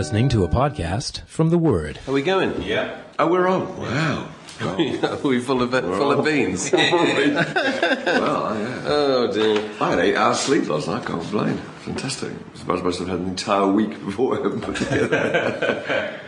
listening 0.00 0.30
to 0.30 0.42
a 0.42 0.48
podcast 0.48 1.20
from 1.26 1.50
The 1.50 1.58
Word. 1.58 2.00
Are 2.08 2.12
we 2.14 2.22
going? 2.22 2.62
Yeah. 2.62 3.02
Oh, 3.18 3.26
we're 3.26 3.46
on. 3.46 3.76
Wow. 3.76 4.30
Are 4.62 4.74
we 5.18 5.40
full 5.40 5.60
of 5.60 5.70
full 5.72 6.12
of 6.12 6.24
beans? 6.24 6.72
well, 6.72 8.58
yeah. 8.58 8.82
oh 8.86 9.30
dear. 9.30 9.70
I 9.78 9.90
had 9.90 9.98
eight 9.98 10.16
hours 10.16 10.40
sleep 10.40 10.66
last 10.68 10.88
night. 10.88 11.02
I 11.02 11.04
can't 11.04 11.20
complain. 11.20 11.58
Fantastic. 11.84 12.32
I 12.32 12.58
suppose 12.58 12.80
I 12.80 12.82
must 12.82 12.98
have 13.00 13.08
had 13.08 13.20
an 13.20 13.26
entire 13.26 13.66
week 13.66 13.90
before 14.02 14.38
I 14.38 14.58
put 14.58 14.76
together. 14.76 16.18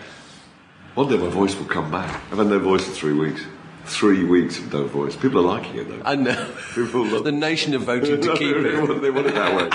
One 0.94 1.08
day 1.08 1.16
my 1.16 1.30
voice 1.30 1.56
will 1.56 1.64
come 1.64 1.90
back. 1.90 2.10
I've 2.30 2.36
had 2.36 2.48
no 2.48 2.58
voice 2.58 2.84
for 2.86 2.92
three 2.92 3.14
weeks. 3.14 3.40
Three 3.86 4.22
weeks 4.24 4.58
of 4.58 4.70
no 4.70 4.84
voice. 4.84 5.16
People 5.16 5.38
are 5.40 5.56
liking 5.58 5.76
it 5.76 5.88
though. 5.88 6.02
I 6.04 6.14
know. 6.14 6.54
People 6.74 7.06
love 7.06 7.24
The 7.24 7.32
nation 7.32 7.72
have 7.72 7.84
voted 7.84 8.20
to 8.20 8.36
keep 8.36 8.54
it. 8.54 9.00
they 9.00 9.10
want 9.10 9.28
it 9.28 9.34
that 9.34 9.56
way. 9.56 9.70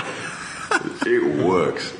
It 0.84 1.44
works. 1.44 1.92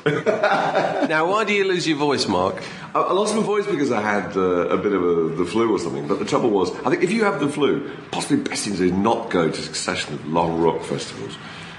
Now, 1.09 1.29
why 1.29 1.43
do 1.43 1.53
you 1.53 1.65
lose 1.65 1.87
your 1.87 1.97
voice, 1.97 2.27
Mark? 2.27 2.61
I, 2.93 3.01
I 3.01 3.13
lost 3.13 3.35
my 3.35 3.41
voice 3.41 3.65
because 3.65 3.91
I 3.91 4.01
had 4.01 4.35
uh, 4.37 4.69
a 4.69 4.77
bit 4.77 4.93
of 4.93 5.03
a, 5.03 5.35
the 5.35 5.45
flu 5.45 5.71
or 5.71 5.79
something. 5.79 6.07
But 6.07 6.19
the 6.19 6.25
trouble 6.25 6.49
was, 6.49 6.71
I 6.85 6.89
think 6.89 7.03
if 7.03 7.11
you 7.11 7.23
have 7.23 7.39
the 7.39 7.49
flu, 7.49 7.89
possibly 8.11 8.43
best 8.43 8.65
thing 8.65 8.73
to 8.73 8.79
do 8.79 8.85
is 8.85 8.91
not 8.91 9.29
go 9.29 9.49
to 9.49 9.59
a 9.59 9.63
succession 9.63 10.13
of 10.13 10.27
long 10.27 10.61
rock 10.61 10.83
festivals, 10.83 11.37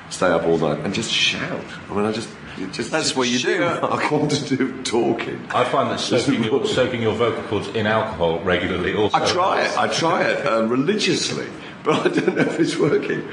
stay 0.09 0.29
up 0.29 0.45
all 0.45 0.59
night, 0.59 0.81
and 0.81 0.95
just 0.95 1.13
shout. 1.13 1.65
I 1.91 1.95
mean, 1.95 2.05
I 2.05 2.13
just. 2.13 2.29
just 2.73 2.91
That's 2.91 3.15
what 3.17 3.29
you 3.29 3.39
do, 3.39 3.59
sheer 3.59 3.81
Mark. 3.81 4.03
quantitative 4.09 4.85
talking. 4.85 5.47
I 5.51 5.65
find 5.65 5.91
that 5.91 6.01
soaking 6.01 6.45
your, 6.45 6.67
soaking 6.67 7.03
your 7.03 7.15
vocal 7.15 7.43
cords 7.45 7.69
in 7.69 7.87
alcohol 7.87 8.41
regularly 8.41 8.95
also. 8.95 9.17
I 9.17 9.27
try 9.27 9.65
it. 9.65 9.79
I 9.79 9.89
try 9.89 10.25
it 10.25 10.47
um, 10.47 10.69
religiously, 10.69 11.47
but 11.85 12.07
I 12.07 12.09
don't 12.09 12.37
know 12.37 12.43
if 12.43 12.61
it's 12.61 12.77
working. 12.77 13.27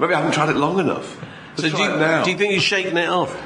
Maybe 0.00 0.14
I 0.14 0.18
haven't 0.18 0.32
tried 0.32 0.50
it 0.50 0.56
long 0.56 0.80
enough. 0.80 1.18
So 1.56 1.68
do 1.68 1.76
you, 1.76 2.24
do 2.24 2.30
you 2.30 2.38
think 2.38 2.52
you're 2.52 2.60
shaking 2.60 2.96
it 2.96 3.08
off? 3.08 3.40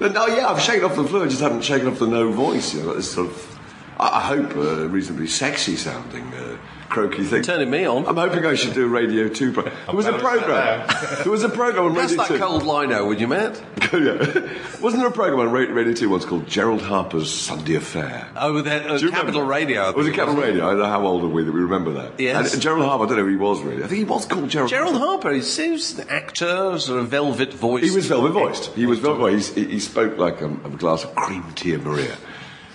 No, 0.00 0.26
yeah, 0.26 0.48
I've 0.48 0.60
shaken 0.60 0.84
off 0.84 0.96
the 0.96 1.04
flu. 1.04 1.24
I 1.24 1.28
just 1.28 1.42
haven't 1.42 1.62
shaken 1.62 1.88
off 1.88 1.98
the 1.98 2.06
no 2.06 2.32
voice. 2.32 2.74
You 2.74 2.82
know, 2.82 2.94
this 2.94 3.12
sort 3.12 3.28
of, 3.28 3.58
I, 3.98 4.08
I 4.08 4.20
hope, 4.20 4.54
a 4.56 4.88
reasonably 4.88 5.26
sexy 5.26 5.76
sounding, 5.76 6.32
uh, 6.34 6.56
croaky 6.90 7.24
thing. 7.24 7.42
Turning 7.42 7.70
me 7.70 7.86
on. 7.86 8.06
I'm 8.06 8.16
hoping 8.16 8.44
I 8.44 8.54
should 8.54 8.74
do 8.74 8.84
a 8.84 8.88
Radio 8.88 9.28
2 9.28 9.52
program. 9.52 9.74
There 9.86 9.94
was 9.94 10.06
a 10.06 10.18
program. 10.18 10.86
there 11.22 11.30
was 11.30 11.42
a 11.44 11.48
program 11.48 11.86
on 11.86 11.94
That's 11.94 12.12
Radio 12.12 12.26
that 12.26 12.34
2. 12.34 12.38
cold 12.38 12.62
lino, 12.64 13.06
would 13.06 13.20
you, 13.20 13.28
Matt? 13.28 13.62
yeah. 13.92 14.52
Wasn't 14.80 15.00
there 15.00 15.06
a 15.08 15.12
program 15.12 15.40
on 15.40 15.52
Ra- 15.52 15.72
Radio 15.72 15.94
2 15.94 16.08
once 16.10 16.24
called 16.24 16.46
Gerald 16.46 16.82
Harper's 16.82 17.32
Sunday 17.32 17.76
Affair? 17.76 18.28
Oh, 18.36 18.52
with 18.54 18.64
that 18.66 18.82
uh, 18.82 18.98
Capital 18.98 19.08
remember? 19.42 19.44
Radio. 19.44 19.82
I 19.82 19.90
Was 19.90 20.06
it 20.06 20.10
Capital 20.14 20.34
wasn't 20.34 20.52
Radio? 20.52 20.66
I 20.66 20.70
don't 20.70 20.80
know 20.80 20.84
how 20.86 21.06
old 21.06 21.24
are 21.24 21.28
we 21.28 21.44
that 21.44 21.52
we 21.52 21.60
remember 21.60 21.92
that. 21.92 22.18
Yes. 22.20 22.52
And 22.52 22.60
Gerald 22.62 22.84
Harper, 22.84 23.04
I 23.04 23.08
don't 23.08 23.16
know 23.18 23.24
who 23.24 23.30
he 23.30 23.36
was 23.36 23.62
really. 23.62 23.84
I 23.84 23.86
think 23.86 23.98
he 23.98 24.04
was 24.04 24.26
called 24.26 24.48
Gerald 24.50 24.70
Gerald 24.70 24.96
Harper, 24.96 25.32
he 25.32 25.42
seems 25.42 25.98
an 25.98 26.08
actor, 26.08 26.78
sort 26.78 27.00
of 27.00 27.08
velvet 27.08 27.54
voice. 27.54 27.84
He 27.84 27.94
was 27.94 28.06
velvet 28.06 28.32
voiced. 28.32 28.74
He 28.74 28.86
was 28.86 28.98
velvet 28.98 29.20
voiced. 29.20 29.54
He, 29.54 29.64
he 29.64 29.80
spoke 29.80 30.18
like 30.18 30.40
a, 30.40 30.46
a 30.46 30.70
glass 30.70 31.04
of 31.04 31.14
cream 31.14 31.44
tea 31.54 31.74
and 31.74 31.84
Maria. 31.84 32.16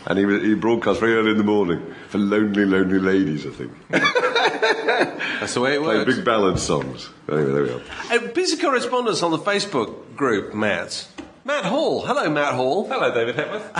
And 0.07 0.19
he, 0.19 0.47
he 0.49 0.53
broadcast 0.53 0.99
very 0.99 1.15
early 1.15 1.31
in 1.31 1.37
the 1.37 1.43
morning 1.43 1.93
for 2.09 2.17
lonely, 2.19 2.65
lonely 2.65 2.99
ladies, 2.99 3.45
I 3.45 3.49
think. 3.49 3.71
That's 3.89 5.53
the 5.53 5.61
way 5.61 5.75
it 5.75 5.81
Played 5.81 5.97
works. 6.07 6.15
big 6.15 6.25
ballad 6.25 6.59
songs. 6.59 7.09
Anyway, 7.29 7.51
there 7.51 7.63
we 7.63 7.71
are. 7.71 7.81
A 8.11 8.29
piece 8.29 8.53
of 8.53 8.61
correspondence 8.61 9.23
on 9.23 9.31
the 9.31 9.37
Facebook 9.39 10.15
group, 10.15 10.53
Matt. 10.53 11.07
Matt 11.43 11.65
Hall. 11.65 12.01
Hello, 12.05 12.29
Matt 12.29 12.53
Hall. 12.53 12.87
Hello, 12.87 13.13
David 13.13 13.35
Hepworth. 13.35 13.71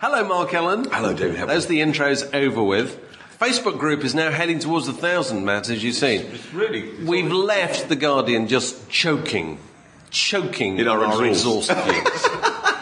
Hello, 0.00 0.24
Mark 0.26 0.52
Ellen. 0.54 0.84
Hello, 0.90 1.12
David 1.12 1.36
Hepworth. 1.36 1.48
There's 1.48 1.66
the 1.66 1.80
intros 1.80 2.32
over 2.34 2.62
with. 2.62 3.00
Facebook 3.38 3.78
group 3.78 4.04
is 4.04 4.14
now 4.14 4.30
heading 4.30 4.58
towards 4.60 4.86
the 4.86 4.92
thousand, 4.92 5.44
Matt, 5.44 5.68
as 5.68 5.82
you've 5.84 5.94
seen. 5.96 6.22
It's 6.22 6.52
really. 6.54 6.80
it's 6.90 7.08
We've 7.08 7.30
all- 7.32 7.44
left 7.44 7.88
The 7.88 7.96
Guardian 7.96 8.46
just 8.48 8.88
choking, 8.88 9.58
choking 10.14 10.78
In 10.78 10.88
our 10.88 11.04
exhaust 11.04 11.70
exhaust. 11.70 11.72
fumes. 11.72 12.22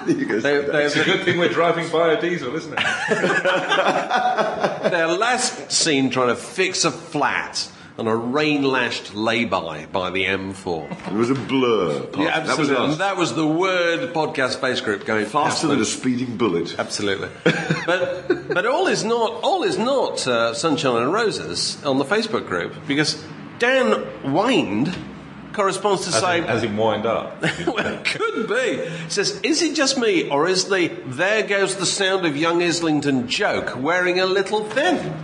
They're- 0.04 0.40
see 0.40 0.40
that. 0.40 0.72
they're- 0.72 0.80
It's 0.86 0.96
a 0.96 1.04
good 1.04 1.24
thing 1.24 1.38
we're 1.38 1.48
driving 1.48 1.86
biodiesel, 1.86 2.54
isn't 2.54 2.72
it? 2.76 2.78
They're 4.92 5.08
last 5.08 5.70
seen 5.72 6.10
trying 6.10 6.28
to 6.28 6.36
fix 6.36 6.84
a 6.84 6.90
flat 6.90 7.68
on 7.98 8.06
a 8.08 8.16
rain-lashed 8.16 9.14
lay-by 9.14 9.86
by 9.86 10.10
the 10.10 10.24
M4. 10.24 11.06
It 11.08 11.12
was 11.12 11.30
a 11.30 11.34
blur. 11.34 12.06
Yeah, 12.16 12.40
that 12.40 12.58
was 12.58 12.70
absolutely. 12.70 12.94
That 12.96 13.16
was 13.16 13.34
the 13.34 13.46
word 13.46 14.12
podcast 14.14 14.60
face 14.60 14.80
group 14.80 15.04
going 15.04 15.26
Faster 15.26 15.68
than 15.68 15.80
a 15.80 15.84
speeding 15.84 16.36
bullet. 16.36 16.74
Absolutely. 16.78 17.28
but 17.86 18.48
but 18.52 18.66
all 18.66 18.86
is 18.88 19.04
not 19.04 19.42
all 19.44 19.62
is 19.62 19.78
not 19.78 20.26
uh, 20.26 20.54
sunshine 20.54 21.02
and 21.02 21.12
roses 21.12 21.82
on 21.84 21.98
the 21.98 22.04
Facebook 22.04 22.46
group 22.48 22.74
because 22.88 23.22
Dan 23.58 24.32
Wind 24.32 24.94
corresponds 25.52 26.02
to 26.02 26.08
As 26.08 26.20
say. 26.20 26.40
as 26.40 26.62
in 26.62 26.76
wind 26.76 27.06
up. 27.06 27.40
well, 27.66 27.86
it 27.86 28.04
could 28.04 28.48
be. 28.48 28.88
He 29.04 29.10
says, 29.10 29.40
is 29.42 29.62
it 29.62 29.74
just 29.74 29.98
me, 29.98 30.28
or 30.28 30.48
is 30.48 30.66
the 30.66 30.88
"There 31.06 31.42
goes 31.42 31.76
the 31.76 31.86
sound 31.86 32.26
of 32.26 32.36
young 32.36 32.62
Islington" 32.62 33.28
joke 33.28 33.74
wearing 33.76 34.20
a 34.20 34.26
little 34.26 34.64
thin? 34.64 35.14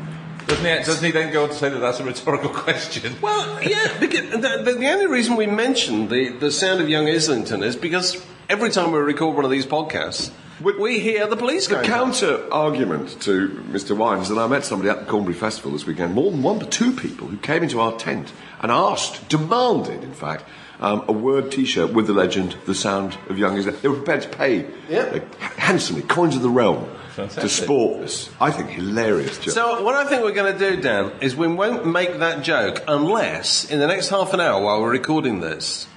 Doesn't 0.47 0.65
he, 0.65 0.71
doesn't 0.85 1.05
he 1.05 1.11
then 1.11 1.31
go 1.31 1.43
on 1.43 1.51
to 1.51 1.55
say 1.55 1.69
that 1.69 1.79
that's 1.79 2.01
a 2.01 2.05
rhetorical 2.05 2.49
question? 2.65 3.15
Well, 3.21 3.63
yeah, 3.63 3.99
because 4.01 4.31
the, 4.31 4.63
the, 4.65 4.77
the 4.79 4.89
only 4.89 5.07
reason 5.07 5.37
we 5.37 5.47
mention 5.47 6.09
the, 6.09 6.31
the 6.31 6.51
sound 6.51 6.81
of 6.81 6.89
young 6.89 7.07
Islington 7.07 7.63
is 7.63 7.77
because 7.77 8.25
every 8.49 8.71
time 8.71 8.91
we 8.93 8.99
record 8.99 9.37
one 9.37 9.45
of 9.45 9.51
these 9.51 9.67
podcasts, 9.67 10.31
we 10.61 10.99
hear 11.01 11.27
the 11.27 11.37
police 11.37 11.67
The 11.69 11.83
counter 11.83 12.53
argument 12.53 13.21
to 13.23 13.49
Mr. 13.71 13.97
Wines, 13.97 14.31
and 14.31 14.39
I 14.39 14.47
met 14.47 14.65
somebody 14.65 14.91
at 14.91 15.01
the 15.01 15.07
Cornbury 15.07 15.35
Festival 15.35 15.73
this 15.73 15.87
weekend, 15.87 16.15
more 16.15 16.31
than 16.31 16.43
one, 16.43 16.59
but 16.59 16.71
two 16.71 16.93
people 16.93 17.29
who 17.29 17.37
came 17.37 17.63
into 17.63 17.81
our 17.81 17.97
tent 17.99 18.33
and 18.61 18.71
asked, 18.73 19.29
demanded, 19.29 20.03
in 20.03 20.13
fact, 20.15 20.45
um, 20.81 21.05
a 21.09 21.13
word 21.13 21.51
T-shirt 21.51 21.93
with 21.93 22.07
the 22.07 22.13
legend, 22.13 22.55
"The 22.67 22.75
Sound 22.75 23.17
of 23.29 23.37
Young." 23.39 23.57
Is 23.57 23.65
They 23.67 23.89
were 23.89 23.97
prepared 23.97 24.23
to 24.23 24.29
pay 24.29 24.67
Yeah. 24.89 25.01
uh, 25.01 25.21
handsomely, 25.59 26.03
coins 26.03 26.37
of 26.37 26.43
the 26.43 26.49
realm, 26.51 26.85
to 27.17 27.27
Fantastic. 27.29 27.65
sport 27.65 28.01
this. 28.03 28.31
I 28.41 28.53
think 28.53 28.71
hilarious 28.71 29.39
joke. 29.39 29.55
So 29.55 29.83
what 29.83 29.97
I 29.97 30.05
think 30.05 30.23
we're 30.23 30.31
going 30.33 30.57
to 30.57 30.59
do, 30.77 30.81
Dan, 30.81 31.11
is 31.21 31.35
we 31.35 31.49
won't 31.49 31.85
make 31.85 32.21
that 32.21 32.43
joke 32.45 32.83
unless 32.87 33.69
in 33.69 33.81
the 33.81 33.89
next 33.89 34.09
half 34.11 34.33
an 34.35 34.41
hour 34.41 34.63
while 34.63 34.81
we're 34.81 34.91
recording 34.93 35.41
this, 35.41 35.89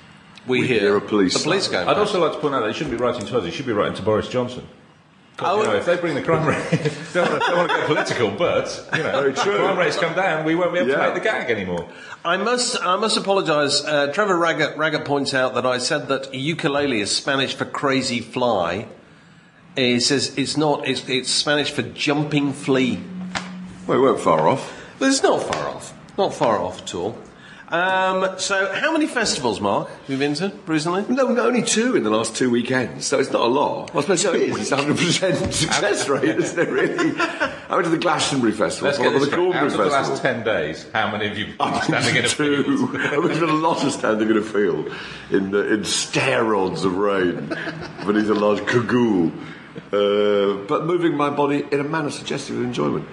we, 0.47 0.61
We 0.61 0.67
hear 0.67 0.95
a 0.97 1.01
police 1.01 1.35
a 1.35 1.39
police 1.43 1.65
siren. 1.67 1.85
going. 1.85 1.95
I'd 1.95 1.99
also 1.99 2.19
like 2.21 2.33
to 2.33 2.39
point 2.39 2.55
out 2.55 2.61
that 2.61 2.67
he 2.67 2.73
shouldn't 2.73 2.97
be 2.97 3.03
writing 3.03 3.25
to 3.25 3.37
us, 3.37 3.45
he 3.45 3.51
should 3.51 3.65
be 3.65 3.73
writing 3.73 3.95
to 3.95 4.01
Boris 4.01 4.27
Johnson. 4.27 4.67
'Cause, 5.37 5.65
you 5.65 5.71
know, 5.71 5.77
if 5.77 5.85
they 5.85 5.95
bring 5.95 6.13
the 6.13 6.21
crime 6.21 6.45
rate, 6.45 6.57
don't, 7.13 7.31
want 7.31 7.41
to, 7.43 7.49
don't 7.49 7.57
want 7.57 7.71
to 7.71 7.77
get 7.77 7.87
political, 7.87 8.29
but 8.31 8.89
you 8.95 9.01
know, 9.01 9.11
Very 9.21 9.33
true. 9.33 9.55
crime 9.57 9.77
rates 9.77 9.97
come 9.97 10.13
down, 10.13 10.45
we 10.45 10.53
won't 10.53 10.71
be 10.73 10.79
able 10.79 10.89
Yeah. 10.89 10.97
to 10.97 11.03
make 11.05 11.13
the 11.15 11.19
gag 11.21 11.49
anymore. 11.49 11.87
I 12.23 12.37
must, 12.37 12.79
I 12.83 12.95
must 12.97 13.17
apologise. 13.17 13.83
Uh, 13.83 14.11
Trevor 14.13 14.37
Raggett, 14.37 14.77
Raggett 14.77 15.03
points 15.05 15.33
out 15.33 15.55
that 15.55 15.65
I 15.65 15.79
said 15.79 16.09
that 16.09 16.31
ukulele 16.35 17.01
is 17.01 17.15
Spanish 17.15 17.55
for 17.55 17.65
crazy 17.65 18.19
fly. 18.19 18.85
He 19.75 19.99
says 20.01 20.37
it's 20.37 20.57
not. 20.57 20.87
It's, 20.87 21.07
it's 21.09 21.31
Spanish 21.31 21.71
for 21.71 21.81
jumping 21.81 22.51
flea. 22.53 22.99
Well, 23.87 23.97
we 23.97 24.03
weren't 24.03 24.19
far 24.19 24.47
off. 24.47 24.71
But 24.99 25.07
it's 25.09 25.23
not 25.23 25.41
far 25.41 25.69
off. 25.69 25.93
Not 26.17 26.33
far 26.35 26.59
off 26.59 26.81
at 26.83 26.93
all. 26.93 27.17
Um, 27.71 28.37
so, 28.37 28.73
how 28.73 28.91
many 28.91 29.07
festivals, 29.07 29.61
Mark, 29.61 29.89
have 29.89 30.09
you 30.09 30.17
been 30.17 30.33
to 30.35 30.51
recently? 30.65 31.05
No, 31.07 31.29
no, 31.29 31.47
only 31.47 31.63
two 31.63 31.95
in 31.95 32.03
the 32.03 32.09
last 32.09 32.35
two 32.35 32.49
weekends, 32.49 33.05
so 33.05 33.17
it's 33.17 33.31
not 33.31 33.43
a 33.43 33.47
lot. 33.47 33.93
Well, 33.93 34.03
I 34.03 34.15
suppose 34.15 34.25
it 34.25 34.41
is. 34.41 34.57
It's 34.59 34.71
100% 34.71 35.53
success 35.53 36.09
rate, 36.09 36.25
isn't 36.37 36.59
it, 36.59 36.69
really? 36.69 37.13
I 37.69 37.75
went 37.75 37.85
to 37.85 37.89
the 37.89 37.97
Glastonbury 37.97 38.51
Festival, 38.51 38.89
Let's 38.89 38.99
get 38.99 39.13
this 39.13 39.29
the 39.29 39.35
Cornbury 39.37 39.67
of 39.67 39.71
the 39.71 39.85
last 39.85 40.21
ten 40.21 40.43
days, 40.43 40.85
how 40.91 41.09
many 41.09 41.27
of 41.27 41.37
you 41.37 41.45
been 41.45 41.81
standing 41.83 42.17
in 42.17 42.25
a 42.25 42.27
two. 42.27 42.65
field? 42.65 42.91
There's 43.25 43.39
been 43.39 43.49
a 43.49 43.53
lot 43.53 43.85
of 43.85 43.93
standing 43.93 44.29
in 44.29 44.37
a 44.37 44.41
field 44.41 44.93
in, 45.29 45.55
uh, 45.55 45.59
in 45.59 45.85
stair 45.85 46.43
rods 46.43 46.83
of 46.83 46.97
rain 46.97 47.47
beneath 48.05 48.29
a 48.29 48.33
large 48.33 48.67
cagoule, 48.67 49.31
uh, 49.93 50.65
but 50.67 50.83
moving 50.83 51.15
my 51.15 51.29
body 51.29 51.65
in 51.71 51.79
a 51.79 51.85
manner 51.85 52.09
suggestive 52.09 52.57
of 52.57 52.63
enjoyment. 52.65 53.07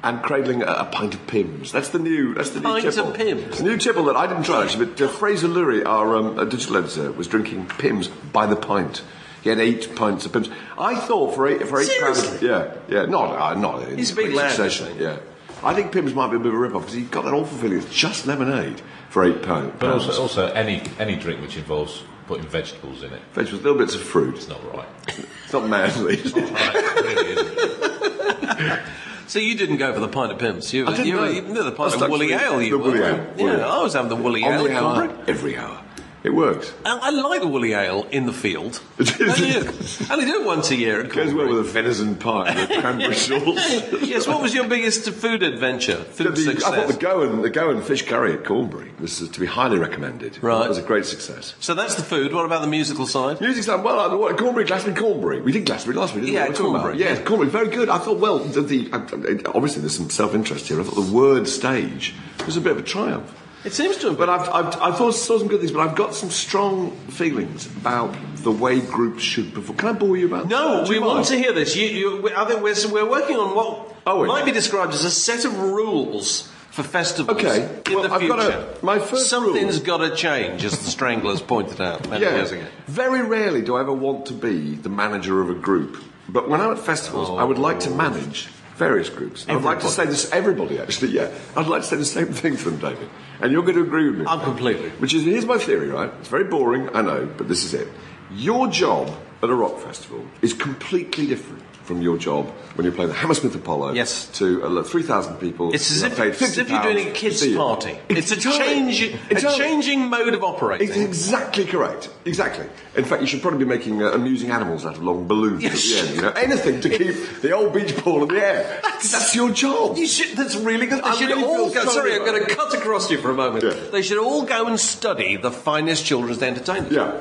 And 0.00 0.22
cradling 0.22 0.62
a, 0.62 0.66
a 0.66 0.84
pint 0.84 1.14
of 1.14 1.26
Pimm's. 1.26 1.72
That's 1.72 1.88
the 1.88 1.98
new. 1.98 2.34
That's 2.34 2.50
the 2.50 2.60
Pint 2.60 2.84
new 2.84 2.88
of 2.88 2.94
tipple. 2.94 3.12
Pimm's? 3.12 3.58
The 3.58 3.64
new 3.64 3.76
tipple 3.76 4.04
that 4.04 4.14
I 4.16 4.28
didn't 4.28 4.44
try 4.44 4.62
actually, 4.64 4.86
but 4.86 5.00
uh, 5.00 5.08
Fraser 5.08 5.48
Lewry, 5.48 5.84
our 5.84 6.14
um, 6.16 6.38
uh, 6.38 6.44
digital 6.44 6.76
editor, 6.76 7.10
was 7.10 7.26
drinking 7.26 7.66
Pimm's 7.66 8.06
by 8.06 8.46
the 8.46 8.54
pint. 8.54 9.02
He 9.42 9.48
had 9.50 9.58
eight 9.58 9.96
pints 9.96 10.24
of 10.24 10.32
Pimm's. 10.32 10.50
I 10.78 10.94
thought 10.94 11.34
for 11.34 11.48
eight 11.48 11.66
for 11.66 11.80
eight 11.80 11.90
pounds. 12.00 12.18
Seriously? 12.20 12.48
Yeah, 12.48 12.74
yeah, 12.88 13.06
not 13.06 13.34
uh, 13.34 13.58
not. 13.58 13.88
in 13.88 13.98
He's 13.98 14.12
a 14.12 14.14
big 14.14 14.26
quick 14.26 14.36
lad, 14.36 14.50
succession. 14.52 14.96
Yeah, 14.98 15.18
I 15.64 15.74
think 15.74 15.90
Pimm's 15.90 16.14
might 16.14 16.30
be 16.30 16.36
a 16.36 16.38
bit 16.38 16.48
of 16.48 16.54
a 16.54 16.58
rip-off 16.58 16.82
because 16.82 16.94
he's 16.94 17.08
got 17.08 17.24
that 17.24 17.34
awful 17.34 17.58
feeling 17.58 17.78
it's 17.78 17.92
just 17.92 18.24
lemonade 18.26 18.80
for 19.10 19.24
eight 19.24 19.42
pounds. 19.42 19.74
But 19.80 19.90
also, 19.94 20.22
also 20.22 20.46
any 20.52 20.82
any 21.00 21.16
drink 21.16 21.40
which 21.40 21.56
involves 21.56 22.04
putting 22.28 22.46
vegetables 22.46 23.02
in 23.02 23.12
it, 23.12 23.20
vegetables, 23.32 23.64
little 23.64 23.78
bits 23.78 23.94
of 23.96 24.02
fruit. 24.02 24.36
it's 24.36 24.48
not 24.48 24.62
right. 24.74 24.88
It's 25.08 25.52
not 25.52 25.68
manly. 25.68 26.18
is 26.18 26.36
it? 26.36 26.50
Right, 26.52 26.72
it 26.76 27.02
really 27.02 27.32
isn't. 27.32 28.80
So, 29.28 29.38
you 29.38 29.54
didn't 29.56 29.76
go 29.76 29.92
for 29.92 30.00
the 30.00 30.08
pint 30.08 30.32
of 30.32 30.38
pimps. 30.38 30.72
You, 30.72 30.86
I 30.86 30.90
didn't 30.92 31.06
you, 31.06 31.16
know. 31.16 31.24
you 31.24 31.42
did 31.42 31.54
the 31.54 31.72
pint 31.72 31.94
of 31.94 32.08
woolly 32.08 32.32
ale. 32.32 32.62
You 32.62 32.70
the 32.70 32.78
were, 32.78 32.84
woolly 32.84 33.02
ale, 33.02 33.26
Yeah. 33.36 33.66
I 33.66 33.82
was 33.82 33.92
having 33.92 34.08
the 34.08 34.16
woolly 34.16 34.42
ale. 34.44 34.64
The 34.64 34.76
hour, 34.76 35.24
every 35.28 35.56
hour. 35.56 35.84
It 36.24 36.30
works. 36.34 36.72
I, 36.84 36.98
I 36.98 37.10
like 37.10 37.40
the 37.40 37.46
woolly 37.46 37.74
ale 37.74 38.04
in 38.10 38.26
the 38.26 38.32
field. 38.32 38.80
It 38.98 39.20
I 39.20 39.44
is. 39.44 39.98
do. 39.98 40.06
I 40.10 40.14
only 40.14 40.26
do 40.26 40.40
it 40.40 40.44
once 40.46 40.68
a 40.72 40.74
year 40.76 41.00
It 41.00 41.12
goes 41.12 41.32
well 41.32 41.46
with 41.48 41.60
a 41.60 41.62
venison 41.62 42.16
pie 42.16 42.52
with 42.54 42.80
cranberry 42.80 43.14
sauce. 43.28 44.02
yes, 44.02 44.26
what 44.26 44.42
was 44.42 44.52
your 44.52 44.66
biggest 44.68 45.08
food 45.10 45.44
adventure? 45.44 45.96
Food 45.96 46.34
The- 46.34 46.40
success? 46.42 46.64
I 46.72 46.76
thought 46.76 46.88
the 46.88 46.98
Goan, 46.98 47.42
the 47.42 47.50
Goan 47.50 47.82
fish 47.82 48.02
curry 48.04 48.32
at 48.32 48.44
Cornbury 48.44 48.90
was 48.98 49.28
to 49.28 49.40
be 49.40 49.46
highly 49.46 49.78
recommended. 49.78 50.42
Right. 50.42 50.64
It 50.66 50.68
was 50.68 50.78
a 50.78 50.82
great 50.82 51.06
success. 51.06 51.54
so 51.60 51.74
that's 51.74 51.94
the 51.94 52.02
food. 52.02 52.32
What 52.34 52.44
about 52.46 52.62
the 52.62 52.66
musical 52.66 53.06
side? 53.06 53.40
Music 53.40 53.62
sound 53.62 53.84
well. 53.84 54.00
I, 54.00 54.12
what, 54.12 54.36
Cornbury, 54.36 54.64
Glastonbury, 54.64 55.00
Cornbury. 55.00 55.40
We 55.40 55.52
did 55.52 55.66
Glastonbury 55.66 56.00
last 56.00 56.14
week, 56.14 56.24
didn't 56.24 56.34
Yeah, 56.34 56.44
we? 56.46 56.50
What 56.50 56.60
are 56.60 56.62
we 56.64 56.68
talking 56.72 56.82
Cornbury? 56.82 56.98
Yeah, 56.98 57.22
Cornbury, 57.22 57.50
very 57.50 57.68
good. 57.68 57.88
I 57.88 57.98
thought, 57.98 58.18
well, 58.18 58.40
the, 58.40 58.60
the 58.62 59.50
obviously 59.54 59.82
there's 59.82 59.96
some 59.96 60.10
self-interest 60.10 60.66
here. 60.66 60.80
I 60.80 60.82
thought 60.82 60.96
the 61.06 61.12
word 61.14 61.46
stage 61.46 62.12
was 62.44 62.56
a 62.56 62.60
bit 62.60 62.72
of 62.72 62.78
a 62.78 62.82
triumph. 62.82 63.32
It 63.64 63.72
seems 63.72 63.96
to 63.98 64.08
have 64.08 64.18
But. 64.18 64.28
I've, 64.28 64.48
I've, 64.48 64.80
I 64.80 64.92
thought 64.92 65.12
saw 65.12 65.38
some 65.38 65.48
good 65.48 65.60
things, 65.60 65.72
but 65.72 65.80
I've 65.80 65.96
got 65.96 66.14
some 66.14 66.30
strong 66.30 66.92
feelings 67.08 67.66
about 67.66 68.14
the 68.36 68.52
way 68.52 68.80
groups 68.80 69.22
should 69.22 69.52
perform. 69.52 69.78
Can 69.78 69.88
I 69.88 69.92
bore 69.92 70.16
you 70.16 70.26
about? 70.26 70.48
No, 70.48 70.84
we 70.88 70.98
want 70.98 71.26
to 71.26 71.36
hear 71.36 71.52
this. 71.52 71.74
You, 71.76 71.86
you, 71.86 72.30
I 72.36 72.44
think 72.44 72.62
we're, 72.62 72.74
we're 72.92 73.08
working 73.08 73.36
on 73.36 73.54
what 73.54 73.94
oh, 74.06 74.20
we? 74.20 74.28
might 74.28 74.44
be 74.44 74.52
described 74.52 74.94
as 74.94 75.04
a 75.04 75.10
set 75.10 75.44
of 75.44 75.58
rules 75.58 76.50
for 76.70 76.84
festivals 76.84 77.36
Okay, 77.36 77.64
in 77.86 77.94
well, 77.94 78.04
the 78.04 78.14
I've 78.14 78.20
future. 78.20 78.36
got 78.36 78.82
a- 78.82 78.84
my 78.84 79.00
first 79.00 79.28
Something's 79.28 79.80
got 79.80 79.98
to 79.98 80.14
change, 80.14 80.64
as 80.64 80.78
the 80.78 80.90
Stranglers 80.90 81.42
pointed 81.42 81.80
out 81.80 82.08
many 82.08 82.24
Yeah. 82.24 82.36
years 82.36 82.52
ago. 82.52 82.64
Very 82.86 83.22
rarely 83.22 83.62
do 83.62 83.74
I 83.74 83.80
ever 83.80 83.92
want 83.92 84.26
to 84.26 84.34
be 84.34 84.76
the 84.76 84.88
manager 84.88 85.40
of 85.40 85.50
a 85.50 85.54
group. 85.54 85.96
But 86.28 86.48
when 86.48 86.60
I'm 86.60 86.70
at 86.70 86.78
festivals, 86.78 87.30
I 87.30 87.42
would 87.42 87.58
like 87.58 87.80
to 87.80 87.90
oh. 87.90 87.94
manage 87.94 88.48
various 88.76 89.08
groups. 89.08 89.44
I'd 89.48 89.62
like 89.64 89.80
to 89.80 89.88
say 89.88 90.06
this, 90.06 90.30
everybody 90.30 90.78
actually, 90.78 91.10
yeah. 91.10 91.30
I'd 91.56 91.66
like 91.66 91.82
to 91.82 91.88
say 91.88 91.96
the 91.96 92.04
same 92.04 92.32
thing 92.32 92.56
to 92.56 92.70
them, 92.70 92.78
David. 92.78 93.08
And 93.40 93.52
you're 93.52 93.62
going 93.62 93.76
to 93.76 93.82
agree 93.82 94.10
with 94.10 94.18
me. 94.20 94.26
I'm 94.26 94.40
completely. 94.40 94.90
Which 94.90 95.14
is, 95.14 95.24
here's 95.24 95.46
my 95.46 95.58
theory, 95.58 95.88
right? 95.88 96.12
It's 96.18 96.28
very 96.28 96.44
boring, 96.44 96.94
I 96.94 97.02
know, 97.02 97.26
but 97.26 97.48
this 97.48 97.64
is 97.64 97.74
it. 97.74 97.88
Your 98.32 98.68
job 98.68 99.10
at 99.42 99.48
a 99.48 99.54
rock 99.54 99.78
festival 99.78 100.26
is 100.42 100.52
completely 100.52 101.26
different 101.26 101.62
from 101.88 102.02
your 102.02 102.18
job 102.18 102.46
when 102.76 102.84
you're 102.84 102.94
playing 102.94 103.08
the 103.10 103.16
Hammersmith 103.16 103.54
Apollo 103.54 103.94
Yes. 103.94 104.28
to 104.38 104.62
uh, 104.62 104.82
3,000 104.82 105.36
people. 105.38 105.74
It's 105.74 105.90
as 105.90 106.02
if, 106.02 106.18
it's 106.20 106.42
as 106.42 106.58
if 106.58 106.68
you're 106.70 106.82
doing 106.82 107.08
a 107.08 107.10
kids' 107.12 107.42
party. 107.56 107.98
It's, 108.10 108.30
a 108.30 108.34
Entirely. 108.34 108.58
change, 108.92 109.02
a 109.02 109.30
Entirely. 109.30 109.58
changing 109.58 110.00
mode 110.10 110.34
of 110.34 110.44
operating. 110.44 110.88
It's 110.88 110.96
exactly 110.98 111.64
correct. 111.64 112.10
Exactly. 112.26 112.66
In 112.94 113.04
fact, 113.04 113.22
you 113.22 113.26
should 113.26 113.40
probably 113.40 113.60
be 113.60 113.64
making 113.64 114.02
uh, 114.02 114.10
amusing 114.12 114.50
animals 114.50 114.84
out 114.84 114.96
of 114.96 115.02
long 115.02 115.26
balloons 115.26 115.62
Yes. 115.62 115.72
at 115.74 115.80
the 115.80 116.06
end. 116.08 116.16
You 116.16 116.22
know, 116.22 116.32
anything 116.32 116.80
to 116.82 116.88
keep 116.90 117.40
the 117.40 117.52
old 117.52 117.72
beach 117.72 117.96
ball 118.04 118.22
in 118.24 118.28
the 118.28 118.40
air. 118.44 118.80
That's 118.82 119.34
your 119.34 119.50
job. 119.50 119.96
You 119.96 120.06
should, 120.06 120.36
that's 120.36 120.56
really 120.56 120.86
good. 120.86 121.02
They 121.02 121.08
I 121.08 121.14
should 121.14 121.28
really 121.30 121.44
all 121.44 121.70
go. 121.72 121.84
Sorry, 121.86 122.14
I'm 122.14 122.24
going 122.26 122.44
to 122.44 122.54
cut 122.54 122.74
across 122.74 123.10
you 123.10 123.16
for 123.18 123.30
a 123.30 123.34
moment. 123.34 123.64
Yeah. 123.64 123.90
They 123.90 124.02
should 124.02 124.18
all 124.18 124.42
go 124.44 124.66
and 124.66 124.78
study 124.78 125.36
the 125.36 125.50
finest 125.50 126.04
children's 126.04 126.42
entertainers. 126.42 126.92
Yeah. 126.92 127.18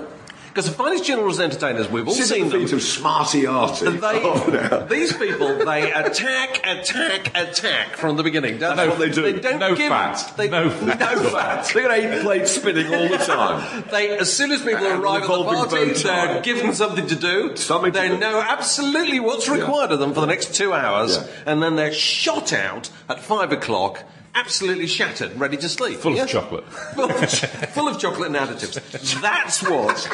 Because 0.57 0.71
the 0.71 0.75
finest 0.75 1.03
children's 1.03 1.39
entertainers, 1.39 1.87
we've 1.87 2.07
all 2.07 2.15
Sit 2.15 2.25
seen 2.29 2.45
the 2.45 2.57
them. 2.57 2.61
feet 2.65 2.73
of 2.73 2.81
smarty 2.81 3.45
arty. 3.45 3.91
They, 3.91 4.85
these 4.89 5.15
people, 5.15 5.55
they 5.63 5.91
attack, 5.91 6.65
attack, 6.65 7.27
attack 7.37 7.95
from 7.95 8.17
the 8.17 8.23
beginning. 8.23 8.57
That's 8.57 8.75
what 8.89 8.97
they 8.97 9.11
do. 9.11 9.21
They 9.21 9.39
don't 9.39 9.59
No 9.59 9.75
give 9.75 9.89
fat. 9.89 10.33
They, 10.35 10.49
No 10.49 10.71
fat. 10.71 10.99
No 10.99 11.29
fat. 11.29 11.69
They 11.71 11.81
got 11.83 11.91
eight 11.91 12.23
plates 12.23 12.53
spinning 12.53 12.87
all 12.91 13.07
the 13.07 13.17
time. 13.17 13.83
They, 13.91 14.17
as 14.17 14.33
soon 14.33 14.49
as 14.51 14.63
people 14.63 14.83
And 14.83 15.03
arrive 15.03 15.21
at 15.21 15.27
the 15.27 15.43
party, 15.43 15.93
they're 15.93 16.41
given 16.41 16.73
something 16.73 17.05
to 17.05 17.15
do. 17.15 17.55
Something 17.55 17.93
to 17.93 17.99
they 17.99 18.07
do. 18.07 18.17
know 18.17 18.41
absolutely 18.41 19.19
what's 19.19 19.47
required 19.47 19.91
of 19.91 19.99
them 19.99 20.15
for 20.15 20.21
the 20.21 20.25
next 20.25 20.55
two 20.55 20.73
hours, 20.73 21.17
Yeah. 21.17 21.27
and 21.45 21.61
then 21.61 21.75
they're 21.75 21.93
shot 21.93 22.51
out 22.51 22.89
at 23.07 23.19
five 23.19 23.51
o'clock, 23.51 24.03
absolutely 24.37 24.87
shattered, 24.87 25.37
ready 25.39 25.57
to 25.57 25.67
sleep. 25.69 25.99
Full 25.99 26.15
Yeah? 26.15 26.23
of 26.23 26.29
chocolate. 26.29 26.63
full, 26.95 27.09
of, 27.11 27.29
full 27.29 27.87
of 27.87 27.99
chocolate 27.99 28.27
and 28.27 28.35
additives. 28.35 29.21
That's 29.21 29.61
what. 29.63 30.09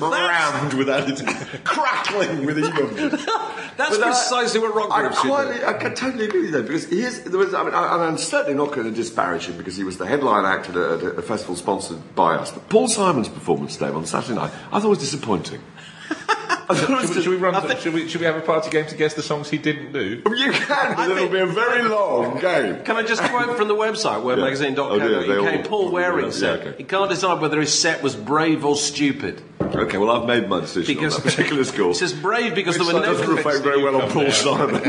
Rammed 0.00 0.74
with 0.74 0.88
additives. 0.88 1.64
Crackling 1.64 2.46
with 2.46 2.58
ego. 2.58 2.86
that's 3.76 3.96
But 3.96 4.02
I- 4.02 4.06
precisely 4.10 4.60
what 4.60 4.74
rock 4.74 4.90
I 4.92 5.00
groups 5.02 5.20
should 5.20 5.28
quite. 5.30 5.64
I 5.64 5.72
can 5.74 5.94
totally 5.94 6.26
agree 6.26 6.40
with 6.42 6.50
you 6.50 6.56
though, 6.56 6.62
because 6.62 6.86
here's, 6.88 7.20
there 7.22 7.38
was, 7.38 7.54
I 7.54 7.64
mean, 7.64 7.74
I, 7.74 8.06
I'm 8.06 8.18
certainly 8.18 8.56
not 8.56 8.72
going 8.74 8.88
to 8.88 8.92
disparage 8.94 9.46
him 9.46 9.56
because 9.56 9.76
he 9.76 9.84
was 9.84 9.98
the 9.98 10.06
headline 10.06 10.44
act 10.44 10.68
at 10.70 10.76
a, 10.76 10.94
at 10.94 11.02
a 11.18 11.22
festival 11.22 11.56
sponsored 11.56 12.14
by 12.14 12.34
us. 12.36 12.52
But 12.52 12.68
Paul 12.68 12.88
Simon's 12.88 13.28
performance, 13.28 13.76
Dave, 13.76 13.96
on 13.96 14.06
Saturday 14.06 14.34
night, 14.34 14.52
I 14.72 14.80
thought 14.80 14.88
was 14.90 14.98
disappointing. 14.98 15.60
I 16.08 16.14
thought 16.14 16.38
it 16.38 16.48
was 16.50 16.55
Should 16.74 16.88
we, 16.88 17.22
should 17.22 17.28
we 17.28 17.36
run? 17.36 17.54
Think- 17.66 17.80
should, 17.80 17.94
we, 17.94 18.08
should 18.08 18.20
we 18.20 18.26
have 18.26 18.36
a 18.36 18.40
party 18.40 18.70
game 18.70 18.86
to 18.86 18.96
guess 18.96 19.14
the 19.14 19.22
songs 19.22 19.48
he 19.50 19.58
didn't 19.58 19.92
do? 19.92 20.22
You 20.36 20.50
can, 20.52 20.96
but 20.96 20.98
I 20.98 21.04
it'll 21.04 21.16
think- 21.16 21.32
be 21.32 21.38
a 21.38 21.46
very 21.46 21.88
long 21.88 22.40
game. 22.40 22.82
Can 22.84 22.96
I 22.96 23.02
just 23.02 23.22
quote 23.22 23.56
from 23.56 23.68
the 23.68 23.74
website, 23.74 24.22
Yeah. 24.24 24.74
Oh, 24.78 24.98
dear, 24.98 25.42
they 25.42 25.62
Paul 25.62 25.90
Waring 25.92 26.26
yeah, 26.26 26.30
said 26.32 26.60
okay. 26.60 26.74
he 26.78 26.84
can't 26.84 27.08
decide 27.08 27.40
whether 27.40 27.60
his 27.60 27.72
set 27.78 28.02
was 28.02 28.16
brave 28.16 28.64
or 28.64 28.76
stupid. 28.76 29.42
Okay, 29.60 29.98
well, 29.98 30.10
I've 30.10 30.26
made 30.26 30.48
my 30.48 30.60
decision 30.60 30.94
Because 30.94 31.16
on 31.16 31.22
that 31.22 31.30
particular 31.30 31.64
score. 31.64 31.88
He 31.88 31.94
says 31.94 32.12
brave 32.12 32.54
because 32.54 32.78
Which 32.78 32.86
there 32.88 32.94
were 32.96 33.00
no 33.06 33.12
doesn't 33.14 33.34
reflect 33.34 33.62
very 33.62 33.82
well 33.82 34.00
on 34.00 34.10
Paul. 34.10 34.30
Simon. 34.30 34.82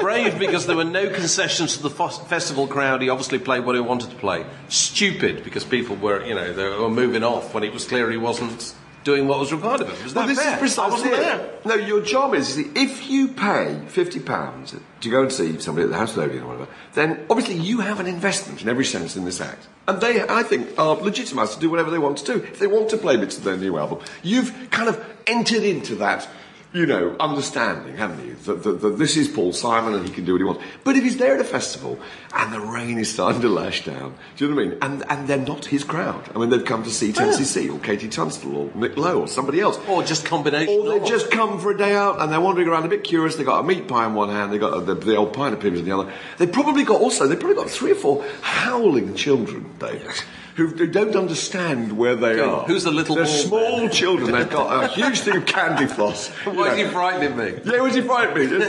brave 0.00 0.38
because 0.38 0.66
there 0.66 0.76
were 0.76 0.84
no 0.84 1.10
concessions 1.10 1.76
to 1.76 1.82
the 1.82 1.90
fos- 1.90 2.18
festival 2.28 2.66
crowd. 2.66 3.02
He 3.02 3.08
obviously 3.08 3.38
played 3.38 3.64
what 3.64 3.74
he 3.74 3.80
wanted 3.80 4.10
to 4.10 4.16
play. 4.16 4.44
Stupid 4.68 5.44
because 5.44 5.64
people 5.64 5.96
were, 5.96 6.24
you 6.24 6.34
know, 6.34 6.52
they 6.52 6.64
were 6.68 6.90
moving 6.90 7.22
off 7.22 7.54
when 7.54 7.64
it 7.64 7.72
was 7.72 7.84
clear 7.86 8.10
he 8.10 8.16
wasn't 8.16 8.74
doing 9.06 9.28
what 9.28 9.38
was 9.38 9.52
required 9.52 9.80
of 9.82 9.88
him. 9.88 10.02
Was 10.04 10.14
Well, 10.14 10.26
that 10.26 10.34
this 10.34 10.42
fair? 10.44 10.54
is 10.54 10.58
precisely 10.58 11.08
I 11.08 11.18
wasn't 11.20 11.40
it. 11.40 11.66
No, 11.66 11.74
your 11.76 12.00
job 12.02 12.34
is, 12.34 12.58
you 12.58 12.64
see, 12.64 12.70
if 12.74 13.08
you 13.08 13.28
pay 13.28 13.80
fifty 13.86 14.18
pounds 14.20 14.74
to 15.00 15.08
go 15.10 15.22
and 15.22 15.32
see 15.32 15.58
somebody 15.60 15.84
at 15.84 15.90
the 15.90 15.96
House 15.96 16.16
of 16.16 16.24
Odeon 16.24 16.42
or 16.42 16.48
whatever, 16.48 16.68
then 16.94 17.24
obviously 17.30 17.54
you 17.56 17.80
have 17.80 18.00
an 18.00 18.06
investment 18.06 18.60
in 18.62 18.68
every 18.68 18.84
sense 18.84 19.16
in 19.16 19.24
this 19.24 19.40
act, 19.40 19.68
and 19.86 20.00
they, 20.00 20.22
I 20.28 20.42
think, 20.42 20.76
are 20.78 20.96
legitimised 20.96 21.54
to 21.54 21.60
do 21.60 21.70
whatever 21.70 21.90
they 21.90 21.98
want 21.98 22.18
to 22.18 22.24
do. 22.24 22.34
If 22.44 22.58
they 22.58 22.66
want 22.66 22.90
to 22.90 22.96
play 22.98 23.16
bits 23.16 23.38
of 23.38 23.44
their 23.44 23.56
new 23.56 23.78
album, 23.78 24.00
you've 24.22 24.52
kind 24.70 24.88
of 24.88 25.02
entered 25.26 25.62
into 25.62 25.94
that. 25.96 26.28
You 26.76 26.84
know, 26.84 27.16
understanding, 27.18 27.96
haven't 27.96 28.22
you? 28.26 28.34
That, 28.44 28.62
that, 28.64 28.80
that 28.82 28.98
this 28.98 29.16
is 29.16 29.28
Paul 29.28 29.54
Simon 29.54 29.94
and 29.94 30.06
he 30.06 30.12
can 30.12 30.26
do 30.26 30.32
what 30.32 30.40
he 30.40 30.44
wants. 30.44 30.62
But 30.84 30.94
if 30.94 31.04
he's 31.04 31.16
there 31.16 31.32
at 31.32 31.40
a 31.40 31.44
festival 31.44 31.98
and 32.34 32.52
the 32.52 32.60
rain 32.60 32.98
is 32.98 33.10
starting 33.10 33.40
to 33.40 33.48
lash 33.48 33.86
down, 33.86 34.14
do 34.36 34.44
you 34.44 34.50
know 34.50 34.56
what 34.56 34.62
I 34.62 34.68
mean? 34.68 34.78
And, 34.82 35.10
and 35.10 35.26
they're 35.26 35.38
not 35.38 35.64
his 35.64 35.84
crowd. 35.84 36.28
I 36.34 36.38
mean, 36.38 36.50
they've 36.50 36.62
come 36.62 36.82
to 36.82 36.90
see 36.90 37.14
Tennessee 37.14 37.44
C 37.44 37.70
or 37.70 37.78
KT 37.78 38.12
Tunstall 38.12 38.54
or 38.54 38.70
Nick 38.74 38.98
Lowe 38.98 39.22
or 39.22 39.26
somebody 39.26 39.58
else. 39.58 39.78
Or 39.88 40.02
just 40.02 40.26
combination. 40.26 40.78
Or 40.78 40.90
they've 40.90 41.08
just 41.08 41.30
come 41.30 41.58
for 41.60 41.70
a 41.70 41.78
day 41.78 41.94
out 41.94 42.20
and 42.20 42.30
they're 42.30 42.42
wandering 42.42 42.68
around 42.68 42.84
a 42.84 42.88
bit 42.88 43.04
curious. 43.04 43.36
They've 43.36 43.46
got 43.46 43.60
a 43.60 43.66
meat 43.66 43.88
pie 43.88 44.04
in 44.04 44.12
one 44.12 44.28
hand, 44.28 44.52
they've 44.52 44.60
got 44.60 44.84
the, 44.84 44.96
the 44.96 45.16
old 45.16 45.32
pint 45.32 45.54
of 45.54 45.60
Pimm's 45.60 45.78
in 45.78 45.86
the 45.86 45.98
other. 45.98 46.12
They've 46.36 46.52
probably 46.52 46.84
got 46.84 47.00
also, 47.00 47.26
they've 47.26 47.40
probably 47.40 47.56
got 47.56 47.70
three 47.70 47.92
or 47.92 47.94
four 47.94 48.22
howling 48.42 49.14
children, 49.14 49.74
David, 49.78 50.10
who, 50.56 50.86
don't 50.86 51.14
understand 51.14 51.96
where 51.96 52.16
they 52.16 52.40
are. 52.40 52.64
Who's 52.64 52.84
the 52.84 52.90
little 52.90 53.14
They're 53.16 53.26
small 53.26 53.82
man? 53.82 53.90
children. 53.90 54.32
They've 54.32 54.48
got 54.48 54.84
a 54.84 54.88
huge 54.94 55.20
thing 55.20 55.36
of 55.36 55.46
candy 55.46 55.86
floss. 55.86 56.30
you 56.46 56.52
Why 56.52 56.72
is 56.72 56.78
know. 56.78 56.84
he 56.86 56.90
frightening 56.92 57.36
me? 57.36 57.60
Yeah, 57.64 57.80
was 57.80 57.94
he 57.94 58.00
frightening 58.00 58.50
me? 58.50 58.56
A 58.56 58.68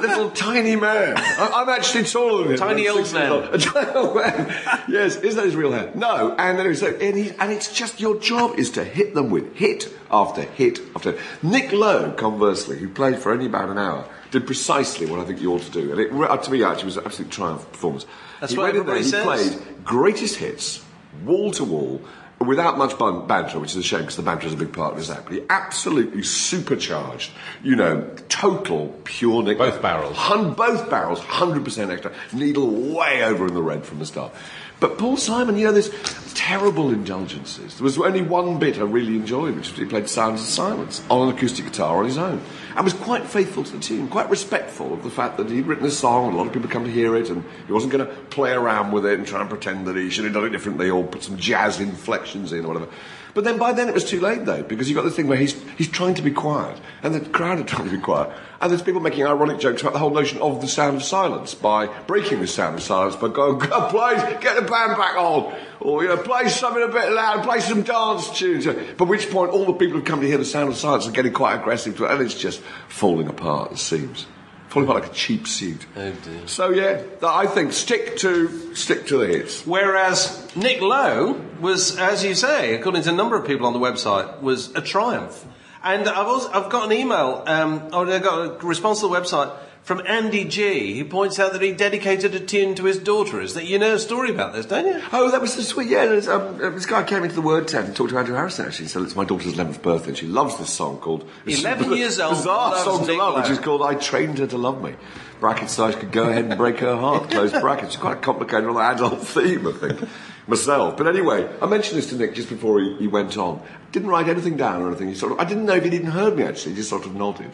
little 0.00 0.30
tiny 0.30 0.76
man. 0.76 1.14
I, 1.16 1.50
I'm 1.54 1.68
actually 1.68 2.04
taller 2.04 2.42
than 2.44 2.52
him. 2.52 2.58
Tiny 2.58 2.88
old 2.88 3.12
man. 3.12 3.32
A 3.52 3.58
tiny 3.58 3.90
old 3.92 4.14
man. 4.14 4.54
Yes, 4.88 5.16
is 5.16 5.36
that 5.36 5.44
his 5.44 5.56
real 5.56 5.72
hair? 5.72 5.90
No. 5.94 6.34
And 6.38 6.58
then 6.58 6.74
so, 6.74 6.88
and, 6.88 7.16
he, 7.16 7.30
and 7.30 7.50
it's 7.50 7.72
just 7.72 8.00
your 8.00 8.18
job 8.20 8.58
is 8.58 8.70
to 8.72 8.84
hit 8.84 9.14
them 9.14 9.30
with 9.30 9.56
hit 9.56 9.88
after 10.10 10.42
hit 10.42 10.80
after. 10.94 11.18
Nick 11.42 11.72
Lowe, 11.72 12.12
conversely, 12.12 12.78
who 12.78 12.88
played 12.88 13.18
for 13.18 13.32
only 13.32 13.46
about 13.46 13.70
an 13.70 13.78
hour, 13.78 14.06
did 14.30 14.46
precisely 14.46 15.06
what 15.06 15.20
I 15.20 15.24
think 15.24 15.40
you 15.40 15.52
ought 15.52 15.62
to 15.62 15.70
do. 15.70 15.92
And 15.92 16.00
it, 16.00 16.12
uh, 16.12 16.36
to 16.36 16.50
me, 16.50 16.62
actually, 16.62 16.86
was 16.86 16.96
an 16.98 17.04
absolute 17.06 17.30
triumph 17.30 17.70
performance. 17.72 18.06
That's 18.40 18.52
he 18.52 18.58
what 18.58 18.74
in 18.74 18.84
there, 18.86 18.96
he 18.96 19.02
says. 19.02 19.24
played 19.24 19.84
greatest 19.84 20.36
hits, 20.36 20.82
wall 21.24 21.50
to 21.52 21.64
wall, 21.64 22.02
without 22.40 22.78
much 22.78 22.98
ban- 22.98 23.26
banter, 23.26 23.58
which 23.58 23.70
is 23.70 23.76
a 23.76 23.82
shame 23.82 24.00
because 24.00 24.16
the 24.16 24.22
banter 24.22 24.46
is 24.46 24.52
a 24.52 24.56
big 24.56 24.72
part 24.72 24.92
of 24.92 24.98
his 24.98 25.10
act. 25.10 25.24
But 25.24 25.34
he 25.34 25.42
absolutely 25.48 26.22
supercharged, 26.22 27.30
you 27.62 27.76
know, 27.76 28.08
total 28.28 28.98
pure 29.04 29.42
Nick. 29.42 29.58
Both 29.58 29.82
barrels. 29.82 30.16
Hun- 30.16 30.54
both 30.54 30.90
barrels, 30.90 31.20
100% 31.20 31.90
extra. 31.90 32.12
Needle 32.32 32.70
way 32.94 33.22
over 33.24 33.46
in 33.46 33.54
the 33.54 33.62
red 33.62 33.84
from 33.84 33.98
the 33.98 34.06
start. 34.06 34.32
But 34.80 34.98
Paul 34.98 35.16
Simon, 35.16 35.56
you 35.56 35.66
know, 35.66 35.72
there's 35.72 35.90
terrible 36.34 36.90
indulgences. 36.90 37.76
There 37.76 37.84
was 37.84 37.96
only 37.98 38.22
one 38.22 38.58
bit 38.58 38.78
I 38.78 38.82
really 38.82 39.14
enjoyed, 39.14 39.54
which 39.54 39.70
was 39.70 39.78
he 39.78 39.84
played 39.84 40.08
Sounds 40.08 40.40
of 40.40 40.48
Silence 40.48 41.02
on 41.08 41.28
an 41.28 41.34
acoustic 41.34 41.66
guitar 41.66 41.98
on 41.98 42.06
his 42.06 42.18
own. 42.18 42.40
And 42.74 42.84
was 42.84 42.94
quite 42.94 43.26
faithful 43.26 43.64
to 43.64 43.72
the 43.72 43.78
tune, 43.78 44.08
quite 44.08 44.30
respectful 44.30 44.94
of 44.94 45.02
the 45.02 45.10
fact 45.10 45.36
that 45.36 45.50
he'd 45.50 45.66
written 45.66 45.84
a 45.84 45.90
song 45.90 46.26
and 46.26 46.34
a 46.34 46.38
lot 46.38 46.46
of 46.46 46.52
people 46.52 46.70
come 46.70 46.84
to 46.84 46.90
hear 46.90 47.16
it 47.16 47.28
and 47.28 47.44
he 47.66 47.72
wasn't 47.72 47.92
going 47.92 48.06
to 48.06 48.12
play 48.24 48.52
around 48.52 48.92
with 48.92 49.04
it 49.04 49.18
and 49.18 49.26
try 49.26 49.40
and 49.40 49.50
pretend 49.50 49.86
that 49.86 49.96
he 49.96 50.08
should 50.10 50.24
have 50.24 50.32
done 50.32 50.44
it 50.44 50.50
differently 50.50 50.88
or 50.88 51.04
put 51.04 51.22
some 51.22 51.36
jazz 51.36 51.80
inflections 51.80 52.52
in 52.52 52.64
or 52.64 52.68
whatever. 52.68 52.88
But 53.34 53.44
then 53.44 53.58
by 53.58 53.72
then 53.72 53.88
it 53.88 53.94
was 53.94 54.04
too 54.04 54.20
late 54.20 54.44
though, 54.44 54.62
because 54.62 54.88
you've 54.88 54.96
got 54.96 55.04
this 55.04 55.16
thing 55.16 55.26
where 55.26 55.38
he's, 55.38 55.60
he's 55.76 55.88
trying 55.88 56.14
to 56.14 56.22
be 56.22 56.30
quiet 56.30 56.78
and 57.02 57.14
the 57.14 57.20
crowd 57.20 57.58
are 57.58 57.64
trying 57.64 57.88
to 57.88 57.96
be 57.96 58.02
quiet. 58.02 58.30
And 58.60 58.70
there's 58.70 58.82
people 58.82 59.00
making 59.00 59.26
ironic 59.26 59.58
jokes 59.58 59.80
about 59.80 59.94
the 59.94 59.98
whole 59.98 60.10
notion 60.10 60.40
of 60.40 60.60
the 60.60 60.68
sound 60.68 60.96
of 60.96 61.02
silence 61.02 61.54
by 61.54 61.86
breaking 62.06 62.40
the 62.40 62.46
sound 62.46 62.76
of 62.76 62.82
silence 62.82 63.16
by 63.16 63.28
going, 63.28 63.58
God, 63.58 63.90
please 63.90 64.22
get 64.40 64.56
the 64.56 64.62
band 64.62 64.96
back 64.96 65.16
on. 65.16 65.54
Or, 65.80 66.02
you 66.02 66.08
know, 66.08 66.16
play 66.16 66.48
something 66.48 66.82
a 66.82 66.88
bit 66.88 67.10
loud, 67.10 67.42
play 67.42 67.58
some 67.58 67.82
dance 67.82 68.30
tunes. 68.38 68.66
By 68.66 69.04
which 69.04 69.30
point 69.30 69.50
all 69.50 69.64
the 69.64 69.72
people 69.72 69.98
who 69.98 70.04
come 70.04 70.20
to 70.20 70.26
hear 70.26 70.38
the 70.38 70.44
sound 70.44 70.68
of 70.68 70.76
silence 70.76 71.08
are 71.08 71.10
getting 71.10 71.32
quite 71.32 71.56
aggressive 71.56 71.96
to 71.96 72.04
it, 72.04 72.12
and 72.12 72.20
it's 72.20 72.34
just 72.34 72.60
falling 72.88 73.26
apart, 73.26 73.72
it 73.72 73.78
seems. 73.78 74.26
Falling 74.72 74.88
apart 74.88 75.02
like 75.02 75.12
a 75.12 75.14
cheap 75.14 75.46
suit. 75.46 75.84
Oh, 75.94 76.12
dear. 76.12 76.48
So 76.48 76.70
yeah, 76.70 77.02
I 77.22 77.46
think 77.46 77.74
stick 77.74 78.16
to 78.18 78.74
stick 78.74 79.06
to 79.08 79.18
the 79.18 79.26
hits. 79.26 79.66
Whereas 79.66 80.48
Nick 80.56 80.80
Lowe 80.80 81.38
was, 81.60 81.98
as 81.98 82.24
you 82.24 82.34
say, 82.34 82.74
according 82.74 83.02
to 83.02 83.10
a 83.10 83.12
number 83.12 83.36
of 83.36 83.46
people 83.46 83.66
on 83.66 83.74
the 83.74 83.78
website, 83.78 84.40
was 84.40 84.74
a 84.74 84.80
triumph. 84.80 85.44
And 85.84 86.08
I've 86.08 86.26
also, 86.26 86.50
I've 86.52 86.70
got 86.70 86.90
an 86.90 86.92
email, 86.98 87.42
um, 87.46 87.90
or 87.92 88.08
I 88.10 88.18
got 88.18 88.62
a 88.62 88.66
response 88.66 89.00
to 89.00 89.08
the 89.08 89.14
website 89.14 89.54
from 89.82 90.00
Andy 90.06 90.44
G, 90.44 90.96
who 90.98 91.04
points 91.04 91.40
out 91.40 91.52
that 91.52 91.60
he 91.60 91.72
dedicated 91.72 92.34
a 92.34 92.40
tune 92.40 92.74
to 92.76 92.84
his 92.84 92.98
daughter. 92.98 93.40
Is 93.40 93.54
that 93.54 93.64
you 93.64 93.78
know 93.78 93.94
a 93.94 93.98
story 93.98 94.30
about 94.30 94.52
this, 94.52 94.66
don't 94.66 94.86
you? 94.86 95.02
Oh, 95.12 95.30
that 95.30 95.40
was 95.40 95.56
the 95.56 95.62
sweet. 95.62 95.88
Yeah, 95.88 96.06
there's, 96.06 96.28
um, 96.28 96.58
this 96.58 96.86
guy 96.86 97.02
came 97.02 97.24
into 97.24 97.34
the 97.34 97.42
word 97.42 97.66
tent 97.66 97.86
and 97.88 97.96
talked 97.96 98.10
to 98.10 98.18
Andrew 98.18 98.36
Harrison. 98.36 98.66
Actually, 98.66 98.88
so 98.88 99.02
it's 99.02 99.16
my 99.16 99.24
daughter's 99.24 99.54
11th 99.54 99.82
birthday, 99.82 100.08
and 100.10 100.18
she 100.18 100.26
loves 100.26 100.56
this 100.56 100.70
song 100.70 100.98
called 100.98 101.28
11 101.46 101.92
years 101.94 102.20
old, 102.20 102.36
Bizarre 102.36 102.78
song 102.78 103.04
to 103.06 103.12
love, 103.12 103.34
which 103.42 103.50
is 103.50 103.58
called 103.58 103.82
"I 103.82 103.94
Trained 103.94 104.38
Her 104.38 104.46
to 104.46 104.56
Love 104.56 104.82
Me." 104.82 104.94
Brackets 105.40 105.72
so 105.72 105.86
I 105.86 105.92
could 105.92 106.12
go 106.12 106.28
ahead 106.28 106.44
and 106.44 106.56
break 106.56 106.78
her 106.78 106.96
heart. 106.96 107.30
Close 107.30 107.50
brackets. 107.50 107.94
It's 107.94 107.96
quite 107.96 108.18
a 108.18 108.20
complicated 108.20 108.66
little 108.66 108.80
adult 108.80 109.20
theme, 109.26 109.66
I 109.66 109.72
think. 109.72 110.08
Myself, 110.46 110.96
but 110.96 111.06
anyway, 111.06 111.48
I 111.60 111.66
mentioned 111.66 111.98
this 111.98 112.08
to 112.10 112.16
Nick 112.16 112.34
just 112.34 112.48
before 112.48 112.80
he, 112.80 112.96
he 112.96 113.06
went 113.06 113.36
on. 113.36 113.62
Didn't 113.92 114.08
write 114.08 114.28
anything 114.28 114.56
down 114.56 114.82
or 114.82 114.88
anything. 114.88 115.08
He 115.08 115.14
sort 115.14 115.32
of, 115.32 115.38
I 115.38 115.44
didn't 115.44 115.66
know 115.66 115.74
if 115.74 115.84
he'd 115.84 115.94
even 115.94 116.10
heard 116.10 116.36
me 116.36 116.42
actually. 116.42 116.72
He 116.72 116.78
just 116.78 116.90
sort 116.90 117.06
of 117.06 117.14
nodded. 117.14 117.52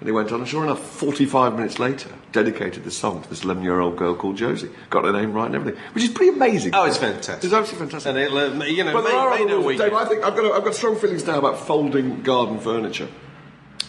And 0.00 0.08
he 0.08 0.12
went 0.12 0.32
on, 0.32 0.40
and 0.40 0.48
sure 0.48 0.64
enough, 0.64 0.80
45 0.80 1.56
minutes 1.56 1.78
later, 1.78 2.08
dedicated 2.32 2.84
the 2.84 2.90
song 2.90 3.22
to 3.22 3.28
this 3.28 3.44
11 3.44 3.62
year 3.62 3.80
old 3.80 3.96
girl 3.96 4.14
called 4.14 4.36
Josie. 4.38 4.70
Got 4.88 5.04
her 5.04 5.12
name 5.12 5.34
right 5.34 5.44
and 5.44 5.54
everything, 5.54 5.78
which 5.92 6.04
is 6.04 6.10
pretty 6.10 6.34
amazing. 6.34 6.74
Oh, 6.74 6.84
it's 6.86 6.96
fantastic. 6.96 7.44
It's 7.44 7.52
absolutely 7.52 7.86
fantastic. 7.86 8.08
And 8.08 8.18
it, 8.18 8.32
uh, 8.32 8.64
you 8.64 8.82
know, 8.82 8.94
but 8.94 9.04
may, 9.04 9.10
there 9.10 9.18
are 9.18 9.32
other 9.32 9.46
know 9.46 9.56
rules. 9.56 9.66
we 9.66 9.76
Dave, 9.76 9.92
I 9.92 10.06
think 10.06 10.24
I've 10.24 10.34
got, 10.34 10.46
a, 10.46 10.54
I've 10.54 10.64
got 10.64 10.74
strong 10.74 10.96
feelings 10.96 11.26
now 11.26 11.38
about 11.38 11.58
folding 11.58 12.22
garden 12.22 12.58
furniture. 12.58 13.08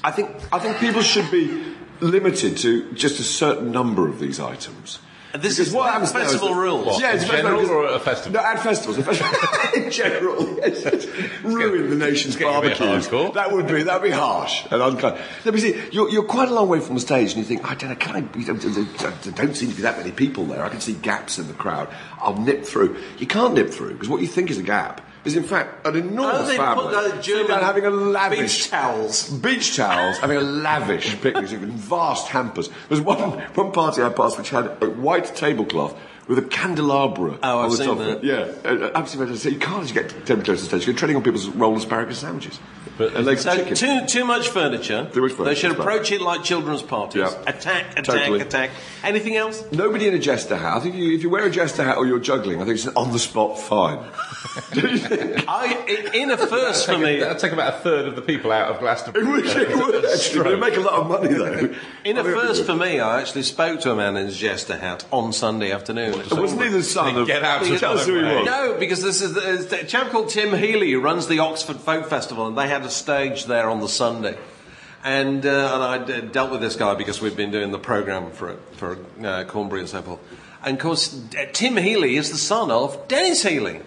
I 0.03 0.11
think, 0.11 0.31
I 0.51 0.59
think 0.59 0.79
people 0.79 1.01
should 1.01 1.31
be 1.31 1.75
limited 2.01 2.57
to 2.57 2.91
just 2.91 3.21
a 3.21 3.23
certain 3.23 3.71
number 3.71 4.09
of 4.09 4.19
these 4.19 4.37
items. 4.37 4.99
This 5.33 5.55
Because 5.55 5.59
is 5.59 5.73
what 5.73 5.89
happens 5.91 6.11
festival 6.11 6.53
rules. 6.55 6.85
What, 6.85 7.01
Yeah, 7.01 7.13
it's 7.13 7.23
festival 7.23 7.41
general 7.41 7.61
because- 7.61 7.71
or 7.71 7.87
at 7.87 7.93
a 7.93 7.99
festival? 7.99 8.41
No, 8.41 8.47
at 8.47 8.59
festivals. 8.61 8.97
a 8.97 9.03
festival- 9.03 9.39
in 9.85 9.91
general, 9.91 10.57
yes. 10.57 11.05
Ruin 11.43 11.89
the 11.89 11.95
nation's 11.95 12.35
getting 12.35 12.55
a 12.55 12.61
bit 12.61 12.77
barbecues. 12.77 13.33
That 13.33 13.51
would 13.51 13.67
be 13.67 13.83
that 13.83 14.01
would 14.01 14.07
be 14.07 14.13
harsh 14.13 14.63
and 14.69 14.81
unkind. 14.81 15.19
No, 15.45 15.51
but 15.51 15.59
see, 15.61 15.79
you're, 15.91 16.09
you're 16.09 16.23
quite 16.23 16.49
a 16.49 16.53
long 16.53 16.67
way 16.67 16.79
from 16.81 16.95
the 16.95 17.01
stage, 17.01 17.29
and 17.33 17.37
you 17.37 17.43
think, 17.45 17.63
I 17.69 17.75
don't 17.75 17.89
know, 17.89 17.95
can 17.95 18.15
I? 18.15 18.37
you 18.37 18.45
know, 18.45 18.53
There 18.53 19.11
there 19.11 19.33
don't 19.33 19.55
seem 19.55 19.69
to 19.69 19.75
be 19.75 19.81
that 19.83 19.97
many 19.97 20.11
people 20.11 20.45
there. 20.45 20.63
I 20.63 20.69
can 20.69 20.81
see 20.81 20.93
gaps 20.93 21.39
in 21.39 21.47
the 21.47 21.53
crowd. 21.53 21.87
I'll 22.19 22.37
nip 22.37 22.65
through. 22.65 22.97
You 23.17 23.27
can't 23.27 23.53
nip 23.53 23.69
through 23.71 23.93
because 23.93 24.09
what 24.09 24.21
you 24.21 24.27
think 24.27 24.51
is 24.51 24.57
a 24.57 24.63
gap 24.63 25.01
is 25.23 25.35
in 25.35 25.43
fact 25.43 25.85
an 25.85 25.95
enormous 25.95 26.41
Oh, 26.41 26.45
they 26.47 26.57
family 26.57 26.83
put, 26.85 26.93
uh, 26.95 27.03
sitting 27.03 27.21
German 27.21 27.47
down 27.47 27.63
having 27.63 27.85
a 27.85 27.89
lavish 27.91 28.39
beach 28.39 28.69
towels. 28.69 29.29
beach 29.29 29.75
towels, 29.75 30.17
having 30.17 30.37
a 30.37 30.41
lavish 30.41 31.19
picnic 31.21 31.51
in 31.51 31.71
vast 31.71 32.27
hampers. 32.29 32.67
There 32.69 32.75
was 32.89 33.01
one, 33.01 33.19
one 33.39 33.71
party 33.71 34.01
I 34.01 34.09
passed 34.09 34.37
which 34.37 34.49
had 34.49 34.77
a 34.81 34.89
white 34.89 35.25
tablecloth 35.35 35.95
with 36.27 36.37
a 36.37 36.43
candelabra 36.43 37.37
Oh, 37.43 37.59
I've 37.59 37.71
the 37.71 37.77
seen 37.77 37.87
top 37.87 37.97
that. 37.99 38.23
Yeah, 38.23 38.51
uh, 38.63 38.91
absolutely 38.95 39.33
fantastic. 39.35 39.53
You 39.53 39.59
can't 39.59 39.83
actually 39.83 40.01
get 40.01 40.25
terribly 40.25 40.45
to 40.45 40.51
the 40.53 40.57
stage. 40.57 40.85
You're 40.87 40.95
treading 40.95 41.17
on 41.17 41.23
people's 41.23 41.47
rolled 41.49 41.77
asparagus 41.77 42.19
sandwiches. 42.19 42.59
But- 43.01 43.15
and 43.15 43.25
legs 43.25 43.41
So 43.41 43.51
of 43.51 43.57
chicken. 43.57 43.75
too 43.75 44.05
too 44.07 44.25
much 44.25 44.49
furniture. 44.49 45.07
Too 45.13 45.21
much 45.21 45.31
furniture, 45.31 45.43
They 45.43 45.55
should 45.55 45.71
that's 45.71 45.79
approach 45.79 46.11
it 46.11 46.21
like 46.21 46.43
children's 46.43 46.81
parties. 46.81 47.21
Yeah. 47.21 47.41
Attack, 47.47 47.91
attack, 47.97 48.03
Totally. 48.05 48.41
attack. 48.41 48.69
Anything 49.03 49.35
else? 49.35 49.63
Nobody 49.71 50.07
in 50.07 50.13
a 50.13 50.19
jester 50.19 50.55
hat. 50.55 50.77
I 50.77 50.79
think 50.79 50.95
you, 50.95 51.15
if 51.15 51.23
you 51.23 51.29
wear 51.29 51.45
a 51.45 51.49
jester 51.51 51.83
hat 51.83 51.97
or 51.97 52.05
you're 52.05 52.19
juggling, 52.19 52.61
I 52.61 52.65
think 52.65 52.75
it's 52.75 52.85
an 52.85 52.93
on 52.95 53.11
the 53.11 53.19
spot 53.19 53.59
fine. 53.59 53.99
Do 54.73 54.81
you 54.87 54.97
think? 54.97 55.45
I 55.47 55.77
i- 55.87 56.09
in 56.17 56.29
a 56.31 56.37
first 56.37 56.85
for 56.85 56.97
me. 56.97 57.19
That'll 57.19 57.35
take 57.37 57.51
about 57.53 57.73
a 57.75 57.77
third 57.77 58.05
of 58.07 58.15
the 58.15 58.21
people 58.21 58.51
out 58.51 58.71
of 58.71 58.79
Glastonbury. 58.79 59.25
It 59.25 59.29
would, 59.29 59.45
it 59.45 59.75
would 59.77 60.05
actually. 60.05 60.47
It'd 60.47 60.59
make 60.59 60.77
a 60.77 60.81
lot 60.81 60.93
of 60.93 61.07
money 61.07 61.33
though. 61.33 61.73
In 62.03 62.17
a 62.17 62.21
I 62.21 62.23
think 62.23 62.25
it'd 62.25 62.25
be 62.25 62.31
first 62.31 62.65
for 62.65 62.75
me, 62.75 62.99
I 62.99 63.19
actually 63.21 63.43
spoke 63.43 63.79
to 63.81 63.91
a 63.91 63.95
man 63.95 64.15
in 64.17 64.25
his 64.27 64.37
jester 64.37 64.77
hat 64.77 65.05
on 65.11 65.33
Sunday 65.33 65.71
afternoon. 65.71 66.19
It 66.19 66.33
wasn't 66.33 66.63
he 66.63 66.69
the 66.69 66.83
son 66.83 67.15
of? 67.17 67.27
Get 67.27 67.43
out 67.43 67.61
of 67.67 67.79
Tell 67.79 67.93
us 67.97 68.05
who 68.05 68.15
he 68.19 68.23
was. 68.23 68.45
No, 68.45 68.75
because 68.79 69.01
this 69.01 69.21
is 69.21 69.33
the, 69.67 69.81
a 69.81 69.83
chap 69.85 70.09
called 70.11 70.29
Tim 70.29 70.55
Healey 70.57 70.91
who 70.91 70.99
runs 70.99 71.27
the 71.27 71.39
Oxford 71.39 71.77
Folk 71.77 72.07
Festival, 72.07 72.45
and 72.47 72.57
they 72.57 72.67
had 72.67 72.83
a 72.83 72.89
stage 72.91 73.45
there 73.45 73.69
on 73.69 73.79
the 73.79 73.89
Sunday. 73.89 74.37
And, 75.03 75.43
uh, 75.45 75.49
and 75.73 75.83
I 75.83 75.97
d- 76.21 76.27
dealt 76.27 76.51
with 76.51 76.61
this 76.61 76.75
guy 76.75 76.93
because 76.93 77.21
we've 77.21 77.35
been 77.35 77.49
doing 77.51 77.71
the 77.71 77.79
programme 77.79 78.29
for 78.31 78.57
for 78.77 78.99
uh, 79.23 79.45
Cornbury 79.45 79.81
and 79.81 79.89
so 79.89 80.01
forth. 80.03 80.19
And 80.63 80.77
of 80.77 80.81
course, 80.83 81.19
Tim 81.53 81.75
Healey 81.77 82.17
is 82.17 82.29
the 82.31 82.37
son 82.37 82.69
of 82.69 83.07
Denis 83.07 83.41
Healey, 83.41 83.81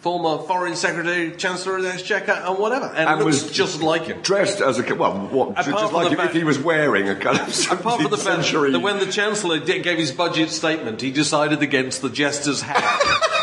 former 0.00 0.42
Foreign 0.46 0.76
Secretary, 0.76 1.30
Chancellor 1.34 1.78
of 1.78 1.84
the 1.84 1.88
Exchequer, 1.94 2.32
and 2.32 2.58
whatever, 2.58 2.86
and, 2.94 3.08
And 3.08 3.20
looks 3.24 3.42
was 3.44 3.52
just 3.52 3.80
like 3.80 4.02
him. 4.02 4.20
Dressed 4.20 4.60
as 4.60 4.78
a 4.78 4.94
well, 4.94 5.16
what? 5.28 5.52
Apart 5.52 5.66
just 5.66 5.92
like 5.94 6.12
if, 6.12 6.18
fact- 6.18 6.30
if 6.30 6.36
he 6.36 6.44
was 6.44 6.58
wearing 6.58 7.08
a 7.08 7.14
kind 7.16 7.40
of 7.40 7.48
Apart 7.72 8.02
from 8.02 8.10
the 8.10 8.16
17th 8.18 8.22
fact 8.22 8.44
century. 8.44 8.72
that 8.72 8.80
when 8.80 8.98
the 8.98 9.06
Chancellor 9.10 9.58
gave 9.60 9.96
his 9.96 10.12
budget 10.12 10.50
statement, 10.50 11.00
he 11.00 11.10
decided 11.10 11.62
against 11.62 12.02
the 12.02 12.10
jester's 12.10 12.60
hat. 12.60 12.82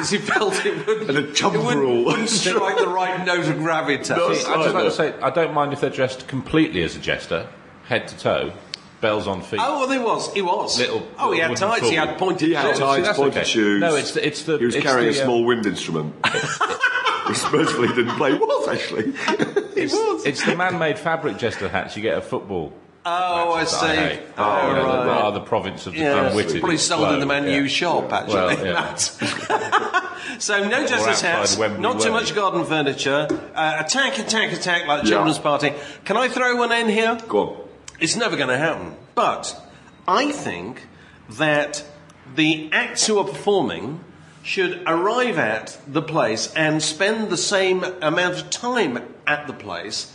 Because 0.00 0.10
he 0.10 0.18
felt 0.18 0.64
it 0.66 0.86
would 0.86 1.08
And 1.10 1.18
a 1.18 1.32
jump 1.32 1.54
it 1.54 1.58
wouldn't, 1.58 1.80
rule. 1.82 2.04
wouldn't 2.06 2.28
strike 2.30 2.78
the 2.78 2.88
right 2.88 3.24
note 3.26 3.46
of 3.46 3.56
gravitas. 3.56 4.16
No, 4.16 4.32
See, 4.34 4.46
I'd 4.46 4.62
just 4.62 4.74
like 4.74 4.84
to 4.84 4.90
say, 4.90 5.14
I 5.20 5.30
don't 5.30 5.52
mind 5.54 5.72
if 5.72 5.80
they're 5.80 5.90
dressed 5.90 6.26
completely 6.28 6.82
as 6.82 6.96
a 6.96 7.00
jester, 7.00 7.48
head 7.86 8.08
to 8.08 8.16
toe, 8.18 8.52
bells 9.00 9.26
on 9.26 9.42
feet. 9.42 9.60
Oh, 9.62 9.80
well, 9.80 9.90
he 9.90 9.98
was. 9.98 10.32
He 10.32 10.42
was. 10.42 10.78
Little- 10.78 11.06
oh, 11.18 11.32
he 11.32 11.40
had 11.40 11.48
tights. 11.56 11.62
wooden 11.82 11.90
He 11.90 11.96
had 11.96 12.08
foot. 12.10 12.18
pointed 12.18 12.48
He 12.48 12.54
had 12.54 12.66
shoes. 12.68 12.76
See, 12.76 12.82
tights, 12.82 13.06
that's 13.06 13.18
pointed 13.18 13.38
okay. 13.38 13.48
shoes. 13.48 13.80
No, 13.80 13.94
it's 13.94 14.12
the- 14.12 14.26
it's 14.26 14.42
the- 14.44 14.58
He 14.58 14.64
was 14.66 14.74
it's 14.76 14.84
carrying 14.84 15.12
the, 15.12 15.18
a 15.18 15.22
um, 15.22 15.26
small 15.26 15.44
wind 15.44 15.66
instrument. 15.66 16.14
Which 16.24 17.52
mercifully 17.52 17.88
didn't 17.88 18.16
play. 18.16 18.32
He 18.32 18.38
was 18.38 18.68
actually. 18.68 19.12
It's, 19.80 19.94
it's 20.26 20.44
the 20.44 20.54
man-made 20.56 20.98
fabric 20.98 21.38
jester 21.38 21.66
hats 21.66 21.96
you 21.96 22.02
get 22.02 22.14
at 22.14 22.24
football. 22.24 22.74
Oh, 23.06 23.52
I 23.54 23.64
see. 23.64 23.86
that 23.86 23.96
eh? 23.96 24.08
hate. 24.16 24.20
Oh, 24.36 24.68
You 24.68 24.74
know, 24.74 24.82
right. 24.84 24.84
Uh, 24.84 25.04
that 25.04 25.08
are 25.08 25.24
uh, 25.24 25.30
the 25.30 25.40
province 25.40 25.86
of 25.86 25.94
the 25.94 26.00
Yeah, 26.00 26.26
unwitted. 26.28 26.60
probably 26.60 26.76
sold 26.76 27.12
in 27.14 27.20
the 27.20 27.26
Man 27.26 27.44
U 27.48 27.62
Yeah. 27.62 27.66
shop, 27.68 28.12
actually. 28.12 28.72
Well, 28.72 28.96
so 30.38 30.68
no 30.68 30.86
justice 30.86 31.22
hats, 31.22 31.56
Wembley 31.56 31.80
not 31.80 32.00
too 32.00 32.12
Way. 32.12 32.20
much 32.20 32.34
garden 32.34 32.64
furniture, 32.64 33.26
uh, 33.54 33.76
attack, 33.84 34.18
attack, 34.18 34.52
attack 34.52 34.86
like 34.86 35.04
children's 35.04 35.38
party. 35.38 35.72
Can 36.04 36.16
I 36.18 36.28
throw 36.28 36.56
one 36.56 36.72
in 36.72 36.88
here? 36.88 37.18
Go 37.26 37.38
on. 37.40 37.56
It's 38.00 38.16
never 38.16 38.36
going 38.36 38.48
to 38.50 38.58
happen. 38.58 38.94
But 39.14 39.56
I 40.06 40.30
think 40.30 40.82
that 41.30 41.84
the 42.34 42.68
acts 42.72 43.06
who 43.06 43.18
are 43.18 43.24
performing 43.24 44.04
should 44.42 44.82
arrive 44.86 45.38
at 45.38 45.78
the 45.86 46.02
place 46.02 46.52
and 46.54 46.82
spend 46.82 47.30
the 47.30 47.36
same 47.36 47.84
amount 48.02 48.34
of 48.40 48.50
time 48.50 49.02
at 49.26 49.46
the 49.46 49.52
place 49.52 50.14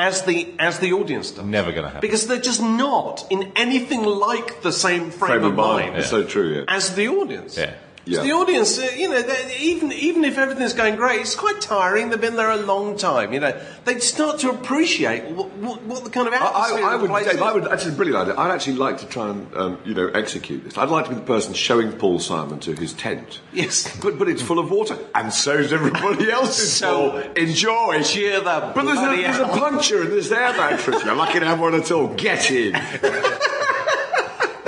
as 0.00 0.22
the 0.22 0.48
as 0.58 0.78
the 0.78 0.92
audience 0.94 1.30
does. 1.30 1.44
Never 1.44 1.72
gonna 1.72 1.88
happen. 1.88 2.00
Because 2.00 2.26
they're 2.26 2.40
just 2.40 2.62
not 2.62 3.26
in 3.30 3.52
anything 3.54 4.02
like 4.02 4.62
the 4.62 4.72
same 4.72 5.10
frame, 5.10 5.40
Frame 5.40 5.44
of 5.44 5.54
mind. 5.54 5.88
mind 5.90 5.98
It's 5.98 6.10
so 6.10 6.24
true, 6.24 6.48
yeah. 6.54 6.64
as 6.68 6.94
the 6.94 7.08
audience. 7.08 7.58
Yeah. 7.58 7.74
Yeah. 8.10 8.22
The 8.22 8.32
audience, 8.32 8.78
uh, 8.78 8.90
you 8.96 9.08
know, 9.08 9.22
even 9.58 9.92
even 9.92 10.24
if 10.24 10.36
everything's 10.36 10.72
going 10.74 10.96
great, 10.96 11.20
it's 11.20 11.36
quite 11.36 11.60
tiring. 11.60 12.10
They've 12.10 12.20
been 12.20 12.36
there 12.36 12.50
a 12.50 12.56
long 12.56 12.96
time. 12.96 13.32
You 13.32 13.40
know, 13.40 13.60
they'd 13.84 14.02
start 14.02 14.40
to 14.40 14.50
appreciate 14.50 15.30
what, 15.30 15.52
what, 15.52 15.82
what 15.84 16.04
the 16.04 16.10
kind 16.10 16.26
of 16.26 16.34
I, 16.34 16.36
atmosphere 16.36 16.84
I, 16.84 16.88
I 16.88 16.96
the 16.96 17.02
would, 17.06 17.24
Dave, 17.24 17.34
is. 17.34 17.40
I 17.40 17.52
would 17.52 17.68
actually 17.68 17.94
brilliant 17.94 18.28
idea. 18.28 18.36
I'd 18.36 18.50
actually 18.50 18.76
like 18.76 18.98
to 18.98 19.06
try 19.06 19.30
and 19.30 19.54
um, 19.56 19.78
you 19.84 19.94
know 19.94 20.08
execute 20.08 20.64
this. 20.64 20.76
I'd 20.76 20.88
like 20.88 21.04
to 21.04 21.10
be 21.10 21.16
the 21.16 21.22
person 21.22 21.54
showing 21.54 21.92
Paul 21.92 22.18
Simon 22.18 22.58
to 22.60 22.74
his 22.74 22.92
tent. 22.92 23.40
Yes. 23.52 23.96
but 24.00 24.18
but 24.18 24.28
it's 24.28 24.42
full 24.42 24.58
of 24.58 24.70
water, 24.70 24.98
and 25.14 25.32
so's 25.32 25.72
everybody 25.72 26.30
else's. 26.38 26.72
So- 26.72 27.18
enjoy. 27.36 28.02
Cheer 28.02 28.40
the 28.40 28.72
But 28.74 28.82
there's 28.84 28.98
a, 28.98 29.22
there's 29.22 29.38
a 29.38 29.48
puncture 29.48 30.02
and 30.02 30.12
there's 30.12 30.32
air 30.32 30.52
mattress. 30.52 31.04
You're 31.04 31.14
lucky 31.14 31.40
to 31.40 31.46
have 31.46 31.60
one 31.60 31.74
at 31.74 31.90
all. 31.90 32.08
Get 32.14 32.50
in. 32.50 32.74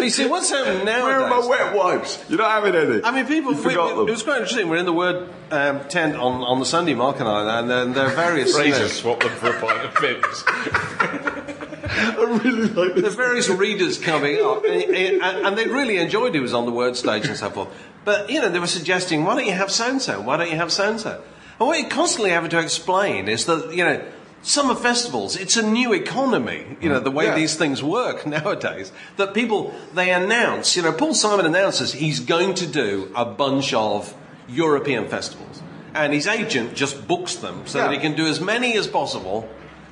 But 0.03 0.07
you 0.07 0.11
see, 0.11 0.27
what's 0.27 0.51
happening 0.51 0.85
nowadays? 0.85 1.05
Where 1.05 1.21
are 1.21 1.31
my 1.31 1.47
wet 1.47 1.75
wipes? 1.77 2.25
You're 2.29 2.39
not 2.39 2.51
having 2.51 2.75
any. 2.75 3.05
I 3.05 3.13
mean, 3.13 3.27
people. 3.27 3.53
You 3.53 3.59
we- 3.59 3.63
forgot 3.63 3.91
we- 3.91 3.97
them. 4.01 4.09
It 4.09 4.11
was 4.11 4.23
quite 4.25 4.39
interesting. 4.39 4.69
We're 4.69 4.77
in 4.79 4.85
the 4.87 4.93
word 4.93 5.29
um, 5.51 5.89
tent 5.89 6.17
on, 6.17 6.43
on 6.43 6.59
the 6.59 6.67
Sunday, 6.67 6.95
Mark 6.95 7.21
and 7.21 7.29
I, 7.29 7.61
and 7.61 7.71
then 7.71 7.93
there 7.93 8.07
are 8.07 8.11
various. 8.15 8.55
Fraser 8.55 8.89
swap 8.89 9.21
them 9.21 9.31
for 9.31 9.51
a 9.51 9.61
pint 9.61 9.85
of 9.85 9.95
Pimm's. 9.95 10.45
I 11.95 12.41
really 12.43 12.69
like 12.69 12.95
There's 12.95 13.03
this. 13.03 13.15
various 13.15 13.49
readers 13.49 13.99
coming 13.99 14.41
up, 14.43 14.65
and, 14.65 14.83
and, 14.95 15.23
and 15.47 15.59
they 15.59 15.67
really 15.67 15.99
enjoyed 15.99 16.35
who 16.35 16.43
was 16.43 16.55
on 16.55 16.65
the 16.67 16.73
word 16.73 16.97
stage 16.97 17.27
and 17.27 17.37
so 17.37 17.51
forth. 17.51 17.69
But 18.05 18.31
you 18.31 18.41
know, 18.41 18.49
they 18.49 18.59
were 18.59 18.67
suggesting, 18.67 19.25
why 19.25 19.35
don't 19.37 19.47
you 19.47 19.53
have 19.53 19.71
so 19.71 19.89
and 19.89 20.03
so? 20.03 20.21
Why 20.21 20.37
don't 20.37 20.51
you 20.51 20.57
have 20.57 20.73
so 20.73 20.91
and 20.91 21.01
so? 21.01 21.23
And 21.61 21.69
what 21.69 21.79
you're 21.79 21.91
constantly 21.91 22.31
having 22.31 22.51
to 22.51 22.59
explain 22.59 23.29
is 23.29 23.45
that 23.47 23.73
you 23.75 23.85
know. 23.85 24.05
Summer 24.45 24.75
festivals, 24.75 25.37
it's 25.37 25.57
a 25.57 25.63
new 25.63 25.93
economy, 25.93 26.77
you 26.81 26.89
know, 26.89 26.99
the 26.99 27.13
way 27.13 27.27
Yeah. 27.27 27.37
these 27.37 27.55
things 27.55 27.81
work 27.83 28.27
nowadays. 28.37 28.91
That 29.17 29.35
people, 29.35 29.73
they 29.95 30.11
announce, 30.13 30.77
you 30.77 30.83
know, 30.83 30.93
Paul 30.93 31.15
Simon 31.15 31.47
announces 31.47 31.93
he's 31.93 32.19
going 32.19 32.55
to 32.55 32.67
do 32.67 33.13
a 33.15 33.25
bunch 33.25 33.73
of 33.73 34.15
European 34.49 35.07
festivals. 35.09 35.63
And 35.95 36.13
his 36.13 36.27
agent 36.27 36.75
just 36.75 37.07
books 37.07 37.37
them 37.37 37.63
so 37.67 37.79
that 37.79 37.93
he 37.93 37.99
can 37.99 38.15
do 38.17 38.27
as 38.27 38.41
many 38.41 38.77
as 38.77 38.87
possible, 38.89 39.49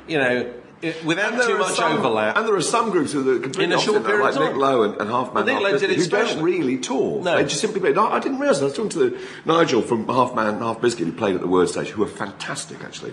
you 0.09 0.19
know, 0.19 0.51
i- 0.83 0.95
without 1.05 1.41
too 1.47 1.59
much 1.59 1.75
some- 1.77 1.93
overlap. 1.99 2.37
And 2.37 2.49
there 2.49 2.55
are 2.57 2.63
some 2.63 2.91
groups 2.91 3.13
who 3.13 3.21
are 3.37 3.39
completely 3.39 3.73
In 3.75 3.79
a 3.79 3.79
short 3.81 4.05
period 4.05 4.25
like 4.25 4.35
Nick. 4.35 4.57
Lowe 4.57 4.83
and, 4.83 5.01
and 5.01 5.11
Half 5.11 5.33
Man 5.35 5.45
Well, 5.45 5.63
Half 5.63 5.73
Biscuit, 5.73 5.91
it 5.91 5.99
who 5.99 6.07
don't 6.09 6.43
really 6.43 6.79
tour. 6.79 7.23
No. 7.23 7.37
They 7.37 7.45
just 7.45 7.61
simply 7.61 7.81
play. 7.81 7.93
No, 7.93 8.09
I 8.09 8.19
didn't 8.19 8.39
realise. 8.41 8.59
that. 8.59 8.65
I 8.65 8.69
was 8.69 8.77
talking 8.77 8.91
to 8.99 9.19
Nigel 9.45 9.83
from 9.83 10.09
Half 10.09 10.35
Man 10.35 10.59
Half 10.59 10.81
Biscuit, 10.81 11.07
who 11.07 11.13
played 11.13 11.35
at 11.37 11.41
the 11.43 11.47
Word 11.47 11.69
Stage, 11.69 11.89
who 11.91 12.03
are 12.03 12.09
fantastic 12.09 12.83
actually. 12.83 13.13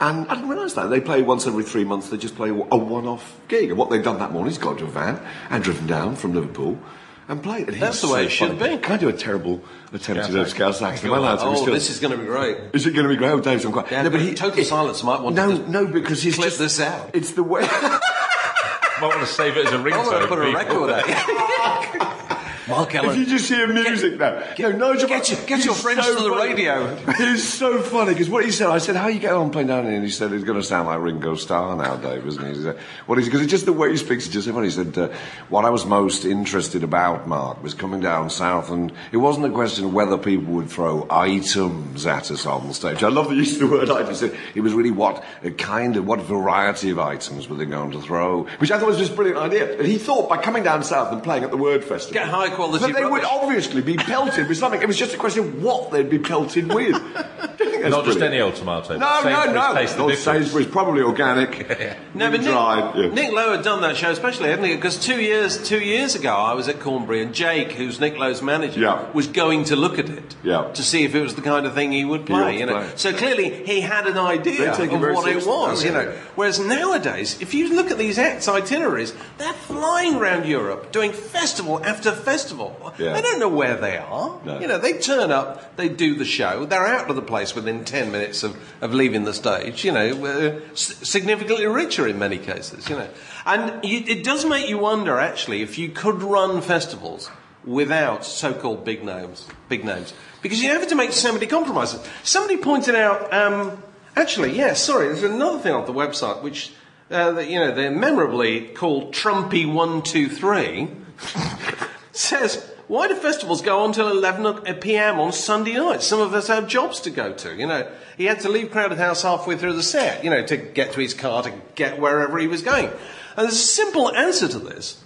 And 0.00 0.26
I 0.28 0.34
didn't 0.34 0.50
realise 0.50 0.74
that 0.74 0.88
they 0.88 1.00
play 1.00 1.22
once 1.22 1.46
every 1.46 1.62
three 1.64 1.84
months. 1.84 2.08
They 2.10 2.16
just 2.16 2.34
play 2.36 2.48
a 2.48 2.52
one-off 2.76 3.40
gig, 3.48 3.70
and 3.70 3.78
what 3.78 3.90
they've 3.90 4.02
done 4.02 4.18
that 4.18 4.32
morning 4.32 4.50
is 4.50 4.58
got 4.58 4.72
into 4.72 4.84
a 4.84 4.88
van 4.88 5.20
and 5.50 5.62
driven 5.62 5.86
down 5.86 6.16
from 6.16 6.34
Liverpool. 6.34 6.78
And 7.26 7.42
played. 7.42 7.68
And 7.70 7.80
That's 7.80 8.02
the 8.02 8.08
way 8.08 8.24
so 8.24 8.26
it 8.26 8.30
should 8.30 8.58
funny. 8.58 8.76
be. 8.76 8.82
Can 8.82 8.92
I 8.92 8.96
do 8.98 9.08
a 9.08 9.12
terrible 9.14 9.62
attempt 9.94 10.26
to 10.26 10.32
do 10.32 10.42
a 10.42 10.46
Scouse 10.46 10.76
Scouse 10.76 10.82
accent? 10.82 11.10
Am 11.10 11.14
I 11.14 11.16
allowed 11.16 11.36
to? 11.36 11.44
Oh, 11.46 11.54
still- 11.54 11.72
this 11.72 11.88
is 11.88 11.98
going 11.98 12.12
to 12.12 12.18
be 12.18 12.26
great. 12.26 12.58
is 12.74 12.86
it 12.86 12.90
going 12.90 13.04
to 13.04 13.08
be 13.08 13.16
great? 13.16 13.30
Oh, 13.30 13.40
Dave's 13.40 13.64
on 13.64 13.72
quite. 13.72 13.90
Yeah, 13.90 14.06
but 14.10 14.20
he, 14.20 14.34
total 14.34 14.62
silence 14.62 15.02
might 15.02 15.22
want 15.22 15.34
no, 15.34 15.50
to 15.50 15.56
just 15.56 15.68
no, 15.68 15.86
because 15.86 16.22
he's 16.22 16.34
clip 16.34 16.48
just, 16.48 16.58
this 16.58 16.80
out. 16.80 17.12
It's 17.14 17.32
the 17.32 17.42
way. 17.42 17.62
Might 19.00 19.08
want 19.08 19.20
to 19.20 19.26
save 19.26 19.56
it 19.56 19.66
as 19.66 19.72
a 19.72 19.78
ringtone. 19.78 19.92
I 19.92 20.06
want 20.06 20.22
to 20.22 20.28
put 20.28 20.38
a 20.38 20.44
people. 20.44 20.86
record 20.86 20.90
out. 20.90 22.20
Mark 22.68 22.94
If 22.94 23.16
you 23.16 23.26
just 23.26 23.48
hear 23.48 23.66
music 23.66 24.18
now, 24.18 24.42
no, 24.58 24.70
Nigel, 24.72 25.08
get 25.08 25.28
your- 25.30 25.40
get 25.46 25.64
your 25.64 25.74
friends 25.74 26.06
to 26.06 26.14
the 26.14 26.30
funny. 26.30 26.54
radio. 26.54 26.96
He's 27.18 27.46
so 27.46 27.80
funny 27.82 28.12
because 28.12 28.30
what 28.30 28.44
he 28.44 28.50
said, 28.50 28.68
I 28.68 28.78
said, 28.78 28.96
"How 28.96 29.04
are 29.04 29.10
you 29.10 29.20
get 29.20 29.32
on 29.34 29.50
playing 29.50 29.68
down 29.68 29.84
here?" 29.84 29.94
And 29.94 30.04
he 30.04 30.10
said, 30.10 30.32
"He's 30.32 30.44
going 30.44 30.58
to 30.58 30.64
sound 30.66 30.88
like 30.88 31.00
Ringo 31.00 31.34
Starr 31.34 31.76
now, 31.76 31.96
Dave, 31.96 32.26
isn't 32.26 32.42
he?" 32.42 32.54
He 32.54 32.62
said, 32.62 32.78
"What 33.06 33.18
is?" 33.18 33.26
Because 33.26 33.42
it's 33.42 33.50
just 33.50 33.66
the 33.66 33.72
way 33.74 33.90
he 33.90 33.96
speaks. 33.98 34.24
It's 34.24 34.32
just 34.32 34.46
so 34.46 34.52
funny. 34.54 34.68
He 34.68 34.72
said, 34.72 34.96
uh, 34.96 35.08
"What 35.50 35.64
I 35.64 35.70
was 35.70 35.84
most 35.84 36.24
interested 36.24 36.82
about, 36.84 37.28
Mark, 37.28 37.62
was 37.62 37.74
coming 37.74 38.00
down 38.00 38.30
south, 38.30 38.70
and 38.70 38.92
it 39.12 39.18
wasn't 39.18 39.46
a 39.46 39.50
question 39.50 39.84
of 39.84 39.92
whether 39.92 40.16
people 40.16 40.54
would 40.54 40.70
throw 40.70 41.06
items 41.10 42.06
at 42.06 42.30
us 42.30 42.46
on 42.46 42.68
the 42.68 42.74
stage. 42.74 43.02
I 43.02 43.08
love 43.08 43.28
the 43.28 43.34
use 43.34 43.54
of 43.54 43.60
the 43.60 43.66
word 43.66 43.90
items. 43.90 44.20
He 44.20 44.28
said 44.28 44.38
It 44.54 44.60
was 44.60 44.72
really 44.72 44.90
what 44.90 45.22
kind 45.58 45.96
of 45.96 46.06
what 46.06 46.20
variety 46.22 46.90
of 46.90 46.98
items 46.98 47.48
were 47.48 47.56
they 47.56 47.66
going 47.66 47.90
to 47.92 48.00
throw, 48.00 48.44
which 48.58 48.70
I 48.70 48.78
thought 48.78 48.88
was 48.88 48.98
just 48.98 49.12
a 49.12 49.14
brilliant 49.16 49.38
idea. 49.38 49.78
And 49.78 49.86
he 49.86 49.98
thought 49.98 50.28
by 50.28 50.38
coming 50.38 50.62
down 50.62 50.82
south 50.82 51.12
and 51.12 51.22
playing 51.22 51.44
at 51.44 51.50
the 51.50 51.56
Word 51.56 51.84
Festival, 51.84 52.14
Get 52.14 52.28
high 52.28 52.53
quality 52.54 52.92
that 52.92 52.94
they 52.94 53.04
would 53.04 53.24
obviously 53.24 53.82
be 53.82 53.96
pelted 53.96 54.48
with 54.48 54.58
something. 54.58 54.80
It 54.80 54.86
was 54.86 54.96
just 54.96 55.14
a 55.14 55.18
question 55.18 55.44
of 55.44 55.62
what 55.62 55.90
they'd 55.90 56.10
be 56.10 56.18
pelted 56.18 56.72
with. 56.72 56.94
Not 57.90 58.04
just 58.04 58.20
any 58.20 58.40
old 58.40 58.54
tomato. 58.56 58.96
No, 58.98 59.22
no, 59.24 59.52
no. 59.52 59.74
Taste 59.74 59.96
the 59.96 60.14
Sainsbury's, 60.16 60.66
probably 60.66 61.02
organic. 61.02 61.96
No, 62.14 62.30
but 62.30 62.42
Nick, 62.42 62.50
dried. 62.52 62.94
yeah. 62.94 63.08
Nick 63.08 63.32
Lowe 63.32 63.56
had 63.56 63.64
done 63.64 63.80
that 63.80 63.96
show 63.96 64.08
especially, 64.10 64.48
hadn't 64.48 64.64
he? 64.66 64.76
Because 64.76 64.96
two 65.00 65.20
years 65.20 65.60
two 65.68 65.80
years 65.80 66.14
ago, 66.14 66.32
I 66.32 66.54
was 66.54 66.68
at 66.68 66.78
Cornbury, 66.78 67.22
and 67.22 67.34
Jake, 67.34 67.72
who's 67.72 67.98
Nick 67.98 68.16
Lowe's 68.16 68.40
manager, 68.40 68.78
Yeah. 68.78 69.06
was 69.12 69.26
going 69.26 69.64
to 69.64 69.74
look 69.76 69.98
at 69.98 70.08
it 70.08 70.36
Yeah. 70.44 70.70
to 70.74 70.82
see 70.84 71.02
if 71.02 71.12
it 71.16 71.20
was 71.20 71.34
the 71.34 71.42
kind 71.42 71.66
of 71.66 71.74
thing 71.74 71.90
he 71.90 72.04
would 72.04 72.24
play. 72.24 72.52
to 72.52 72.58
You 72.60 72.66
know, 72.66 72.74
play. 72.74 72.86
so 72.94 73.12
clearly 73.12 73.50
he 73.66 73.80
had 73.80 74.06
an 74.06 74.16
idea 74.16 74.70
of 74.70 74.76
take 74.76 74.92
it 74.92 74.98
very 75.00 75.12
what 75.12 75.26
it 75.28 75.34
was. 75.34 75.44
Oh, 75.48 75.72
You 75.80 75.86
yeah. 75.86 76.02
know, 76.04 76.12
whereas 76.36 76.60
nowadays, 76.60 77.36
if 77.40 77.52
you 77.52 77.74
look 77.74 77.90
at 77.90 77.98
these 77.98 78.16
acts' 78.16 78.46
itineraries, 78.46 79.12
they're 79.38 79.52
flying 79.52 80.14
around 80.14 80.46
Europe 80.46 80.92
doing 80.92 81.12
festival 81.12 81.82
after 81.84 82.12
festival. 82.12 82.92
Yeah. 82.96 83.12
They 83.14 83.22
don't 83.22 83.40
know 83.40 83.48
where 83.48 83.74
they 83.76 83.96
are. 83.96 84.38
No. 84.44 84.60
You 84.60 84.68
know, 84.68 84.78
they 84.78 84.92
turn 84.94 85.32
up, 85.32 85.76
they 85.76 85.88
do 85.88 86.14
the 86.14 86.24
show, 86.24 86.64
they're 86.64 86.86
out 86.86 87.10
of 87.10 87.16
the 87.16 87.22
place 87.22 87.56
within 87.56 87.73
ten 87.82 88.12
minutes 88.12 88.42
of, 88.42 88.56
of 88.82 88.92
leaving 88.92 89.24
the 89.24 89.32
stage. 89.32 89.84
You 89.84 89.92
know, 89.92 90.24
uh, 90.26 90.60
significantly 90.74 91.66
richer 91.66 92.06
in 92.06 92.18
many 92.18 92.38
cases. 92.38 92.88
You 92.88 92.96
know, 92.96 93.08
and 93.46 93.84
you, 93.84 94.04
it 94.06 94.22
does 94.22 94.44
make 94.44 94.68
you 94.68 94.78
wonder 94.78 95.18
actually 95.18 95.62
if 95.62 95.78
you 95.78 95.88
could 95.88 96.22
run 96.22 96.60
festivals 96.60 97.30
without 97.64 98.24
so-called 98.24 98.84
big 98.84 99.02
names, 99.02 99.48
big 99.70 99.84
names, 99.84 100.12
because 100.42 100.62
you 100.62 100.68
have 100.68 100.86
to 100.88 100.94
make 100.94 101.12
so 101.12 101.32
many 101.32 101.46
compromises. 101.46 102.06
Somebody 102.22 102.58
pointed 102.58 102.94
out, 102.94 103.32
um, 103.32 103.82
actually, 104.14 104.54
yes, 104.54 104.84
sorry, 104.84 105.06
there's 105.06 105.22
another 105.22 105.58
thing 105.58 105.72
on 105.72 105.86
the 105.86 105.92
website 105.92 106.42
which. 106.42 106.72
Uh, 107.10 107.32
that, 107.32 107.50
you 107.50 107.60
know, 107.60 107.70
they're 107.70 107.90
memorably 107.90 108.62
called 108.68 109.12
Trumpy 109.12 109.70
One 109.70 110.00
Two 110.00 110.26
Three 110.26 110.88
says, 112.12 112.70
why 112.88 113.08
do 113.08 113.14
festivals 113.14 113.62
go 113.62 113.80
on 113.80 113.92
till 113.92 114.08
11 114.08 114.46
uh, 114.46 114.74
p.m. 114.80 115.18
on 115.18 115.32
Sunday 115.32 115.74
night? 115.74 116.02
Some 116.02 116.20
of 116.20 116.34
us 116.34 116.48
have 116.48 116.68
jobs 116.68 117.00
to 117.00 117.10
go 117.10 117.32
to, 117.32 117.54
you 117.54 117.66
know. 117.66 117.90
He 118.16 118.24
had 118.26 118.40
to 118.40 118.48
leave 118.48 118.70
Crowded 118.70 118.98
House 118.98 119.22
halfway 119.22 119.56
through 119.56 119.72
the 119.74 119.82
set, 119.82 120.22
you 120.22 120.30
know, 120.30 120.44
to 120.46 120.56
get 120.56 120.92
to 120.92 121.00
his 121.00 121.14
car, 121.14 121.42
to 121.42 121.52
get 121.74 121.98
wherever 121.98 122.38
he 122.38 122.46
was 122.46 122.62
going. 122.62 122.86
And 122.86 123.44
there's 123.46 123.54
a 123.54 123.56
simple 123.56 124.10
answer 124.14 124.46
to 124.48 124.58
this. 124.58 125.02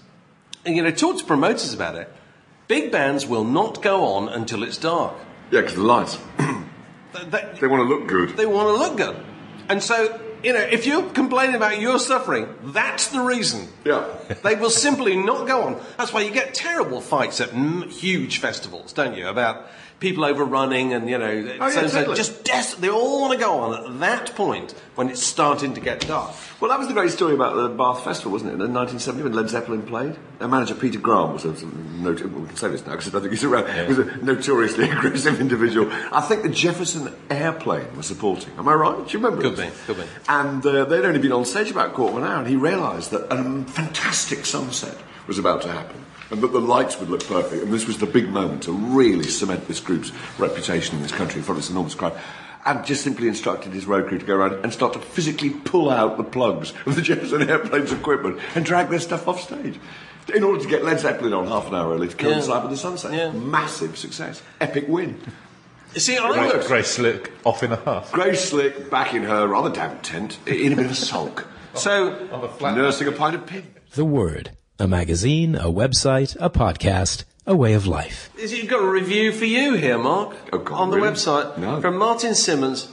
And, 0.64 0.76
you 0.76 0.82
know, 0.82 0.90
talk 0.90 1.18
to 1.18 1.24
promoters 1.24 1.72
about 1.72 1.94
it. 1.94 2.12
Big 2.66 2.90
bands 2.92 3.26
will 3.26 3.44
not 3.44 3.80
go 3.82 4.04
on 4.04 4.28
until 4.28 4.62
it's 4.62 4.76
dark. 4.76 5.14
Yeah, 5.50 5.60
because 5.62 5.76
the 5.76 5.82
lights. 5.82 6.18
They, 7.14 7.24
they- 7.24 7.58
They 7.60 7.66
want 7.66 7.88
to 7.88 7.94
look 7.94 8.06
good. 8.06 8.36
they 8.36 8.44
want 8.44 8.68
to 8.68 8.74
look 8.74 8.96
good. 8.98 9.16
And 9.70 9.82
so, 9.82 10.20
you 10.42 10.52
know, 10.52 10.60
if 10.60 10.86
you're 10.86 11.10
complaining 11.10 11.56
about 11.56 11.80
your 11.80 11.98
suffering, 11.98 12.48
that's 12.62 13.08
the 13.08 13.20
reason. 13.20 13.68
Yeah. 13.84 14.04
They 14.42 14.54
will 14.54 14.70
simply 14.70 15.16
not 15.16 15.46
go 15.46 15.62
on. 15.62 15.80
That's 15.96 16.12
why 16.12 16.20
you 16.20 16.30
get 16.30 16.54
terrible 16.54 17.00
fights 17.00 17.40
at 17.40 17.50
huge 17.50 18.38
festivals, 18.38 18.92
don't 18.92 19.16
you? 19.16 19.26
About 19.26 19.66
people 20.00 20.24
overrunning 20.24 20.92
and, 20.92 21.08
you 21.10 21.18
know, 21.18 21.26
Oh, 21.60 21.66
yeah, 21.68 21.70
so, 21.70 21.86
so 21.88 22.14
just 22.14 22.44
des- 22.44 22.76
they 22.80 22.88
all 22.88 23.20
want 23.20 23.32
to 23.32 23.38
go 23.38 23.58
on 23.58 23.84
at 23.94 24.00
that 24.00 24.34
point 24.36 24.72
when 24.94 25.08
it's 25.08 25.22
starting 25.22 25.74
to 25.74 25.80
get 25.80 26.06
dark. 26.06 26.34
Well, 26.60 26.70
that 26.70 26.78
was 26.78 26.86
the 26.88 26.94
great 26.94 27.10
story 27.10 27.34
about 27.34 27.56
the 27.56 27.68
Bath 27.68 28.04
Festival, 28.04 28.30
wasn't 28.32 28.50
it? 28.50 28.54
In 28.54 28.72
1970, 28.72 29.22
when 29.24 29.32
Led 29.32 29.48
Zeppelin 29.50 29.82
played, 29.82 30.16
their 30.38 30.46
manager 30.48 30.74
Peter 30.76 31.00
Grant 31.00 31.32
was 31.32 31.44
a, 31.44 31.50
was 31.50 31.62
a 31.62 31.66
noti- 31.66 32.26
well, 32.26 32.42
we 32.42 32.46
can 32.48 32.56
say 32.56 32.68
this 32.68 32.84
now 32.86 32.92
because 32.92 33.08
I 33.08 33.10
don't 33.10 33.22
think 33.22 33.32
he's 33.32 33.42
around. 33.44 33.88
Was 33.88 33.98
a 33.98 34.04
notoriously 34.24 34.88
aggressive 34.90 35.40
individual. 35.40 35.90
I 36.12 36.20
think 36.20 36.42
the 36.42 36.48
Jefferson 36.48 37.12
Airplane 37.28 37.96
was 37.96 38.06
supporting. 38.06 38.52
Am 38.56 38.68
I 38.68 38.74
right? 38.74 38.96
Do 39.06 39.18
you 39.18 39.24
remember? 39.24 39.42
Could 39.42 39.56
be, 39.56 39.68
could 39.86 39.96
be. 39.96 40.04
And 40.28 40.64
uh, 40.64 40.84
they'd 40.84 41.04
only 41.04 41.18
been 41.20 41.32
on 41.32 41.44
stage 41.44 41.70
about 41.72 41.90
a 41.90 41.92
quarter 41.92 42.16
of 42.18 42.22
an 42.22 42.28
hour, 42.28 42.38
and 42.38 42.46
he 42.48 42.56
realised 42.56 43.10
that 43.10 43.32
a 43.32 43.36
fantastic 43.64 44.46
sunset 44.46 44.96
was 45.26 45.38
about 45.38 45.62
to 45.62 45.68
happen. 45.72 46.04
And 46.30 46.40
that 46.42 46.52
the 46.52 46.60
lights 46.60 47.00
would 47.00 47.08
look 47.08 47.24
perfect, 47.26 47.62
and 47.62 47.72
this 47.72 47.86
was 47.86 47.98
the 47.98 48.06
big 48.06 48.28
moment 48.28 48.64
to 48.64 48.72
really 48.72 49.24
cement 49.24 49.66
this 49.66 49.80
group's 49.80 50.12
reputation 50.38 50.96
in 50.96 51.02
this 51.02 51.12
country 51.12 51.38
in 51.38 51.44
front 51.44 51.58
of 51.58 51.64
this 51.64 51.70
enormous 51.70 51.94
crowd. 51.94 52.18
And 52.66 52.84
just 52.84 53.02
simply 53.02 53.28
instructed 53.28 53.72
his 53.72 53.86
road 53.86 54.08
crew 54.08 54.18
to 54.18 54.26
go 54.26 54.34
around 54.36 54.62
and 54.62 54.72
start 54.72 54.92
to 54.92 54.98
physically 54.98 55.48
pull 55.50 55.88
out 55.90 56.18
the 56.18 56.24
plugs 56.24 56.74
of 56.84 56.96
the 56.96 57.02
Jefferson 57.02 57.48
Airplane's 57.48 57.92
equipment 57.92 58.40
and 58.54 58.64
drag 58.64 58.90
their 58.90 58.98
stuff 59.00 59.26
off 59.26 59.40
stage. 59.40 59.78
In 60.34 60.42
order 60.42 60.62
to 60.62 60.68
get 60.68 60.84
Led 60.84 61.00
Zeppelin 61.00 61.32
on 61.32 61.46
half 61.46 61.68
an 61.68 61.74
hour 61.74 61.94
early 61.94 62.08
to 62.08 62.16
coincide 62.16 62.48
Yeah. 62.56 62.60
with 62.62 62.70
the 62.72 62.76
sunset. 62.76 63.12
Yeah. 63.14 63.30
Massive 63.30 63.96
success. 63.96 64.42
Epic 64.60 64.86
win. 64.86 65.18
You 65.94 66.00
see, 66.00 66.18
I 66.18 66.30
Grace, 66.32 66.52
worked. 66.52 66.66
Grace 66.66 66.88
Slick 66.90 67.32
off 67.46 67.62
in 67.62 67.72
a 67.72 67.76
huff. 67.76 68.12
Grace 68.12 68.44
Slick 68.50 68.90
back 68.90 69.14
in 69.14 69.22
her 69.22 69.46
rather 69.46 69.70
damp 69.70 70.02
tent, 70.02 70.36
in 70.46 70.74
a 70.74 70.76
bit 70.76 70.84
of 70.84 70.90
a 70.90 70.94
sulk, 70.94 71.46
So, 71.74 72.28
On 72.30 72.42
the 72.42 72.48
flat. 72.48 72.76
nursing 72.76 73.08
a 73.08 73.12
pint 73.12 73.36
of 73.36 73.46
pin. 73.46 73.66
The 73.94 74.04
Word. 74.04 74.50
A 74.80 74.86
magazine, 74.86 75.56
a 75.56 75.64
website, 75.64 76.36
a 76.38 76.48
podcast, 76.48 77.24
a 77.46 77.56
way 77.56 77.72
of 77.72 77.86
life. 77.86 78.30
is- 78.38 78.52
you've 78.52 78.68
got 78.68 78.80
a 78.82 78.86
review 78.88 79.32
for 79.32 79.44
you 79.44 79.74
here, 79.74 79.98
Mark, 79.98 80.36
Oh, 80.52 80.58
God, 80.58 80.76
on 80.76 80.90
the 80.90 80.96
really? 80.98 81.08
website 81.10 81.58
No. 81.58 81.80
from 81.80 81.96
Martin 81.96 82.34
Simmons. 82.36 82.88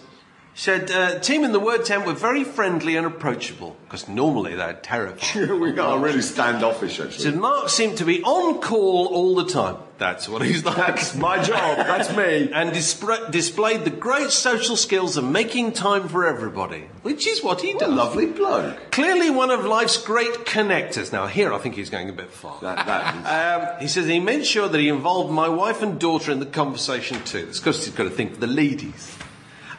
said, 0.58 0.90
uh, 0.90 1.20
team 1.20 1.44
in 1.44 1.52
the 1.52 1.60
word 1.60 1.84
tent 1.86 2.06
were 2.06 2.14
very 2.14 2.44
friendly 2.46 2.96
and 2.96 3.06
approachable, 3.06 3.76
because 3.84 4.08
normally 4.08 4.56
they're 4.56 4.80
terrifying. 4.82 5.60
we 5.60 5.78
are 5.78 6.00
really 6.00 6.22
standoffish, 6.22 7.00
actually. 7.00 7.24
said, 7.26 7.36
Mark 7.36 7.68
seemed 7.70 7.98
to 7.98 8.06
be 8.06 8.24
on 8.24 8.62
call 8.62 9.08
all 9.08 9.36
the 9.36 9.44
time. 9.46 9.76
That's 9.98 10.28
what 10.28 10.42
he's 10.42 10.66
like. 10.66 10.76
That's 10.76 11.16
my 11.16 11.42
job. 11.42 11.78
That's 11.78 12.14
me. 12.16 12.52
and 12.54 12.74
displayed 12.74 13.86
the 13.86 13.90
great 13.90 14.30
social 14.30 14.76
skills 14.76 15.16
of 15.16 15.24
making 15.24 15.72
time 15.72 16.10
for 16.10 16.26
everybody, 16.26 16.90
which 17.02 17.26
is 17.26 17.42
what 17.42 17.62
he 17.62 17.74
What 17.74 17.84
a 17.84 17.86
does. 17.86 17.96
lovely 17.96 18.26
bloke. 18.26 18.92
Clearly 18.92 19.30
one 19.30 19.52
of 19.52 19.64
life's 19.64 19.96
great 19.98 20.34
connectors. 20.46 21.14
Now, 21.14 21.28
here 21.28 21.54
I 21.54 21.60
think 21.60 21.76
he's 21.76 21.90
going 21.90 22.10
a 22.10 22.14
bit 22.14 22.30
far. 22.30 22.60
That, 22.62 22.86
that 22.86 23.76
Um, 23.76 23.80
he 23.82 23.88
says 23.88 24.06
he 24.08 24.20
made 24.20 24.46
sure 24.46 24.68
that 24.68 24.80
he 24.80 24.90
involved 24.90 25.32
my 25.32 25.48
wife 25.48 25.82
and 25.82 25.98
daughter 26.00 26.32
in 26.32 26.40
the 26.40 26.46
conversation 26.46 27.24
too. 27.24 27.46
It's 27.48 27.60
because 27.60 27.86
he's 27.86 27.94
got 27.96 28.04
to 28.04 28.10
think 28.10 28.34
of 28.34 28.40
the 28.42 28.48
ladies. 28.48 29.18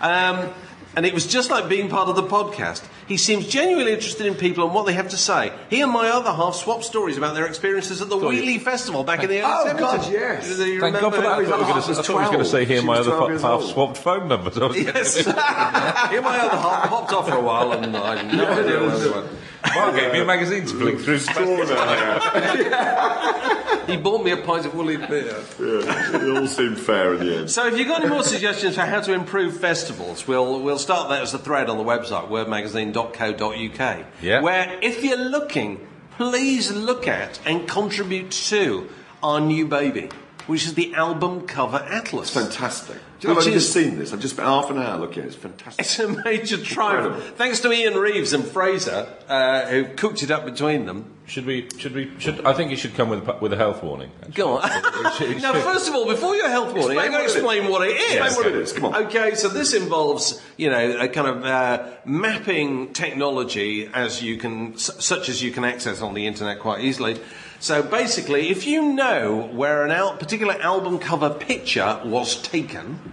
Um, 0.01 0.51
and 0.95 1.05
it 1.05 1.13
was 1.13 1.27
just 1.27 1.51
like 1.51 1.69
being 1.69 1.91
part 1.91 2.09
of 2.09 2.17
the 2.17 2.23
podcast. 2.23 2.83
He 3.09 3.17
seems 3.17 3.47
genuinely 3.47 3.93
interested 3.93 4.27
in 4.27 4.35
people 4.35 4.65
and 4.65 4.75
what 4.75 4.85
they 4.87 4.93
have 4.95 5.09
to 5.11 5.17
say. 5.17 5.53
He 5.71 5.81
and 5.81 5.93
my 5.93 6.09
other 6.09 6.33
half 6.33 6.57
swapped 6.57 6.85
stories 6.85 7.17
about 7.17 7.35
their 7.35 7.47
experiences 7.47 8.03
at 8.03 8.09
the 8.09 8.19
Thought 8.19 8.35
you- 8.35 8.43
Weeley 8.43 8.59
Festival 8.61 9.05
back 9.05 9.23
in 9.23 9.29
the 9.31 9.43
early 9.43 9.53
Oh, 9.53 9.65
70s. 9.67 9.79
God, 9.79 10.13
yes. 10.13 10.57
Do 10.57 10.65
you 10.65 10.81
Thank 10.81 10.99
God 10.99 11.15
for 11.15 11.21
that. 11.21 11.27
I 11.27 11.31
thought, 11.31 11.41
you 11.41 11.47
were 11.47 11.51
gonna- 11.57 11.75
was 11.75 11.89
I 11.99 12.03
thought 12.03 12.09
you 12.09 12.17
was 12.19 12.27
going 12.31 12.39
to 12.41 12.45
say 12.45 12.65
here 12.65 12.81
She 12.81 12.87
my 12.87 12.99
was 12.99 13.07
other 13.07 13.17
12 13.17 13.31
years 13.31 13.43
half 13.43 13.61
old. 13.61 13.71
swapped 13.71 13.99
phone 13.99 14.29
numbers. 14.29 14.59
I 14.59 14.67
was 14.67 14.77
Yes. 14.83 15.15
He 15.25 16.17
and 16.17 16.25
my 16.25 16.39
other 16.39 16.57
half 16.57 16.89
popped 16.89 17.13
off 17.13 17.29
for 17.29 17.37
a 17.37 17.41
while 17.41 17.73
and 17.73 17.97
I 17.97 18.17
had 18.17 18.35
no 18.37 18.45
idea 18.45 18.81
where 18.81 18.99
they 18.99 19.11
went. 19.11 19.27
Mark 19.75 19.97
gave 19.97 20.13
me 20.13 20.21
a 20.21 20.25
magazine 20.25 20.67
to 20.67 20.75
flick 20.75 20.99
through. 21.01 21.19
He 23.87 23.97
bought 23.97 24.25
me 24.25 24.33
a 24.33 24.37
pint 24.39 24.67
of 24.67 24.75
woolly 24.75 24.97
beer. 24.97 25.37
Yeah, 25.61 26.17
it 26.17 26.37
all 26.37 26.47
seemed 26.49 26.79
fair 26.79 27.15
in 27.15 27.21
the 27.21 27.37
end. 27.39 27.51
So 27.51 27.67
if 27.69 27.79
you've 27.79 27.87
got 27.87 28.01
any 28.03 28.11
more 28.11 28.25
suggestions 28.25 28.75
for 28.75 28.81
how 28.83 29.01
to 29.01 29.13
improve 29.13 29.61
festivals, 29.61 30.27
we'll, 30.27 30.61
we'll 30.61 30.79
start 30.79 31.09
that 31.11 31.23
as 31.23 31.35
a 31.35 31.39
thread 31.39 31.71
on 31.71 31.79
the 31.79 31.85
website, 31.85 32.29
wordmagazine.co.uk. 32.29 34.07
Yeah. 34.21 34.41
Where, 34.41 34.79
if 34.83 35.05
you're 35.05 35.17
looking, 35.17 35.87
please 36.17 36.73
look 36.73 37.07
at 37.07 37.39
and 37.47 37.69
contribute 37.69 38.33
to 38.33 38.89
our 39.23 39.41
new 39.41 39.69
baby, 39.69 40.09
which 40.49 40.65
is 40.65 40.75
the 40.75 40.93
album 40.95 41.47
cover 41.47 41.79
atlas. 41.79 42.31
Fantastic. 42.31 42.97
Do 43.21 43.29
you 43.29 43.35
know, 43.35 43.41
I've 43.41 43.47
is- 43.47 43.55
just 43.55 43.73
seen 43.73 43.99
this. 43.99 44.13
I've 44.13 44.21
just 44.21 44.35
spent 44.35 44.47
half 44.49 44.71
an 44.71 44.79
hour 44.79 44.99
looking 44.99 45.21
at 45.21 45.25
it. 45.25 45.29
It's 45.29 45.37
fantastic. 45.37 45.81
It's 45.85 45.99
a 45.99 46.09
major 46.25 46.59
triumph. 46.59 47.07
Incredible. 47.07 47.37
Thanks 47.37 47.61
to 47.61 47.73
Ian 47.73 47.95
Reeves 47.95 48.33
and 48.33 48.45
Fraser, 48.45 49.09
uh, 49.29 49.67
who 49.67 49.85
cooked 49.95 50.23
it 50.23 50.31
up 50.31 50.45
between 50.45 50.87
them. 50.87 51.13
Should 51.27 51.45
we? 51.47 51.69
Should 51.79 51.95
we? 51.95 52.13
Should 52.19 52.45
I 52.47 52.53
think 52.53 52.71
it 52.71 52.77
should 52.77 52.95
come 52.95 53.09
with 53.09 53.27
a- 53.29 53.39
with 53.41 53.53
a 53.53 53.57
health 53.57 53.83
warning. 53.83 54.11
actually. 54.21 54.35
Go 54.35 54.59
on. 54.59 54.69
now, 55.43 55.53
first 55.55 55.89
of 55.89 55.95
all, 55.97 56.07
before 56.07 56.37
your 56.37 56.49
health 56.49 56.73
warning, 56.73 56.99
I'm 56.99 57.11
going 57.11 57.27
to 57.27 57.33
Explain 57.33 57.69
what 57.69 57.83
it 57.83 57.97
is. 57.97 58.13
explain 58.15 58.15
what 58.15 58.17
it 58.17 58.23
is. 58.23 58.27
Explain 58.27 58.37
what 58.37 58.47
it 58.47 58.63
is. 58.63 58.73
Come 58.73 58.85
on. 58.85 59.05
Okay, 59.07 59.35
so 59.35 59.49
this 59.49 59.75
involves, 59.75 60.41
you 60.57 60.71
know, 60.71 61.01
a 61.01 61.09
kind 61.09 61.27
of 61.27 61.45
uh, 61.45 61.87
mapping 62.05 62.93
technology 62.93 63.91
as 63.93 64.23
you 64.23 64.37
can, 64.37 64.77
such 64.79 65.29
as 65.29 65.43
you 65.43 65.51
can 65.51 65.65
access 65.65 66.01
on 66.01 66.15
the 66.15 66.27
internet 66.29 66.61
quite 66.61 66.85
easily. 66.85 67.19
So 67.59 67.83
basically, 67.83 68.51
if 68.51 68.67
you 68.67 68.93
know 68.93 69.49
where 69.53 69.85
an 69.85 69.91
al- 69.91 70.17
particular 70.17 70.55
album 70.55 70.99
cover 70.99 71.31
picture 71.31 72.01
was 72.05 72.41
taken, 72.43 73.13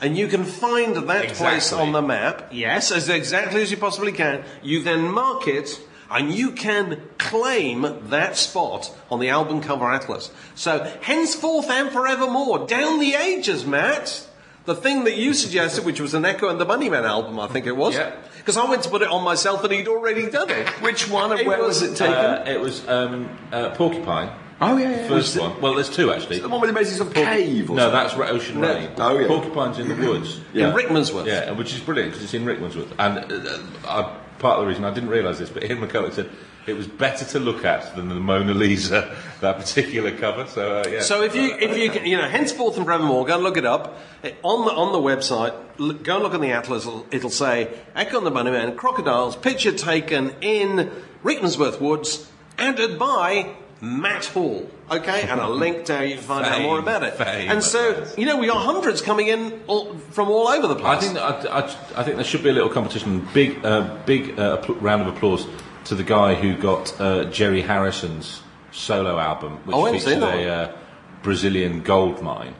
and 0.00 0.16
you 0.16 0.26
can 0.26 0.44
find 0.44 0.96
that 0.96 1.34
place 1.34 1.72
on 1.72 1.92
the 1.92 2.02
map, 2.02 2.48
yes, 2.50 2.90
as 2.90 3.08
exactly 3.08 3.62
as 3.62 3.70
you 3.70 3.76
possibly 3.76 4.12
can, 4.12 4.44
you 4.62 4.82
then 4.82 5.12
mark 5.12 5.46
it 5.46 5.80
and 6.10 6.34
you 6.34 6.50
can 6.50 7.00
claim 7.18 8.08
that 8.10 8.36
spot 8.36 8.94
on 9.10 9.20
the 9.20 9.28
album 9.30 9.60
cover 9.62 9.90
atlas. 9.90 10.30
So, 10.54 10.84
henceforth 11.00 11.70
and 11.70 11.90
forevermore, 11.90 12.66
down 12.66 12.98
the 12.98 13.14
ages, 13.14 13.64
Matt, 13.64 14.28
the 14.64 14.74
thing 14.74 15.04
that 15.04 15.16
you 15.16 15.32
suggested, 15.34 15.84
which 15.84 16.00
was 16.00 16.14
an 16.14 16.24
Echo 16.24 16.48
and 16.48 16.60
the 16.60 16.66
Bunnymen 16.66 17.04
album, 17.04 17.40
I 17.40 17.46
think 17.46 17.66
it 17.66 17.76
was. 17.76 17.94
Because 18.42 18.56
I 18.56 18.68
went 18.68 18.82
to 18.82 18.90
put 18.90 19.02
it 19.02 19.08
on 19.08 19.22
myself 19.22 19.62
and 19.62 19.72
he'd 19.72 19.86
already 19.86 20.28
done 20.28 20.50
it. 20.50 20.68
Which 20.82 21.08
one 21.08 21.30
and 21.38 21.46
where 21.46 21.62
was- 21.62 21.80
it 21.82 21.96
taken? 21.96 22.12
Uh, 22.14 22.44
it 22.46 22.60
was 22.60 22.86
um, 22.88 23.28
uh, 23.52 23.70
Porcupine. 23.76 24.30
oh, 24.60 24.76
yeah, 24.76 24.90
yeah. 24.90 25.08
First 25.08 25.38
one. 25.38 25.60
Well, 25.60 25.74
there's 25.74 25.88
two 25.88 26.12
actually. 26.12 26.40
The 26.40 26.48
one 26.48 26.60
with 26.60 26.68
the 26.70 26.74
basis 26.74 26.98
of 27.00 27.14
cave 27.14 27.70
or 27.70 27.76
No, 27.76 27.90
something? 27.90 28.18
that's 28.20 28.30
Ocean 28.32 28.60
No. 28.60 28.74
Rain. 28.74 28.90
Oh, 28.98 29.18
yeah. 29.18 29.26
Porcupine's 29.28 29.78
in 29.78 29.88
the 29.88 29.94
woods. 29.94 30.40
yeah. 30.52 30.68
In 30.70 30.74
Rickmansworth. 30.76 31.26
Yeah, 31.26 31.52
which 31.52 31.72
is 31.72 31.80
brilliant 31.80 32.10
because 32.12 32.24
it's 32.24 32.34
in 32.34 32.44
Rickmansworth. 32.44 32.90
And 32.98 33.18
uh, 33.32 33.58
I, 33.88 34.16
part 34.40 34.58
of 34.58 34.64
the 34.64 34.68
reason 34.68 34.84
I 34.84 34.92
didn't 34.92 35.10
realise 35.10 35.38
this, 35.38 35.50
but 35.50 35.62
Ian 35.64 35.78
McCulloch 35.78 36.12
said 36.14 36.28
it 36.66 36.74
was 36.74 36.86
better 36.86 37.24
to 37.24 37.38
look 37.40 37.64
at 37.64 37.94
than 37.96 38.08
the 38.08 38.14
Mona 38.14 38.54
Lisa, 38.54 39.16
that 39.40 39.56
particular 39.58 40.16
cover. 40.16 40.46
So 40.46 40.76
uh, 40.78 40.84
yeah. 40.88 41.00
So 41.02 41.22
if 41.22 41.34
you 41.34 41.54
if 41.58 41.76
you 41.76 41.90
can, 41.90 42.06
you 42.06 42.16
know 42.16 42.28
henceforth 42.28 42.76
and 42.76 42.86
forevermore, 42.86 43.24
go 43.26 43.34
and 43.34 43.42
look 43.42 43.56
it 43.56 43.66
up 43.66 43.98
on 44.42 44.64
the 44.66 44.72
on 44.72 44.92
the 44.92 44.98
website. 44.98 45.54
l- 45.80 45.92
Go 45.94 46.14
and 46.14 46.22
look 46.22 46.34
on 46.34 46.40
the 46.40 46.52
atlas. 46.52 46.86
It'll, 46.86 47.06
it'll 47.10 47.30
say 47.30 47.68
Echo 47.94 48.18
and 48.18 48.26
the 48.26 48.30
Bunnymen, 48.30 48.76
crocodiles, 48.76 49.34
picture 49.36 49.72
taken 49.72 50.34
in 50.40 50.90
Rickmansworth 51.24 51.80
Woods, 51.80 52.30
added 52.58 52.98
by 52.98 53.54
Matt 53.80 54.26
Hall. 54.26 54.70
Okay, 54.90 55.22
and 55.22 55.40
a 55.40 55.48
link 55.48 55.86
there 55.86 56.04
you 56.04 56.16
can 56.16 56.22
find 56.22 56.44
out 56.44 56.60
more 56.60 56.78
about 56.78 57.02
it. 57.02 57.14
fame, 57.14 57.50
and 57.50 57.62
so 57.62 58.06
you 58.18 58.26
know 58.26 58.36
we 58.36 58.46
got 58.46 58.62
hundreds 58.62 59.00
coming 59.00 59.28
in 59.28 59.62
all, 59.66 59.94
from 60.10 60.28
all 60.28 60.46
over 60.48 60.68
the 60.68 60.74
place. 60.76 60.86
I 60.98 61.00
think 61.00 61.14
that, 61.14 61.50
I, 61.50 61.60
I, 61.60 61.62
I 61.96 62.02
think 62.04 62.16
there 62.16 62.24
should 62.24 62.42
be 62.44 62.50
a 62.50 62.52
little 62.52 62.68
competition. 62.68 63.26
Big, 63.32 63.64
uh, 63.64 63.96
big 64.04 64.38
uh, 64.38 64.60
round 64.80 65.02
of 65.02 65.08
applause 65.16 65.46
to 65.84 65.94
the 65.94 66.02
guy 66.04 66.34
who 66.34 66.56
got 66.56 67.00
uh, 67.00 67.24
Jerry 67.24 67.62
Harrison's 67.62 68.42
solo 68.70 69.18
album, 69.18 69.58
which 69.64 69.76
Oh, 69.76 69.92
featured 69.92 70.22
a 70.22 70.48
uh, 70.48 70.76
Brazilian 71.22 71.82
gold 71.82 72.22
mine. 72.22 72.54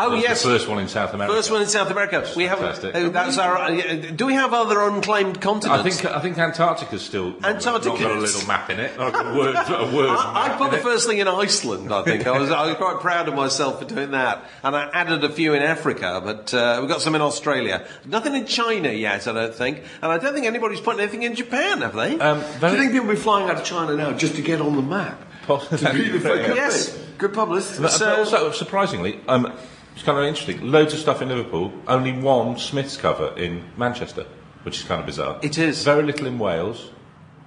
Oh, 0.00 0.14
yes. 0.14 0.42
the 0.42 0.48
first 0.50 0.68
one 0.68 0.78
in 0.78 0.88
South 0.88 1.12
America. 1.12 1.34
First 1.34 1.50
one 1.50 1.60
in 1.62 1.68
South 1.68 1.90
America. 1.90 2.24
We 2.36 2.44
have. 2.44 2.60
Uh, 2.62 3.08
that's 3.10 3.36
our. 3.38 3.56
uh, 3.56 3.70
do 4.14 4.26
we 4.26 4.34
have 4.34 4.54
other 4.54 4.80
unclaimed 4.80 5.40
continents? 5.40 5.86
I 5.86 5.90
think 5.90 6.16
I 6.16 6.20
think 6.20 6.38
Antarctica's 6.38 7.02
still 7.02 7.34
Antarctica 7.44 7.98
got 7.98 8.12
a 8.12 8.14
little 8.20 8.46
map 8.46 8.70
in 8.70 8.78
it. 8.80 8.96
Got 8.96 9.34
a 9.34 9.38
word, 9.38 9.54
a 9.56 9.96
word 9.96 10.08
I, 10.10 10.54
I 10.54 10.56
put 10.56 10.70
the 10.70 10.76
it. 10.78 10.82
first 10.82 11.08
thing 11.08 11.18
in 11.18 11.26
Iceland, 11.28 11.92
I 11.92 12.02
think. 12.02 12.26
I 12.26 12.38
was, 12.38 12.50
I 12.50 12.66
was 12.66 12.76
quite 12.76 13.00
proud 13.00 13.28
of 13.28 13.34
myself 13.34 13.80
for 13.80 13.84
doing 13.86 14.12
that. 14.12 14.44
And 14.62 14.76
I 14.76 14.88
added 14.92 15.24
a 15.24 15.28
few 15.30 15.54
in 15.54 15.62
Africa, 15.62 16.20
but 16.24 16.54
uh, 16.54 16.78
we've 16.80 16.88
got 16.88 17.00
some 17.02 17.14
in 17.14 17.20
Australia. 17.20 17.86
Nothing 18.06 18.34
in 18.36 18.46
China 18.46 18.90
yet, 18.90 19.26
I 19.26 19.32
don't 19.32 19.54
think. 19.54 19.82
And 20.02 20.12
I 20.12 20.18
don't 20.18 20.32
think 20.32 20.46
anybody's 20.46 20.80
putting 20.80 21.00
anything 21.00 21.24
in 21.24 21.34
Japan, 21.34 21.80
have 21.80 21.94
they? 21.96 22.18
Um, 22.18 22.40
Do 22.60 22.66
you 22.68 22.76
think 22.78 22.92
people 22.92 23.06
will 23.08 23.14
be 23.14 23.20
flying 23.20 23.48
out 23.50 23.56
of 23.56 23.64
China 23.64 23.96
now 23.96 24.12
just 24.12 24.36
to 24.36 24.42
get 24.42 24.60
on 24.60 24.76
the 24.76 24.82
map? 24.82 25.20
Poss- 25.46 25.68
To 25.68 25.76
beat 25.92 26.10
the? 26.22 26.52
Yes. 26.54 26.96
Good 27.18 27.32
publicity. 27.34 27.82
But- 27.82 27.90
So- 27.92 28.06
but 28.06 28.18
also, 28.20 28.52
surprisingly, 28.52 29.18
um, 29.26 29.52
it's 29.98 30.04
kind 30.06 30.16
of 30.16 30.24
interesting. 30.24 30.70
Loads 30.70 30.94
of 30.94 31.00
stuff 31.00 31.20
in 31.22 31.28
Liverpool, 31.28 31.72
only 31.88 32.12
one 32.12 32.56
Smiths 32.56 32.96
cover 32.96 33.36
in 33.36 33.64
Manchester, 33.76 34.26
which 34.62 34.78
is 34.78 34.84
kind 34.84 35.00
of 35.00 35.06
bizarre. 35.06 35.40
It 35.42 35.58
is. 35.58 35.82
Very 35.82 36.04
little 36.04 36.28
in 36.28 36.38
Wales 36.38 36.90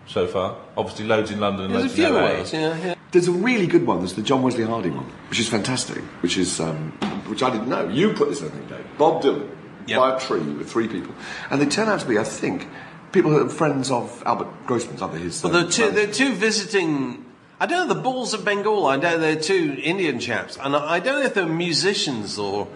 so 0.05 0.27
far. 0.27 0.57
Obviously, 0.75 1.05
loads 1.05 1.31
in 1.31 1.39
London 1.39 1.67
and 1.67 1.75
There's 1.75 1.85
a 1.85 1.89
few 1.95 2.07
in 2.07 2.13
LA. 2.13 2.23
ways, 2.25 2.51
yeah, 2.51 2.77
yeah. 2.85 2.95
There's 3.13 3.29
a 3.29 3.31
really 3.31 3.67
good 3.67 3.87
one. 3.87 3.99
There's 3.99 4.15
the 4.15 4.21
John 4.21 4.41
Wesley 4.41 4.65
Harding 4.65 4.95
one, 4.97 5.05
which 5.29 5.39
is 5.39 5.47
fantastic. 5.47 5.99
Which 6.21 6.37
is 6.37 6.59
um, 6.59 6.91
which 7.27 7.41
I 7.41 7.49
didn't 7.51 7.69
know. 7.69 7.87
You 7.87 8.11
put 8.13 8.27
this, 8.27 8.43
I 8.43 8.49
think, 8.49 8.67
Dave. 8.67 8.85
Bob 8.97 9.23
Dylan 9.23 9.47
Yep. 9.87 9.97
by 9.99 10.15
a 10.15 10.19
tree 10.19 10.39
with 10.41 10.69
three 10.69 10.87
people, 10.89 11.15
and 11.49 11.59
they 11.61 11.65
turn 11.65 11.87
out 11.89 12.01
to 12.01 12.05
be, 12.07 12.19
I 12.19 12.23
think, 12.23 12.67
people 13.13 13.31
who 13.31 13.45
are 13.45 13.49
friends 13.49 13.89
of 13.89 14.21
Albert 14.25 14.49
Grossman's. 14.67 15.01
Aren't 15.01 15.13
they? 15.15 15.21
His, 15.21 15.41
Well, 15.43 15.55
uh, 15.55 15.63
the 15.63 15.71
two, 15.71 15.89
friends. 15.91 16.07
the 16.07 16.13
two 16.13 16.33
visiting. 16.35 17.25
I 17.61 17.67
don't 17.67 17.87
know 17.87 17.93
the 17.93 18.01
Bauls 18.01 18.33
of 18.33 18.43
Bengal. 18.43 18.87
I 18.87 18.95
know 18.97 19.17
they're 19.19 19.39
two 19.39 19.77
Indian 19.83 20.19
chaps, 20.19 20.57
and 20.59 20.75
I 20.75 20.93
I 20.95 20.99
don't 20.99 21.19
know 21.19 21.25
if 21.27 21.35
they're 21.35 21.45
musicians 21.45 22.39
or 22.39 22.67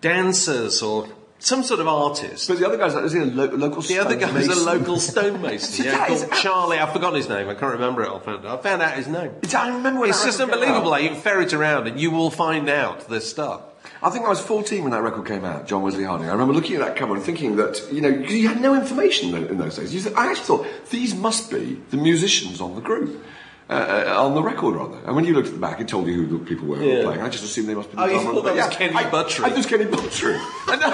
dancers 0.00 0.82
or 0.82 1.08
some 1.38 1.62
sort 1.62 1.78
of 1.80 1.86
artist. 1.86 2.48
But 2.48 2.58
the 2.58 2.66
other 2.66 2.76
guy's 2.76 2.94
like, 2.94 3.04
is 3.04 3.12
he 3.12 3.20
a 3.20 3.24
lo- 3.26 3.46
local? 3.54 3.82
The 3.82 3.98
other 3.98 4.16
guy 4.16 4.30
is 4.38 4.48
a 4.48 4.64
local 4.64 4.96
stonemason. 5.10 5.84
Yeah, 5.84 6.06
called 6.08 6.32
Charlie. 6.32 6.78
I've 6.78 6.92
forgotten 6.92 7.16
his 7.16 7.28
name. 7.28 7.48
I 7.48 7.54
can't 7.54 7.72
remember 7.74 8.02
it. 8.02 8.08
offhand. 8.08 8.46
I 8.46 8.56
found 8.56 8.82
out 8.82 8.94
his 8.94 9.06
name. 9.08 9.30
It's- 9.42 9.54
I 9.54 9.68
remember 9.68 10.00
when 10.00 10.10
It's 10.10 10.20
that 10.20 10.26
just 10.26 10.38
record 10.40 10.54
came 10.54 10.62
unbelievable. 10.62 10.88
out. 10.88 10.90
Like, 10.90 11.02
you 11.04 11.08
can 11.10 11.20
ferret 11.20 11.52
around 11.52 11.86
and 11.88 12.00
you 12.00 12.10
will 12.10 12.30
find 12.30 12.68
out 12.68 13.08
this 13.08 13.28
stuff. 13.28 13.62
I 14.02 14.10
think 14.10 14.24
I 14.24 14.28
was 14.30 14.40
14 14.40 14.82
when 14.82 14.92
that 14.92 15.02
record 15.02 15.26
came 15.26 15.44
out, 15.44 15.66
John 15.66 15.82
Wesley 15.82 16.04
Harding. 16.04 16.28
I 16.28 16.32
remember 16.32 16.54
looking 16.54 16.76
at 16.76 16.80
that 16.80 16.96
cover 16.96 17.14
and 17.14 17.22
thinking 17.22 17.56
that, 17.56 17.80
you 17.92 18.00
know, 18.00 18.12
'cause 18.22 18.32
you 18.32 18.48
had 18.48 18.60
no 18.60 18.74
information 18.74 19.30
tho- 19.30 19.46
in 19.48 19.58
those 19.58 19.76
days. 19.76 19.94
You 19.94 20.00
th- 20.00 20.14
I 20.16 20.28
actually 20.30 20.44
thought, 20.44 20.66
these 20.90 21.14
must 21.14 21.50
be 21.50 21.80
the 21.90 21.96
musicians 21.98 22.60
on 22.60 22.74
the 22.74 22.80
group. 22.80 23.22
Uh, 23.70 23.72
uh, 23.72 24.22
on 24.22 24.34
the 24.34 24.42
record, 24.42 24.74
rather. 24.76 24.98
And 25.06 25.16
when 25.16 25.24
you 25.24 25.32
looked 25.32 25.48
at 25.48 25.54
the 25.54 25.60
back, 25.60 25.80
it 25.80 25.88
told 25.88 26.06
you 26.06 26.12
who 26.26 26.38
the 26.38 26.44
people 26.44 26.68
were 26.68 26.82
Yeah. 26.82 27.02
playing. 27.04 27.22
I 27.22 27.30
just 27.30 27.44
assumed 27.44 27.66
they 27.66 27.74
must 27.74 27.90
be 27.90 27.96
the 27.96 28.02
Oh, 28.02 28.06
you 28.06 28.20
thought 28.20 28.44
that 28.44 28.54
was 28.56 28.76
Kenny 28.76 28.94
I, 28.94 29.04
Buttrey. 29.04 29.44
I, 29.46 29.50
it 29.52 29.56
was 29.56 29.64
Kenny 29.64 29.86
Buttrey. 29.86 30.36
I 30.68 30.76
know. 30.76 30.90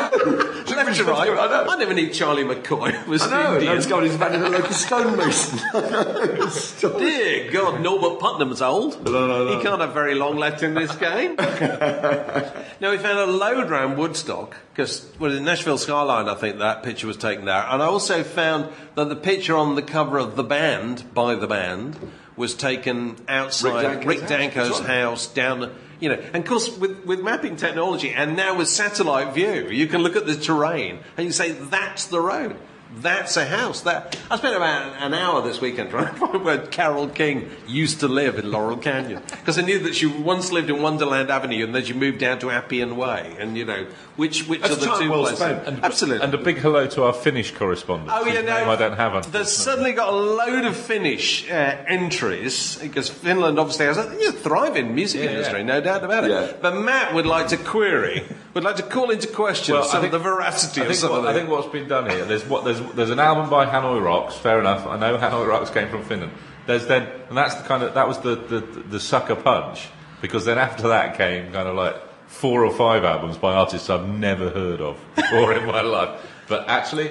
Left 0.77 0.97
to 0.99 1.05
right. 1.05 1.29
I 1.31 1.47
know. 1.49 1.67
I 1.69 1.77
never 1.79 1.95
knew 1.95 2.11
Charlie 2.11 2.45
McCoy 2.45 3.07
was 3.09 3.23
I 3.23 3.31
know. 3.31 3.55
Indian. 3.55 3.89
No, 3.89 4.01
his 4.01 4.17
back 4.17 4.35
in 4.35 4.43
a 4.43 4.49
local 4.49 4.73
stonemason. 4.73 5.59
Dear 6.99 7.51
God, 7.51 7.81
Norbert 7.81 8.21
Putnam's 8.21 8.63
old. 8.63 9.05
No, 9.05 9.11
no, 9.27 9.47
no. 9.47 9.57
He 9.57 9.63
can't 9.65 9.81
have 9.81 9.93
very 9.93 10.15
long 10.15 10.37
left 10.37 10.63
in 10.63 10.75
this 10.75 10.95
game. 10.95 11.35
now, 11.39 12.91
we 12.91 12.99
found 12.99 13.19
a 13.19 13.27
load 13.27 13.71
around 13.71 13.99
Woodstock, 13.99 14.57
because, 14.73 15.11
well, 15.19 15.33
in 15.33 15.45
Nashville 15.45 15.77
Skyline, 15.79 16.29
I 16.29 16.35
think 16.35 16.59
that 16.59 16.83
picture 16.83 17.07
was 17.07 17.17
taken 17.17 17.45
there. 17.47 17.67
And 17.69 17.83
I 17.83 17.87
also 17.87 18.23
found 18.23 18.69
that 18.95 19.09
the 19.09 19.17
picture 19.17 19.57
on 19.57 19.75
the 19.75 19.83
cover 19.83 20.19
of 20.19 20.37
The 20.37 20.45
Band, 20.45 21.13
by 21.13 21.35
The 21.35 21.47
Band, 21.49 21.99
was 22.41 22.55
taken 22.55 23.17
outside 23.29 23.99
Rick 23.99 24.09
Rick 24.09 24.19
Danko's 24.21 24.31
Danko's, 24.31 24.79
house. 24.79 24.87
House 24.87 25.27
down. 25.29 25.73
You 26.01 26.09
know, 26.09 26.15
and 26.15 26.37
of 26.37 26.45
course, 26.47 26.75
with, 26.79 27.05
with 27.05 27.21
mapping 27.21 27.57
technology 27.57 28.11
and 28.11 28.35
now 28.35 28.57
with 28.57 28.69
satellite 28.69 29.35
view, 29.35 29.69
you 29.69 29.87
can 29.87 30.03
look 30.03 30.17
at 30.17 30.27
the 30.27 30.35
terrain 30.35 31.01
and 31.19 31.27
you 31.27 31.33
say 31.33 31.53
that's 31.53 32.07
the 32.07 32.19
road. 32.19 32.57
That's 32.97 33.37
a 33.37 33.47
house. 33.47 33.83
That 33.83 34.19
I 34.31 34.37
spent 34.37 34.57
about 34.57 34.95
an 35.01 35.15
hour 35.15 35.43
this 35.43 35.61
weekend 35.61 35.91
trying 35.91 36.13
to 36.13 36.21
find 36.21 36.45
where 36.45 36.59
Carole 36.67 37.09
King 37.09 37.49
used 37.67 38.01
to 38.01 38.09
live 38.09 38.37
in 38.39 38.51
Laurel 38.51 38.77
Canyon 38.77 39.23
because 39.31 39.59
I 39.59 39.63
knew 39.63 39.79
that 39.81 39.95
she 39.95 40.07
once 40.07 40.51
lived 40.51 40.71
in 40.71 40.83
Wonderland 40.83 41.31
Avenue 41.31 41.65
and 41.65 41.75
then 41.75 41.85
she 41.85 41.93
moved 41.93 42.19
down 42.19 42.41
to 42.41 42.51
Appian 42.51 42.97
Way, 42.97 43.37
and 43.39 43.57
you 43.57 43.65
know 43.65 43.87
which 44.17 44.49
which 44.49 44.61
That's 44.61 44.73
are 44.75 44.77
the 44.81 44.87
time 44.87 45.01
two 45.03 45.11
well 45.11 45.21
places. 45.23 45.39
spent. 45.39 45.67
And, 45.69 45.85
Absolutely. 45.85 46.25
And 46.25 46.35
a 46.35 46.39
big 46.39 46.59
hello 46.59 46.87
to 46.89 47.05
our 47.05 47.13
Finnish 47.13 47.53
correspondent. 47.55 48.11
Oh 48.13 48.27
yeah, 48.27 48.37
whose 48.41 48.45
no. 48.47 48.71
I 48.71 48.77
don't 48.77 48.97
have. 48.97 49.13
There's 49.13 49.25
unfortunately. 49.27 49.45
suddenly 49.47 49.93
got 49.93 50.13
a 50.13 50.17
load 50.17 50.65
of 50.65 50.77
Finnish 50.77 51.49
uh, 51.51 51.77
entries 51.87 52.77
because 52.83 53.09
Finland 53.09 53.59
obviously 53.59 53.87
has 53.87 53.99
a 53.99 54.05
you 54.19 54.27
know, 54.27 54.33
thriving 54.33 54.95
music 54.95 55.23
Yeah, 55.23 55.31
industry, 55.31 55.61
yeah. 55.61 55.65
no 55.67 55.81
doubt 55.81 56.05
about 56.05 56.25
it. 56.25 56.31
Yeah. 56.31 56.53
But 56.61 56.77
Matt 56.77 57.15
would 57.15 57.27
like 57.27 57.49
to 57.49 57.57
query, 57.57 58.25
would 58.55 58.65
like 58.65 58.77
to 58.77 58.83
call 58.83 59.11
into 59.11 59.29
question 59.29 59.75
Well, 59.75 59.85
some 59.85 60.03
think- 60.03 60.13
of 60.13 60.23
the 60.23 60.29
veracity 60.31 60.81
I 60.81 60.85
of 60.85 60.89
think, 60.91 61.01
some 61.01 61.11
what, 61.13 61.21
of 61.21 61.27
I 61.27 61.33
them. 61.33 61.43
think 61.47 61.51
what's 61.51 61.73
been 61.73 61.89
done 61.89 62.11
here. 62.11 62.25
There's 62.25 62.45
what 62.47 62.65
there's 62.65 62.80
there's 62.95 63.11
an 63.11 63.19
album 63.19 63.49
by 63.49 63.67
Hanoi 63.67 64.03
Rocks. 64.03 64.37
Fair 64.37 64.61
enough. 64.61 64.87
I 64.87 64.99
know 64.99 65.17
Hanoi 65.17 65.47
Rocks 65.47 65.71
came 65.71 65.89
from 65.89 66.03
Finland. 66.03 66.33
There's 66.67 66.87
then 66.87 67.09
and 67.29 67.37
that's 67.37 67.55
the 67.55 67.63
kind 67.67 67.83
of 67.83 67.95
that 67.95 68.07
was 68.09 68.19
the 68.19 68.37
the, 68.37 68.61
the 68.61 69.01
sucker 69.01 69.37
punch 69.37 69.89
because 70.21 70.45
then 70.45 70.59
after 70.59 70.89
that 70.89 71.17
came 71.17 71.53
kind 71.53 71.69
of 71.69 71.77
like 71.77 71.97
four 72.27 72.65
or 72.65 72.73
five 72.73 73.05
albums 73.05 73.37
by 73.37 73.53
artists 73.53 73.91
I've 73.91 74.09
never 74.09 74.51
heard 74.51 74.81
of 74.81 74.99
before 75.17 75.53
in 75.55 75.67
my 75.67 75.81
life. 75.81 76.21
But 76.49 76.69
actually, 76.69 77.11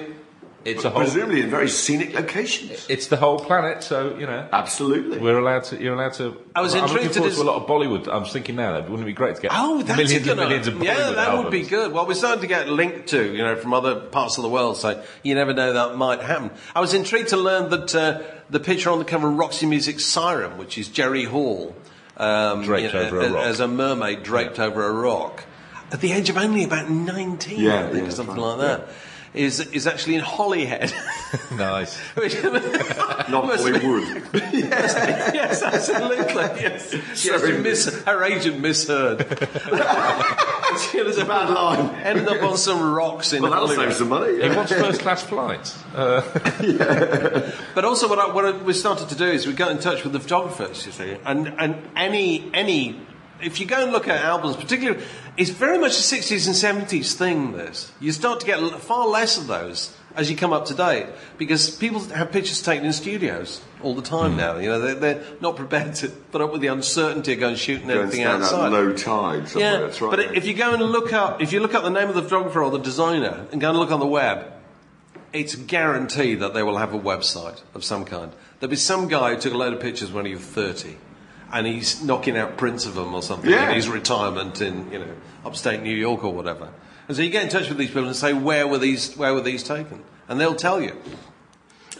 it's 0.64 0.84
a 0.84 0.90
whole. 0.90 1.00
Presumably 1.02 1.40
in 1.42 1.50
very 1.50 1.68
scenic 1.68 2.14
locations. 2.14 2.86
It's 2.88 3.06
the 3.06 3.16
whole 3.16 3.38
planet. 3.38 3.82
So 3.82 4.16
you 4.18 4.26
know. 4.26 4.48
Absolutely. 4.52 5.18
We're 5.18 5.38
allowed 5.38 5.64
to. 5.64 5.80
You're 5.80 5.94
allowed 5.94 6.12
to. 6.14 6.36
I 6.54 6.60
was 6.60 6.74
I'm 6.74 6.82
looking 6.82 6.96
intrigued 6.96 7.14
to 7.14 7.18
forward 7.20 7.30
to 7.30 7.36
dis- 7.36 7.42
a 7.42 7.44
lot 7.50 7.62
of 7.62 7.68
Bollywood. 7.68 8.08
I'm 8.14 8.24
thinking 8.24 8.56
now 8.56 8.72
that 8.74 8.84
wouldn't 8.90 9.02
it 9.02 9.06
be 9.06 9.12
great 9.14 9.36
to 9.36 9.42
get 9.42 9.50
Oh, 9.54 9.82
that's 9.82 9.96
millions 9.96 10.12
a 10.12 10.24
good 10.24 10.38
and 10.38 10.40
millions 10.40 10.66
of 10.68 10.74
one. 10.74 10.82
Bollywood 10.84 10.86
Yeah, 10.98 11.10
that 11.12 11.28
albums. 11.28 11.44
would 11.44 11.50
be 11.52 11.62
good. 11.62 11.92
Well, 11.92 12.06
we're 12.06 12.14
starting 12.14 12.42
to 12.42 12.46
get 12.46 12.68
linked 12.68 13.08
to, 13.08 13.32
you 13.32 13.38
know, 13.42 13.56
from 13.56 13.72
other 13.74 13.96
parts 14.00 14.36
of 14.38 14.42
the 14.42 14.50
world, 14.50 14.76
so 14.76 15.02
you 15.22 15.34
never 15.34 15.54
know 15.54 15.72
that 15.72 15.96
might 15.96 16.20
happen. 16.20 16.50
I 16.74 16.80
was 16.80 16.92
intrigued 16.94 17.28
to 17.30 17.36
learn 17.36 17.70
that 17.70 17.94
uh, 17.94 18.20
the 18.50 18.60
picture 18.60 18.90
on 18.90 18.98
the 18.98 19.04
cover 19.04 19.28
of 19.28 19.36
Roxy 19.38 19.66
Music's 19.66 20.04
Siren, 20.04 20.58
which 20.58 20.76
is 20.76 20.88
Jerry 20.88 21.24
Hall, 21.24 21.74
um, 22.16 22.64
Draped 22.64 22.92
you 22.92 23.00
know, 23.00 23.06
over 23.06 23.20
a 23.20 23.24
as- 23.24 23.32
rock. 23.32 23.44
as 23.46 23.60
a 23.60 23.68
mermaid 23.68 24.22
draped 24.22 24.58
over 24.60 24.86
a 24.86 24.92
rock, 24.92 25.44
at 25.92 26.00
the 26.00 26.12
age 26.12 26.28
of 26.28 26.36
only 26.36 26.64
about 26.64 26.90
19, 26.90 27.58
Yeah, 27.60 27.80
I 27.80 27.82
think, 27.90 28.02
yeah, 28.02 28.08
or 28.08 28.10
something 28.10 28.36
right. 28.36 28.56
like 28.56 28.58
that. 28.58 28.88
Is, 29.32 29.60
is 29.60 29.86
actually 29.86 30.16
in 30.16 30.22
Holyhead. 30.22 30.92
nice. 31.52 31.96
Which- 32.16 32.42
Not 32.42 33.46
must 33.46 33.64
be- 33.64 33.78
Hollywood. 33.78 34.22
yes, 34.52 34.94
yes, 35.32 35.62
absolutely. 35.62 36.34
Yes, 36.34 36.92
yes 36.92 37.20
Sorry. 37.40 37.58
mis- 37.58 38.02
her 38.04 38.24
agent 38.24 38.58
misheard. 38.60 39.20
she 40.90 41.00
was 41.02 41.16
a 41.18 41.24
bad 41.24 41.50
line. 41.50 41.94
Ended 42.02 42.26
up 42.26 42.42
on 42.42 42.56
some 42.56 42.92
rocks 42.92 43.32
in 43.32 43.42
well, 43.42 43.52
that'll 43.52 43.68
Hollywood. 43.68 43.88
save 43.90 43.98
some 43.98 44.08
money. 44.08 44.42
He 44.42 44.48
wants 44.48 44.72
first 44.72 45.00
class 45.02 45.22
flights. 45.22 45.78
Uh, 45.94 46.22
But 47.74 47.84
also, 47.84 48.08
what, 48.08 48.18
I, 48.18 48.32
what 48.32 48.64
we 48.64 48.72
started 48.72 49.08
to 49.10 49.14
do 49.14 49.26
is 49.26 49.46
we 49.46 49.52
got 49.52 49.70
in 49.70 49.78
touch 49.78 50.02
with 50.02 50.12
the 50.12 50.20
photographers, 50.20 50.84
you 50.86 50.92
see, 50.92 51.16
and 51.24 51.54
and 51.58 51.76
any 51.94 52.50
any. 52.52 53.00
If 53.42 53.60
you 53.60 53.66
go 53.66 53.82
and 53.82 53.92
look 53.92 54.08
at 54.08 54.24
albums, 54.24 54.56
particularly, 54.56 55.02
it's 55.36 55.50
very 55.50 55.78
much 55.78 55.92
a 55.92 56.02
60s 56.02 56.46
and 56.46 56.88
70s 56.88 57.14
thing, 57.14 57.52
this. 57.52 57.92
You 58.00 58.12
start 58.12 58.40
to 58.40 58.46
get 58.46 58.60
far 58.80 59.06
less 59.06 59.38
of 59.38 59.46
those 59.46 59.96
as 60.14 60.30
you 60.30 60.36
come 60.36 60.52
up 60.52 60.66
to 60.66 60.74
date 60.74 61.06
because 61.38 61.70
people 61.76 62.00
have 62.00 62.32
pictures 62.32 62.62
taken 62.62 62.84
in 62.84 62.92
studios 62.92 63.62
all 63.82 63.94
the 63.94 64.02
time 64.02 64.32
hmm. 64.32 64.36
now. 64.38 64.58
You 64.58 64.68
know, 64.70 64.80
they're, 64.80 64.94
they're 64.94 65.24
not 65.40 65.56
prepared 65.56 65.94
to 65.96 66.08
put 66.08 66.40
up 66.40 66.52
with 66.52 66.60
the 66.60 66.66
uncertainty 66.68 67.32
of 67.34 67.40
going 67.40 67.56
shooting 67.56 67.86
Go 67.86 67.94
and 67.94 68.02
anything 68.02 68.20
stand 68.22 68.42
outside. 68.42 68.68
low 68.72 68.92
tide 68.92 69.48
somewhere. 69.48 69.72
Yeah, 69.72 69.80
That's 69.80 70.00
right. 70.00 70.10
but 70.10 70.36
if 70.36 70.46
you 70.46 70.54
go 70.54 70.74
and 70.74 70.82
look 70.82 71.12
up, 71.12 71.40
if 71.40 71.52
you 71.52 71.60
look 71.60 71.74
up 71.74 71.84
the 71.84 71.90
name 71.90 72.08
of 72.08 72.14
the 72.14 72.22
photographer 72.22 72.62
or 72.62 72.70
the 72.70 72.78
designer 72.78 73.46
and 73.52 73.60
go 73.60 73.70
and 73.70 73.78
look 73.78 73.90
on 73.90 74.00
the 74.00 74.06
web, 74.06 74.52
it's 75.32 75.54
guaranteed 75.54 76.40
that 76.40 76.54
they 76.54 76.62
will 76.62 76.78
have 76.78 76.92
a 76.92 76.98
website 76.98 77.60
of 77.74 77.84
some 77.84 78.04
kind. 78.04 78.32
There'll 78.58 78.70
be 78.70 78.76
some 78.76 79.08
guy 79.08 79.34
who 79.34 79.40
took 79.40 79.54
a 79.54 79.56
load 79.56 79.72
of 79.72 79.80
pictures 79.80 80.10
when 80.12 80.26
he 80.26 80.34
was 80.34 80.42
30 80.42 80.96
and 81.52 81.66
he's 81.66 82.02
knocking 82.02 82.36
out 82.36 82.56
prints 82.56 82.86
of 82.86 82.94
them 82.94 83.14
or 83.14 83.22
something 83.22 83.50
Yeah. 83.50 83.70
in 83.70 83.76
his 83.76 83.88
retirement 83.88 84.60
in, 84.60 84.90
you 84.92 84.98
know, 85.00 85.14
upstate 85.44 85.82
New 85.82 85.94
York 85.96 86.24
or 86.24 86.32
whatever. 86.32 86.68
And 87.08 87.16
so 87.16 87.22
you 87.22 87.30
get 87.30 87.42
in 87.42 87.48
touch 87.48 87.68
with 87.68 87.78
these 87.78 87.88
people 87.88 88.06
and 88.06 88.14
say, 88.16 88.32
where 88.32 88.68
were 88.68 88.78
these, 88.78 89.16
where 89.16 89.34
were 89.34 89.40
these 89.40 89.62
taken? 89.62 90.02
And 90.28 90.40
they'll 90.40 90.54
tell 90.54 90.80
you. 90.80 90.96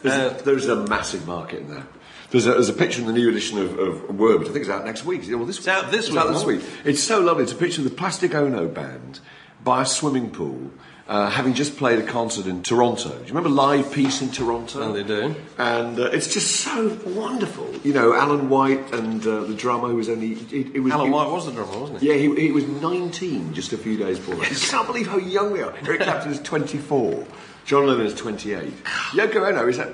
There's, 0.02 0.14
Uh, 0.14 0.38
a, 0.38 0.42
there's 0.44 0.68
a 0.68 0.76
massive 0.76 1.26
market 1.26 1.60
in 1.60 1.70
there. 1.70 1.86
There's 2.30 2.46
a, 2.46 2.52
there's 2.52 2.68
a 2.68 2.72
picture 2.74 3.00
in 3.00 3.06
the 3.08 3.12
new 3.12 3.28
edition 3.28 3.58
of, 3.58 3.76
of 3.78 4.18
Word, 4.18 4.38
which 4.38 4.48
I 4.48 4.52
think 4.52 4.62
is 4.64 4.70
out 4.70 4.84
next 4.84 5.04
week. 5.04 5.22
Well, 5.28 5.44
this 5.44 5.58
It's 5.58 5.66
out 5.68 5.90
this 5.90 6.06
it's 6.08 6.16
out 6.16 6.32
this 6.32 6.44
week. 6.44 6.62
It's 6.84 7.02
so 7.02 7.20
lovely. 7.20 7.42
It's 7.42 7.52
a 7.52 7.56
picture 7.56 7.80
of 7.80 7.90
the 7.90 7.94
Plastic 7.94 8.34
Ono 8.36 8.68
band 8.68 9.18
by 9.64 9.82
a 9.82 9.86
swimming 9.86 10.30
pool, 10.30 10.70
uh, 11.10 11.28
having 11.28 11.54
just 11.54 11.76
played 11.76 11.98
a 11.98 12.06
concert 12.06 12.46
in 12.46 12.62
Toronto. 12.62 13.08
Do 13.10 13.18
you 13.18 13.26
remember 13.34 13.48
Live 13.48 13.92
Peace 13.92 14.22
in 14.22 14.30
Toronto? 14.30 14.80
Oh, 14.80 14.92
they 14.92 15.02
do. 15.02 15.34
And 15.58 15.98
uh, 15.98 16.04
it's 16.12 16.32
just 16.32 16.60
so 16.60 16.96
wonderful. 17.04 17.68
You 17.82 17.92
know, 17.92 18.14
Alan 18.14 18.48
White 18.48 18.94
and 18.94 19.20
uh, 19.26 19.40
the 19.42 19.54
drummer 19.54 19.88
who 19.88 19.96
was 19.96 20.08
only. 20.08 20.34
It, 20.34 20.76
it 20.76 20.80
was, 20.80 20.92
Alan 20.92 21.08
it- 21.08 21.10
White 21.10 21.28
was 21.30 21.46
the 21.46 21.52
drummer, 21.52 21.78
wasn't 21.80 22.00
he? 22.00 22.06
Yeah, 22.08 22.14
he, 22.14 22.46
he 22.46 22.52
was 22.52 22.64
19 22.64 23.52
just 23.54 23.72
a 23.72 23.76
few 23.76 23.96
days 23.96 24.18
before 24.18 24.36
that. 24.36 24.52
I 24.52 24.54
can't 24.54 24.86
believe 24.86 25.08
how 25.08 25.18
young 25.18 25.50
we 25.52 25.62
are. 25.62 25.74
Eric 25.84 26.02
Clapton 26.02 26.30
is 26.30 26.40
24. 26.42 27.26
John 27.64 27.86
Lennon 27.88 28.06
is 28.06 28.14
28. 28.14 28.72
Yoko 29.12 29.48
Ono 29.48 29.66
is 29.68 29.78
at. 29.80 29.88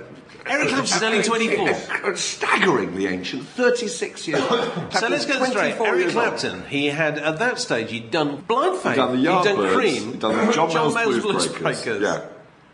Eric 0.48 0.68
Clapton's 0.68 1.02
only 1.02 1.22
24. 1.22 2.16
Staggeringly 2.16 3.06
ancient, 3.06 3.44
36 3.44 4.28
years 4.28 4.40
old. 4.40 4.50
So 4.92 5.08
let's 5.08 5.26
get 5.26 5.42
straight. 5.48 5.76
24 5.76 5.86
Eric. 5.86 6.08
Clapton, 6.10 6.66
he 6.66 6.86
had, 6.86 7.18
at 7.18 7.38
that 7.38 7.58
stage, 7.58 7.90
he'd 7.90 8.10
done 8.10 8.42
Blind 8.42 8.78
Faith, 8.78 8.92
He'd 8.94 8.96
done 8.96 9.12
the 9.12 9.18
he'd 9.18 9.24
done 9.24 9.44
Yardbirds, 9.56 9.74
Cream, 9.74 10.10
he'd 10.12 10.20
done 10.20 10.46
the 10.46 10.52
John, 10.54 10.70
John 10.70 10.94
Mayall's 10.94 11.18
Blues, 11.20 11.22
Blues 11.22 11.46
Breakers. 11.48 11.82
Breakers. 11.84 12.02
Yeah. 12.02 12.24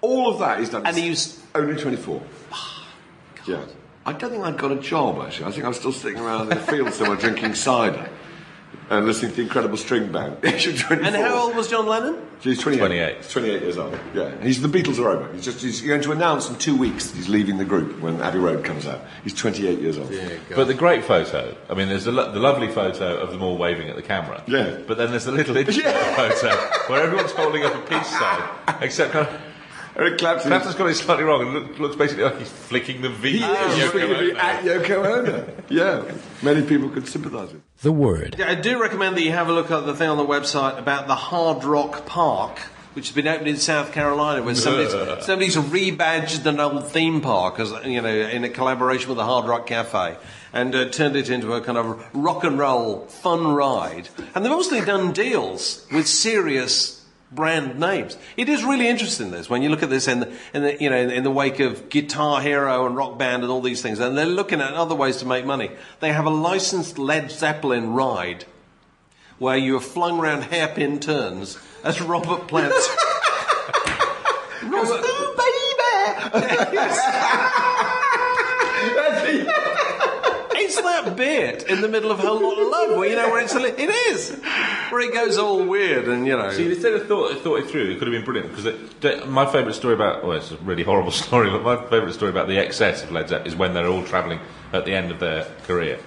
All 0.00 0.32
of 0.32 0.38
that 0.40 0.58
he's 0.60 0.68
done. 0.70 0.86
And 0.86 0.96
he 0.96 1.10
was- 1.10 1.40
only 1.54 1.80
24. 1.80 2.22
Ah, 2.52 2.86
yeah. 3.46 3.64
I 4.04 4.12
don't 4.12 4.30
think 4.30 4.42
I'd 4.44 4.58
got 4.58 4.72
a 4.72 4.76
job, 4.80 5.22
actually. 5.24 5.46
I 5.46 5.50
think 5.52 5.64
I 5.64 5.68
was 5.68 5.76
still 5.78 5.92
sitting 5.92 6.18
around 6.18 6.42
in 6.42 6.48
the 6.50 6.56
field 6.56 6.92
somewhere 6.92 7.16
drinking 7.16 7.54
cider 7.54 8.08
and 8.92 9.06
listening 9.06 9.30
to 9.32 9.36
the 9.38 9.42
Incredible 9.42 9.76
String 9.78 10.12
Band. 10.12 10.36
Age 10.44 10.66
of 10.66 10.78
24. 10.78 11.06
And 11.06 11.16
how 11.16 11.34
old 11.46 11.56
was 11.56 11.68
John 11.68 11.86
Lennon? 11.86 12.16
He's 12.40 12.58
28. 12.60 12.78
28. 12.78 13.16
He's 13.16 13.30
28 13.32 13.62
years 13.62 13.78
old. 13.78 13.98
Yeah. 14.14 14.42
He's 14.42 14.60
the 14.60 14.68
Beatles 14.68 14.98
are 14.98 15.08
over. 15.08 15.32
He's 15.32 15.44
just 15.44 15.62
he's 15.62 15.80
going 15.80 16.02
to 16.02 16.12
announce 16.12 16.50
in 16.50 16.56
two 16.56 16.76
weeks 16.76 17.06
that 17.10 17.16
he's 17.16 17.28
leaving 17.28 17.56
the 17.58 17.64
group 17.64 18.00
when 18.00 18.20
Abbey 18.20 18.38
Road 18.38 18.64
comes 18.64 18.86
out. 18.86 19.00
He's 19.24 19.34
28 19.34 19.78
years 19.78 19.96
old. 19.98 20.12
But 20.54 20.64
the 20.66 20.74
great 20.74 21.04
photo, 21.04 21.56
I 21.70 21.74
mean, 21.74 21.88
there's 21.88 22.04
the, 22.04 22.12
lo- 22.12 22.30
the 22.32 22.40
lovely 22.40 22.68
photo 22.68 23.16
of 23.16 23.30
them 23.30 23.42
all 23.42 23.56
waving 23.56 23.88
at 23.88 23.96
the 23.96 24.02
camera. 24.02 24.42
Yeah. 24.46 24.78
But 24.86 24.98
then 24.98 25.10
there's 25.10 25.24
the 25.24 25.32
little 25.32 25.56
interesting 25.58 25.84
Yeah. 25.86 26.14
photo 26.16 26.48
where 26.92 27.02
everyone's 27.02 27.32
holding 27.32 27.64
up 27.64 27.74
a 27.74 27.80
peace 27.88 28.08
sign, 28.08 28.42
except 28.82 29.12
kind 29.12 29.26
of, 29.26 29.40
Eric 29.94 30.18
Clapton. 30.18 30.48
Clapton's 30.48 30.74
got 30.74 30.88
it 30.88 30.94
slightly 30.94 31.24
wrong 31.24 31.42
It 31.42 31.50
look, 31.50 31.78
looks 31.78 31.96
basically 31.96 32.24
like 32.24 32.38
he's 32.38 32.50
flicking 32.50 33.02
the 33.02 33.10
V. 33.10 33.38
He 33.38 33.44
at 33.44 33.70
is 33.70 33.78
Yoko 33.78 33.92
going 33.92 34.08
to 34.08 34.18
be 34.18 34.30
Ono. 34.30 34.40
at 34.40 34.64
Yoko 34.64 35.18
Ono. 35.18 35.52
yeah. 35.68 36.12
Many 36.42 36.62
people 36.62 36.88
could 36.88 37.06
sympathise 37.06 37.52
with. 37.52 37.62
The 37.82 37.92
Word. 37.92 38.40
I 38.40 38.54
do 38.54 38.80
recommend 38.80 39.16
that 39.16 39.22
you 39.22 39.32
have 39.32 39.48
a 39.48 39.52
look 39.52 39.70
at 39.70 39.84
the 39.84 39.94
thing 39.94 40.08
on 40.08 40.16
the 40.16 40.24
website 40.24 40.78
about 40.78 41.08
the 41.08 41.14
Hard 41.14 41.64
Rock 41.64 42.06
Park, 42.06 42.58
which 42.94 43.08
has 43.08 43.14
been 43.14 43.28
opened 43.28 43.48
in 43.48 43.56
South 43.56 43.92
Carolina, 43.92 44.42
where 44.42 44.54
somebody's, 44.54 44.92
somebody's 45.26 45.56
rebadged 45.56 46.46
an 46.46 46.58
old 46.58 46.88
theme 46.90 47.20
park, 47.20 47.60
as 47.60 47.72
you 47.84 48.00
know, 48.00 48.08
in 48.08 48.44
a 48.44 48.48
collaboration 48.48 49.08
with 49.08 49.18
the 49.18 49.24
Hard 49.24 49.46
Rock 49.46 49.66
Cafe, 49.66 50.16
and 50.54 50.74
uh, 50.74 50.88
turned 50.88 51.16
it 51.16 51.28
into 51.28 51.52
a 51.52 51.60
kind 51.60 51.76
of 51.76 52.02
rock 52.14 52.44
and 52.44 52.58
roll 52.58 53.06
fun 53.06 53.52
ride. 53.54 54.08
And 54.34 54.44
they've 54.44 54.52
also 54.52 54.82
done 54.84 55.12
deals 55.12 55.86
with 55.92 56.06
serious 56.06 57.01
brand 57.34 57.78
names. 57.78 58.16
It 58.36 58.48
is 58.48 58.64
really 58.64 58.88
interesting 58.88 59.30
this 59.30 59.48
when 59.48 59.62
you 59.62 59.68
look 59.68 59.82
at 59.82 59.90
this 59.90 60.08
in 60.08 60.20
the, 60.20 60.32
in 60.54 60.62
the 60.62 60.82
you 60.82 60.90
know 60.90 60.96
in 60.96 61.24
the 61.24 61.30
wake 61.30 61.60
of 61.60 61.88
Guitar 61.88 62.40
Hero 62.40 62.86
and 62.86 62.96
Rock 62.96 63.18
Band 63.18 63.42
and 63.42 63.50
all 63.50 63.60
these 63.60 63.82
things, 63.82 63.98
and 63.98 64.16
they're 64.16 64.26
looking 64.26 64.60
at 64.60 64.74
other 64.74 64.94
ways 64.94 65.18
to 65.18 65.26
make 65.26 65.44
money. 65.44 65.70
They 66.00 66.12
have 66.12 66.26
a 66.26 66.30
licensed 66.30 66.98
Led 66.98 67.30
Zeppelin 67.30 67.92
ride 67.92 68.44
where 69.38 69.56
you 69.56 69.76
are 69.76 69.80
flung 69.80 70.20
around 70.20 70.42
hairpin 70.42 71.00
turns 71.00 71.58
as 71.82 72.00
Robert 72.00 72.46
Plant. 72.48 72.72
Robert, 74.62 75.04
it's 76.34 76.98
that 80.82 81.16
bit 81.16 81.64
in 81.64 81.80
the 81.80 81.88
middle 81.88 82.10
of 82.10 82.18
Whole 82.18 82.40
Lot 82.40 82.58
of 82.58 82.68
Love 82.68 82.98
where 82.98 83.08
you 83.08 83.16
know 83.16 83.30
where 83.30 83.42
it's 83.42 83.54
it 83.54 83.78
is 83.78 84.40
where 84.90 85.00
it 85.00 85.14
goes 85.14 85.38
all 85.38 85.64
weird 85.64 86.08
and 86.08 86.26
you 86.26 86.36
know. 86.36 86.50
See, 86.50 86.70
instead 86.70 86.92
of 86.92 87.06
thought, 87.08 87.38
thought 87.38 87.60
it 87.60 87.70
through, 87.70 87.90
it 87.90 87.98
could 87.98 88.08
have 88.08 88.12
been 88.12 88.24
brilliant. 88.24 88.54
Because 88.54 89.26
my 89.26 89.46
favourite 89.46 89.74
story 89.74 89.94
about, 89.94 90.22
well, 90.22 90.36
it's 90.36 90.50
a 90.50 90.56
really 90.58 90.82
horrible 90.82 91.10
story, 91.22 91.50
but 91.50 91.62
my 91.62 91.76
favourite 91.88 92.14
story 92.14 92.30
about 92.30 92.48
the 92.48 92.58
excess 92.58 93.02
of 93.02 93.10
Led 93.10 93.28
Zeppelin 93.28 93.48
is 93.48 93.56
when 93.56 93.74
they're 93.74 93.88
all 93.88 94.04
travelling 94.04 94.40
at 94.72 94.84
the 94.84 94.92
end 94.92 95.10
of 95.10 95.18
their 95.18 95.44
career. 95.64 95.98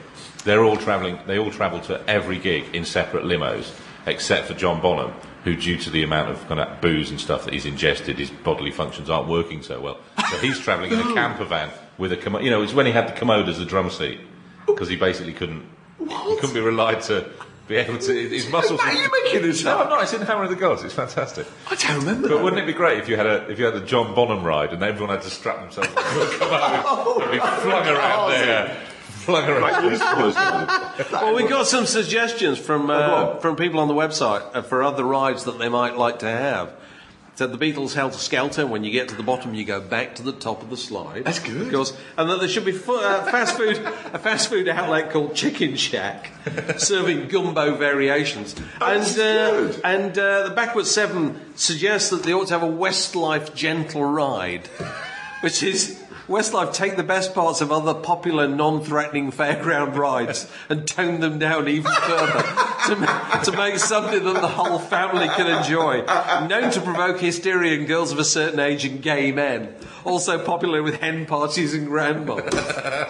They're 0.44 0.64
all 0.64 0.78
travelling, 0.78 1.20
they 1.26 1.40
all 1.40 1.52
travel 1.52 1.80
to 1.82 2.08
every 2.08 2.38
gig 2.38 2.76
in 2.76 2.86
separate 2.86 3.24
limos, 3.24 3.74
except 4.06 4.48
for 4.48 4.54
John 4.54 4.80
Bonham, 4.80 5.12
who, 5.44 5.56
due 5.56 5.78
to 5.78 5.90
the 5.90 6.04
amount 6.04 6.30
of 6.30 6.48
kind 6.48 6.60
of 6.60 6.82
booze 6.82 7.10
and 7.10 7.20
stuff 7.20 7.46
that 7.46 7.54
he's 7.54 7.66
ingested, 7.66 8.20
his 8.20 8.30
bodily 8.30 8.72
functions 8.72 9.10
aren't 9.10 9.28
working 9.28 9.64
so 9.64 9.80
well. 9.82 9.98
So 10.30 10.38
he's 10.38 10.60
travelling 10.60 10.92
in 10.92 11.00
a 11.00 11.14
camper 11.14 11.46
van 11.46 11.72
with 11.98 12.12
a 12.12 12.18
commode. 12.18 12.44
You 12.44 12.52
know, 12.52 12.62
it's 12.62 12.74
when 12.74 12.86
he 12.86 12.92
had 12.92 13.08
the 13.08 13.14
commode 13.14 13.50
as 13.50 13.58
the 13.58 13.66
drum 13.66 13.90
seat. 13.90 14.20
Because 14.65 14.89
he 14.89 14.95
basically 14.95 15.34
couldn't. 15.34 15.63
He 15.99 16.36
couldn't 16.36 16.54
be 16.54 16.60
relied 16.60 17.01
to 17.04 17.30
be 17.67 17.75
able 17.78 17.97
to. 17.97 18.30
His 18.30 18.49
muscles. 18.49 18.80
Are 18.80 18.93
you 18.93 19.10
making 19.23 19.41
this 19.41 19.63
No, 19.63 19.75
I'm 19.75 19.82
up? 19.84 19.89
not. 19.89 20.04
It's 20.04 20.13
in 20.13 20.21
Hammer 20.21 20.43
of 20.43 20.49
the 20.49 20.56
Gods. 20.56 20.84
It's 20.84 20.93
fantastic. 20.93 21.47
I 21.69 21.75
don't 21.75 21.99
remember 21.99 22.28
But 22.30 22.36
that. 22.38 22.43
wouldn't 22.43 22.62
it 22.62 22.65
be 22.67 22.73
great 22.73 22.99
if 22.99 23.10
you 23.10 23.15
had 23.17 23.25
a 23.25 23.49
if 23.49 23.58
you 23.60 23.65
had 23.65 23.75
a 23.75 23.82
John 23.86 24.13
Bonham 24.13 24.43
ride 24.43 24.71
and 24.73 24.84
everyone 24.84 25.10
had 25.15 25.23
to 25.23 25.30
strap 25.32 25.62
themselves 25.62 25.89
and 25.95 25.97
come 26.39 26.54
out 26.54 27.21
and 27.21 27.32
be 27.32 27.38
flung 27.39 27.88
around 27.88 28.30
there, 28.32 28.75
flung 29.08 29.49
around. 29.49 29.99
Well, 31.12 31.34
we 31.36 31.47
got 31.47 31.65
some 31.67 31.86
suggestions 31.86 32.60
from 32.60 32.89
uh, 32.89 32.93
on. 32.93 33.39
from 33.41 33.56
people 33.56 33.80
on 33.80 33.88
the 33.88 33.93
website 33.95 34.43
uh, 34.56 34.62
for 34.62 34.84
other 34.84 35.04
rides 35.04 35.45
that 35.45 35.58
they 35.58 35.69
might 35.69 35.97
like 35.97 36.19
to 36.19 36.28
have. 36.28 36.73
So 37.36 37.48
the 37.48 37.58
Beatles 37.58 37.93
Helter 37.95 38.17
Skelter. 38.17 38.65
When 38.65 38.86
you 38.86 38.91
get 38.91 39.10
to 39.10 39.15
the 39.15 39.24
bottom, 39.24 39.54
you 39.54 39.65
go 39.65 39.82
back 39.82 40.15
to 40.15 40.24
the 40.24 40.32
top 40.32 40.62
of 40.62 40.69
the 40.69 40.78
slide. 40.78 41.26
That's 41.26 41.39
good. 41.39 41.63
of 41.63 41.71
course. 41.71 41.98
And 42.17 42.30
that 42.30 42.39
there 42.39 42.48
should 42.48 42.63
be 42.63 42.71
fu- 42.71 42.95
uh, 42.95 43.26
fast 43.30 43.58
food, 43.58 43.78
a 44.13 44.19
fast 44.19 44.48
food 44.48 44.69
outlet 44.69 45.12
called 45.12 45.36
Chicken 45.36 45.76
Shack, 45.76 46.32
serving 46.78 47.28
gumbo 47.28 47.76
variations. 47.76 48.56
That's 48.80 49.17
and 49.17 49.21
uh, 49.21 49.52
good. 49.52 49.82
and 49.84 50.17
uh, 50.17 50.48
the 50.48 50.56
Backward 50.56 50.86
Seven 50.86 51.41
suggests 51.58 52.10
that 52.12 52.24
they 52.24 52.32
ought 52.34 52.48
to 52.48 52.54
have 52.58 52.63
a 52.63 52.71
Westlife 52.71 53.54
gentle 53.54 54.06
ride, 54.06 54.67
which 55.41 55.62
is. 55.62 56.02
Westlife 56.28 56.74
take 56.74 56.96
the 56.98 57.04
best 57.04 57.36
parts 57.36 57.62
of 57.62 57.72
other 57.72 57.94
popular 57.94 58.48
non-threatening 58.48 59.32
fairground 59.32 59.96
rides 59.96 60.52
and 60.70 60.88
tone 60.88 61.20
them 61.20 61.38
down 61.38 61.68
even 61.68 61.92
further 61.92 62.42
to, 62.88 62.96
ma- 62.96 63.42
to 63.44 63.52
make 63.56 63.78
something 63.78 64.24
that 64.24 64.42
the 64.42 64.48
whole 64.48 64.80
family 64.80 65.28
can 65.28 65.46
enjoy. 65.46 66.04
Known 66.48 66.72
to 66.72 66.82
provoke 66.82 67.20
hysteria 67.20 67.78
in 67.80 67.86
girls 67.86 68.12
of 68.12 68.18
a 68.18 68.24
certain 68.24 68.60
age 68.60 68.86
and 68.86 69.04
gay 69.04 69.32
men. 69.32 69.76
Also 70.04 70.44
popular 70.44 70.82
with 70.82 71.00
hen 71.00 71.28
parties 71.28 71.74
and 71.76 71.86
grandmas. 71.88 72.44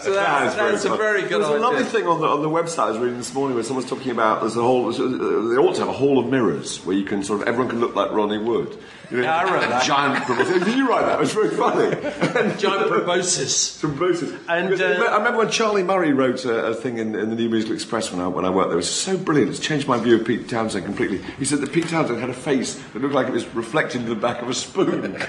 So 0.05 0.13
That 0.13 0.25
that's, 0.43 0.49
is 0.49 0.55
very 0.55 0.71
that's 0.71 0.85
a 0.85 0.89
fun. 0.89 0.97
very 0.97 1.21
good 1.21 1.41
There's 1.41 1.47
a 1.47 1.57
lovely 1.59 1.83
thing 1.85 2.05
on 2.05 2.19
the 2.21 2.27
on 2.27 2.41
the 2.41 2.49
website 2.49 2.79
I 2.87 2.89
was 2.89 2.97
reading 2.99 3.17
this 3.17 3.33
morning 3.33 3.55
where 3.55 3.63
someone's 3.63 3.89
talking 3.89 4.11
about 4.11 4.41
there's 4.41 4.55
a 4.57 4.61
whole 4.61 4.91
they 4.91 5.55
ought 5.55 5.73
to 5.75 5.79
have 5.79 5.87
a 5.89 5.93
hall 5.93 6.19
of 6.19 6.27
mirrors 6.29 6.85
where 6.85 6.95
you 6.95 7.05
can 7.05 7.23
sort 7.23 7.41
of 7.41 7.47
everyone 7.47 7.69
can 7.69 7.79
look 7.79 7.95
like 7.95 8.11
Ronnie 8.11 8.37
Wood. 8.37 8.77
Yeah, 9.11 9.35
I 9.35 9.43
a 9.57 9.59
that. 9.61 9.83
giant 9.83 10.25
proboscis. 10.25 10.63
Did 10.65 10.75
you 10.75 10.89
write 10.89 11.05
that? 11.05 11.15
It 11.15 11.19
was 11.19 11.33
very 11.33 11.49
funny. 11.49 11.95
Giant 12.57 12.87
proboscis. 12.91 13.79
Proboscis. 13.79 14.33
And, 14.47 14.81
uh, 14.81 14.85
I 14.85 15.17
remember 15.17 15.39
when 15.39 15.49
Charlie 15.49 15.83
Murray 15.83 16.13
wrote 16.13 16.45
a, 16.45 16.67
a 16.67 16.73
thing 16.73 16.97
in, 16.97 17.15
in 17.15 17.29
the 17.29 17.35
New 17.35 17.49
Musical 17.49 17.75
Express 17.75 18.11
when 18.11 18.21
I, 18.21 18.27
when 18.27 18.45
I 18.45 18.49
worked 18.49 18.69
there. 18.69 18.77
It 18.77 18.83
was 18.83 18.91
so 18.91 19.17
brilliant. 19.17 19.51
It's 19.51 19.59
changed 19.59 19.87
my 19.87 19.97
view 19.99 20.15
of 20.15 20.25
Pete 20.25 20.49
Townshend 20.49 20.85
completely. 20.85 21.21
He 21.37 21.45
said 21.45 21.59
that 21.61 21.71
Pete 21.71 21.87
Townshend 21.87 22.19
had 22.19 22.29
a 22.29 22.33
face 22.33 22.75
that 22.93 23.01
looked 23.01 23.13
like 23.13 23.27
it 23.27 23.33
was 23.33 23.47
reflected 23.55 24.01
in 24.01 24.09
the 24.09 24.15
back 24.15 24.41
of 24.41 24.49
a 24.49 24.53
spoon. 24.53 25.17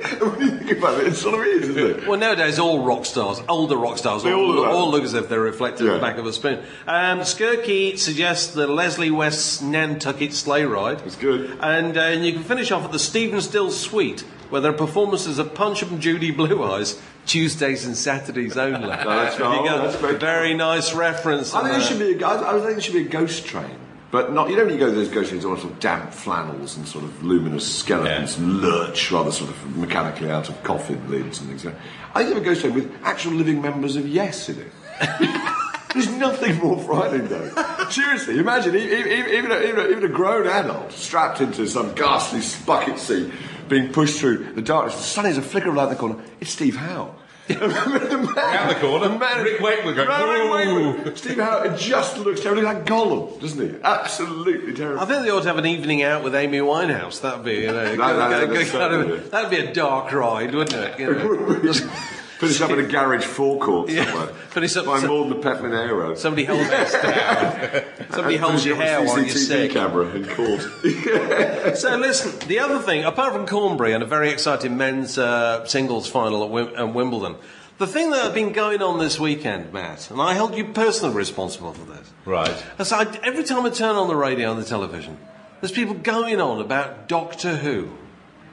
when 0.20 0.40
you 0.40 0.58
think 0.58 0.78
about 0.78 1.00
it, 1.00 1.08
it 1.08 1.14
sort 1.14 1.34
of 1.34 1.46
is, 1.46 1.68
isn't 1.68 2.02
it? 2.02 2.08
Well, 2.08 2.18
nowadays 2.18 2.58
all 2.58 2.84
rock 2.84 3.04
stars, 3.04 3.40
older 3.48 3.76
rock 3.76 3.98
stars, 3.98 4.24
all, 4.24 4.32
all 4.32 4.46
look 4.46 4.66
all 4.66 4.90
look 4.90 5.04
as 5.04 5.14
if 5.14 5.28
they're 5.28 5.40
reflected 5.40 5.86
in 5.86 5.92
the 5.94 5.98
back 5.98 6.18
of 6.18 6.26
a 6.26 6.32
spoon. 6.32 6.62
Um, 6.86 7.20
Skirky 7.20 7.98
suggests 7.98 8.54
the 8.54 8.66
Leslie 8.66 9.10
West's 9.10 9.60
Nantucket 9.60 10.32
sleigh 10.32 10.64
ride. 10.64 11.00
It's 11.02 11.16
good. 11.16 11.58
And, 11.60 11.96
uh, 11.96 12.00
and 12.00 12.24
you 12.24 12.32
can 12.32 12.42
finish 12.42 12.70
off 12.70 12.84
at 12.84 12.92
the 12.92 12.98
Stephen 12.98 13.40
Stills 13.40 13.78
Suite, 13.78 14.20
where 14.50 14.60
there 14.60 14.72
are 14.72 14.76
performances 14.76 15.38
of 15.38 15.54
Punch 15.54 15.82
and 15.82 16.00
Judy 16.00 16.30
Blue 16.30 16.62
Eyes, 16.62 17.00
Tuesdays 17.26 17.84
and 17.84 17.96
Saturdays 17.96 18.56
only. 18.56 18.88
that's 18.88 19.38
right. 19.38 19.64
got 19.64 19.78
Oh, 19.78 19.82
that's 19.82 19.96
very 19.96 20.16
very 20.16 20.54
nice 20.54 20.94
reference. 20.94 21.54
I 21.54 21.60
think 21.60 21.72
there 21.72 21.80
that. 21.80 21.86
should 21.86 22.18
be. 22.18 22.24
A, 22.24 22.26
I, 22.26 22.48
I 22.48 22.52
think 22.60 22.72
there 22.72 22.80
should 22.80 22.94
be 22.94 23.06
a 23.06 23.08
ghost 23.08 23.46
train, 23.46 23.76
but 24.10 24.32
not. 24.32 24.50
You 24.50 24.56
know 24.56 24.64
when 24.64 24.74
you 24.74 24.80
go 24.80 24.86
to 24.86 24.94
those 24.94 25.08
ghost 25.08 25.30
trains, 25.30 25.44
all 25.44 25.56
sort 25.56 25.72
of 25.72 25.80
damp 25.80 26.12
flannels 26.12 26.76
and 26.76 26.86
sort 26.86 27.04
of 27.04 27.22
luminous 27.22 27.70
skeletons 27.78 28.38
and 28.38 28.60
lurch 28.60 29.10
rather 29.12 29.32
sort 29.32 29.50
of 29.50 29.76
mechanically 29.76 30.30
out 30.30 30.48
of 30.48 30.62
coffin 30.62 31.10
lids 31.10 31.40
and 31.40 31.48
things. 31.48 31.64
like 31.64 31.74
that. 31.74 31.82
I 32.14 32.24
think 32.24 32.36
of 32.36 32.42
a 32.42 32.44
ghost 32.44 32.60
train 32.62 32.74
with 32.74 32.92
actual 33.02 33.32
living 33.32 33.62
members 33.62 33.96
of 33.96 34.08
Yes 34.08 34.48
in 34.48 34.58
it. 34.60 34.72
There's 35.92 36.08
nothing 36.08 36.56
more 36.58 36.78
frightening, 36.78 37.26
though. 37.28 37.50
Seriously, 37.90 38.38
imagine 38.38 38.76
even 38.76 39.50
a, 39.50 39.58
even, 39.58 39.78
a, 39.78 39.88
even 39.88 40.04
a 40.04 40.08
grown 40.08 40.46
adult 40.46 40.92
strapped 40.92 41.40
into 41.40 41.66
some 41.66 41.94
ghastly 41.94 42.42
bucket 42.64 42.98
seat, 42.98 43.32
being 43.68 43.92
pushed 43.92 44.20
through 44.20 44.52
the 44.54 44.62
darkness. 44.62 44.96
The 44.96 45.02
sun 45.02 45.26
is 45.26 45.36
a 45.36 45.42
flicker 45.42 45.70
of 45.70 45.74
light 45.74 45.84
in 45.84 45.90
the 45.90 45.96
corner. 45.96 46.22
It's 46.40 46.50
Steve 46.50 46.76
Howe. 46.76 47.14
the 47.58 48.32
man, 48.34 48.38
Out 48.38 48.68
the 48.68 48.74
corner, 48.80 49.08
the 49.08 49.18
man- 49.18 49.42
Rick 49.44 49.60
Wakeman 49.60 49.94
going, 49.94 50.08
Rick 50.08 50.94
Wakeman. 50.96 51.16
Steve 51.16 51.36
Howe 51.38 51.76
just 51.76 52.18
looks 52.18 52.40
terribly 52.40 52.62
like 52.64 52.84
Gollum, 52.84 53.40
doesn't 53.40 53.68
he? 53.70 53.76
Absolutely 53.82 54.72
terrible. 54.74 55.00
I 55.00 55.04
think 55.06 55.24
they 55.24 55.30
ought 55.30 55.40
to 55.42 55.48
have 55.48 55.58
an 55.58 55.66
evening 55.66 56.02
out 56.02 56.22
with 56.22 56.34
Amy 56.34 56.58
Winehouse. 56.58 57.20
That'd 57.20 57.44
be, 57.44 57.54
you 57.60 57.66
know, 57.68 57.96
That- 57.96 57.98
that- 57.98 58.40
good- 58.40 58.50
that's 58.58 58.70
good 58.70 58.80
kind 58.80 58.94
of- 58.94 59.00
certainly- 59.08 59.28
that'd 59.30 59.50
be 59.50 59.56
a 59.58 59.72
dark 59.74 60.12
ride, 60.12 60.54
wouldn't 60.54 60.74
it? 60.74 60.98
You 61.00 61.12
know? 61.14 61.90
Finish 62.40 62.60
up 62.62 62.70
in 62.70 62.78
a 62.78 62.84
garage 62.84 63.24
forecourt 63.24 63.90
Yeah, 63.90 64.06
somewhere. 64.06 64.26
finish 64.48 64.74
up- 64.76 64.86
By 64.86 65.06
more 65.06 65.28
than 65.28 65.40
the 65.40 65.46
Pepman 65.46 65.72
Aero. 65.78 66.14
Somebody 66.14 66.44
holds 66.46 66.68
your 66.92 67.02
down. 67.02 67.82
Somebody 68.10 68.36
holds 68.38 68.64
your 68.64 68.76
hair 68.76 69.04
while 69.04 69.18
you're 69.18 69.26
CCTV 69.28 69.46
sick. 69.46 69.70
camera 69.72 70.06
in 70.14 70.24
court. 70.26 70.66
So 71.76 71.96
listen, 71.96 72.48
the 72.48 72.58
other 72.58 72.78
thing, 72.80 73.04
apart 73.04 73.32
from 73.34 73.46
Cornbury 73.46 73.92
and 73.92 74.02
a 74.02 74.06
very 74.06 74.30
exciting 74.30 74.76
men's 74.76 75.18
uh, 75.18 75.64
singles 75.66 76.08
final 76.08 76.42
at, 76.44 76.50
Wim- 76.50 76.76
at 76.78 76.94
Wimbledon, 76.94 77.36
the 77.78 77.86
thing 77.86 78.10
that 78.10 78.22
had 78.24 78.34
been 78.34 78.52
going 78.52 78.82
on 78.82 78.98
this 78.98 79.20
weekend, 79.20 79.72
Matt, 79.72 80.10
and 80.10 80.20
I 80.20 80.32
held 80.34 80.54
you 80.56 80.64
personally 80.72 81.14
responsible 81.14 81.72
for 81.72 81.84
this. 81.92 82.10
Right. 82.24 82.64
As 82.78 82.92
I, 82.92 83.02
every 83.22 83.44
time 83.44 83.64
I 83.66 83.70
turn 83.70 83.96
on 83.96 84.08
the 84.08 84.16
radio 84.16 84.50
and 84.50 84.60
the 84.60 84.64
television, 84.66 85.18
there's 85.60 85.72
people 85.72 85.94
going 85.94 86.40
on 86.40 86.60
about 86.60 87.06
Doctor 87.08 87.56
Who 87.56 87.90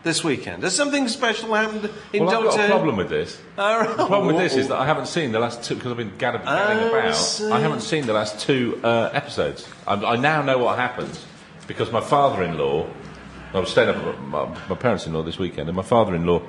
this 0.04 0.24
weekend. 0.24 0.64
Has 0.64 0.76
something 0.76 1.08
special 1.08 1.54
happened 1.54 1.90
in 2.14 2.26
Well, 2.26 2.48
I've 2.48 2.56
got 2.56 2.66
a 2.66 2.68
problem 2.68 2.96
with 2.98 3.10
this. 3.10 3.40
Right. 3.58 3.90
The 3.90 4.06
problem 4.06 4.28
with 4.28 4.38
this 4.38 4.56
is 4.56 4.68
that 4.68 4.78
I 4.78 4.86
haven't 4.86 5.08
seen 5.08 5.32
the 5.32 5.40
last 5.40 5.64
two 5.64 5.76
because 5.76 5.92
I've 5.92 5.98
been 5.98 6.16
gadding, 6.18 6.42
gadding 6.42 6.90
about. 6.90 7.16
see. 7.16 7.50
I 7.50 7.60
haven't 7.60 7.82
seen 7.82 8.06
the 8.06 8.14
last 8.14 8.40
two 8.40 8.80
uh, 8.84 9.10
episodes. 9.12 9.68
I, 9.88 9.96
I 9.96 10.16
now 10.16 10.44
know 10.44 10.60
what 10.60 10.78
happens 10.78 11.26
because 11.68 11.92
my 11.92 12.02
father-in-law. 12.02 12.88
I 13.54 13.60
was 13.60 13.70
staying 13.70 13.90
up 13.90 13.96
at 13.96 14.22
my, 14.22 14.46
my 14.70 14.76
parents-in-law 14.76 15.24
this 15.24 15.40
weekend, 15.40 15.70
and 15.70 15.76
my 15.76 15.82
father-in-law 15.82 16.42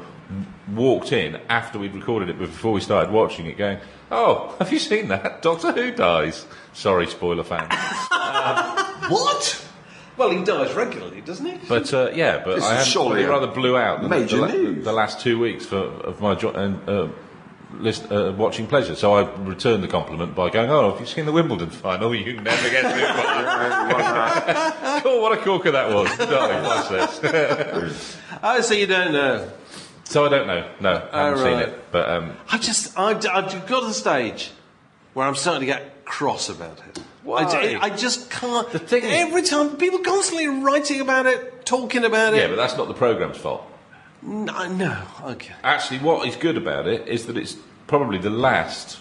walked 0.75 1.13
in 1.13 1.41
after 1.49 1.79
we'd 1.79 1.95
recorded 1.95 2.29
it 2.29 2.39
before 2.39 2.73
we 2.73 2.81
started 2.81 3.11
watching 3.13 3.47
it, 3.47 3.57
going, 3.57 3.79
"Oh, 4.11 4.55
have 4.59 4.73
you 4.73 4.79
seen 4.79 5.09
that? 5.09 5.41
Doctor 5.41 5.73
Who 5.73 5.93
dies." 5.93 6.45
Sorry, 6.75 7.07
spoiler 7.07 7.45
fans. 7.45 7.73
what? 9.09 9.68
Well, 10.19 10.31
he 10.31 10.43
dies 10.45 10.75
regularly, 10.75 11.21
doesn't 11.21 11.47
he? 11.47 11.59
But 11.69 11.95
uh, 11.95 12.11
yeah, 12.13 12.43
but 12.45 12.57
This 12.57 12.65
I 12.65 12.73
is 12.73 12.79
had 12.79 12.87
surely 12.89 13.23
a 13.23 13.29
rather 13.31 13.47
blew 13.47 13.77
out 13.77 14.03
the, 14.03 14.09
major 14.09 14.37
the, 14.37 14.43
la- 14.43 14.49
news. 14.49 14.85
the 14.85 14.93
last 14.93 15.21
two 15.21 15.39
weeks 15.39 15.65
for, 15.65 15.77
of 15.77 16.21
my 16.21 16.35
jo- 16.35 16.51
and, 16.51 16.89
uh, 16.89 17.09
list, 17.75 18.11
uh, 18.11 18.33
watching 18.37 18.67
pleasure. 18.67 18.97
So 18.97 19.15
I 19.15 19.31
returned 19.45 19.85
the 19.85 19.89
compliment 19.89 20.35
by 20.35 20.51
going, 20.51 20.71
"Oh, 20.71 20.91
have 20.91 21.01
you 21.01 21.07
seen 21.07 21.25
the 21.27 21.33
Wimbledon 21.33 21.71
final? 21.71 22.13
You 22.15 22.41
never 22.41 22.69
get 22.71 22.83
too 22.83 23.07
much." 23.07 25.03
oh, 25.05 25.21
what 25.21 25.39
a 25.39 25.41
corker 25.43 25.71
that 25.71 25.93
was! 25.95 26.17
Darling, 26.19 26.63
watch 26.65 26.89
this. 26.89 28.17
Oh, 28.43 28.61
so 28.61 28.75
you 28.75 28.87
don't 28.87 29.13
know. 29.13 29.51
so 30.05 30.25
I 30.25 30.29
don't 30.29 30.47
know. 30.47 30.71
No, 30.81 31.09
I 31.13 31.25
haven't 31.27 31.39
seen 31.41 31.53
right. 31.55 31.69
it. 31.71 31.91
But 31.91 32.09
um, 32.09 32.37
I 32.49 32.59
just, 32.59 32.97
I've, 32.97 33.17
I've 33.27 33.67
got 33.67 33.81
to 33.81 33.87
the 33.87 33.93
stage 33.95 34.53
where 35.15 35.27
I'm 35.27 35.35
starting 35.35 35.61
to 35.63 35.67
get 35.67 35.98
cross 36.09 36.49
about 36.49 36.79
it. 36.88 36.99
Why? 37.23 37.42
I, 37.44 37.79
I 37.83 37.90
just 37.90 38.31
can't. 38.31 38.68
The 38.71 38.79
thing 38.79 39.05
is- 39.05 39.11
every 39.12 39.42
time 39.42 39.77
people 39.77 40.01
constantly 40.01 40.47
writing 40.49 41.01
about 41.01 41.27
it, 41.27 41.66
talking 41.66 42.05
about 42.05 42.35
it. 42.35 42.38
yeah, 42.38 42.49
but 42.49 42.57
that's 42.57 42.77
not 42.77 42.88
the 42.88 42.94
programme's 42.94 43.37
fault. 43.37 43.62
no, 44.23 44.66
no, 44.73 45.03
okay. 45.25 45.55
Actually, 45.62 46.01
what 46.01 46.27
is 46.27 46.35
good 46.37 46.57
about 46.57 46.87
it 46.88 47.07
is 47.07 47.27
that 47.27 47.37
it's 47.37 47.57
probably 47.87 48.18
the 48.18 48.31
last 48.31 48.99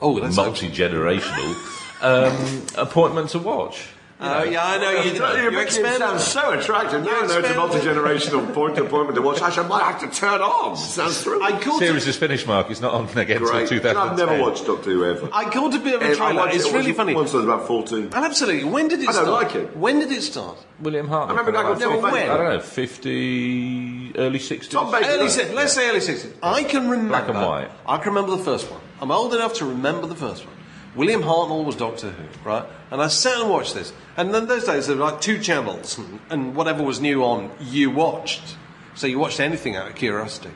Oh, 0.00 0.12
multi 0.18 0.68
generational 0.68 1.54
um, 2.02 2.66
appointment 2.76 3.30
to 3.30 3.38
watch. 3.38 3.88
Oh, 4.18 4.44
yeah, 4.44 4.64
I 4.64 4.78
know 4.78 4.90
you. 5.02 5.12
You're 5.12 5.42
you 5.44 5.50
making 5.50 5.58
it 5.58 5.62
expand 5.62 5.98
sound 5.98 6.20
so 6.20 6.58
attractive. 6.58 7.04
Now 7.04 7.20
I 7.22 7.26
know 7.26 7.38
it's 7.38 7.50
a 7.50 7.54
multi-generational 7.54 8.54
point 8.54 8.78
appointment 8.78 9.14
to 9.16 9.20
watch. 9.22 9.42
Actually, 9.42 9.66
I 9.66 9.68
might 9.68 9.82
have 9.84 10.00
to 10.10 10.18
turn 10.18 10.40
on. 10.40 10.74
Sounds 10.76 11.22
thrilling. 11.22 11.42
I 11.42 11.60
called. 11.62 11.80
Series 11.80 12.06
is 12.06 12.16
finished, 12.16 12.46
Mark. 12.46 12.70
It's 12.70 12.80
not 12.80 12.94
on 12.94 13.04
again 13.18 13.36
until 13.36 13.48
Great. 13.52 13.68
2010. 13.68 13.96
I've 13.96 14.16
never 14.16 14.40
watched 14.40 14.64
Doctor 14.66 14.90
Who 14.90 15.04
ever. 15.04 15.28
I 15.34 15.50
called 15.50 15.74
a 15.74 15.78
bit 15.80 15.96
of 15.96 16.02
a 16.02 16.12
I 16.12 16.14
trailer. 16.14 16.34
watched 16.34 16.54
It's 16.56 16.64
it 16.64 16.72
really 16.72 16.86
once- 16.92 16.96
funny. 16.96 17.14
Once 17.14 17.34
I 17.34 17.36
was 17.36 17.44
about 17.44 17.66
14. 17.66 18.04
And 18.04 18.14
Absolutely. 18.14 18.64
When 18.64 18.88
did 18.88 19.00
it 19.00 19.08
I 19.10 19.12
don't 19.12 19.28
like 19.30 19.54
it. 19.54 19.76
When 19.76 19.98
did 19.98 20.10
it 20.10 20.22
start? 20.22 20.56
William 20.80 21.08
Hart. 21.08 21.26
I 21.28 21.30
remember 21.32 21.52
that 21.52 21.62
got 21.62 21.78
No, 21.80 22.00
Tom 22.00 22.10
when? 22.12 22.30
I 22.30 22.36
don't 22.38 22.48
know, 22.54 22.60
50, 22.60 24.12
early 24.16 24.38
60s. 24.38 24.70
Tom 24.70 24.90
Baker. 24.92 25.06
Early, 25.10 25.24
no. 25.24 25.28
si- 25.28 25.52
let's 25.54 25.72
say 25.74 25.88
early 25.90 26.00
60s. 26.00 26.32
I 26.42 26.64
can 26.64 26.88
remember. 26.88 27.08
Black 27.10 27.28
and 27.28 27.38
white. 27.38 27.70
I 27.86 27.98
can 27.98 28.14
remember 28.14 28.36
the 28.36 28.42
first 28.44 28.70
one. 28.70 28.80
I'm 29.00 29.10
old 29.10 29.34
enough 29.34 29.54
to 29.54 29.66
remember 29.66 30.06
the 30.06 30.14
first 30.14 30.46
one. 30.46 30.55
William 30.96 31.22
Hartnell 31.22 31.64
was 31.64 31.76
Doctor 31.76 32.10
Who, 32.10 32.48
right? 32.48 32.64
And 32.90 33.02
I 33.02 33.08
sat 33.08 33.38
and 33.38 33.50
watched 33.50 33.74
this. 33.74 33.92
And 34.16 34.32
then 34.32 34.46
those 34.46 34.64
days 34.64 34.86
there 34.86 34.96
were 34.96 35.04
like 35.04 35.20
two 35.20 35.38
channels, 35.38 36.00
and, 36.30 36.56
whatever 36.56 36.82
was 36.82 37.00
new 37.00 37.22
on, 37.22 37.50
you 37.60 37.90
watched. 37.90 38.56
So 38.94 39.06
you 39.06 39.18
watched 39.18 39.38
anything 39.38 39.76
out 39.76 39.88
of 39.88 39.94
curiosity. 39.94 40.50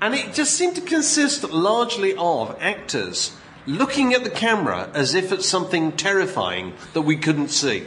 And 0.00 0.14
it 0.14 0.34
just 0.34 0.54
seemed 0.56 0.74
to 0.74 0.80
consist 0.80 1.44
largely 1.44 2.14
of 2.16 2.56
actors 2.60 3.36
looking 3.66 4.14
at 4.14 4.24
the 4.24 4.30
camera 4.30 4.90
as 4.94 5.14
if 5.14 5.30
it's 5.30 5.48
something 5.48 5.92
terrifying 5.92 6.72
that 6.92 7.02
we 7.02 7.16
couldn't 7.16 7.48
see. 7.48 7.86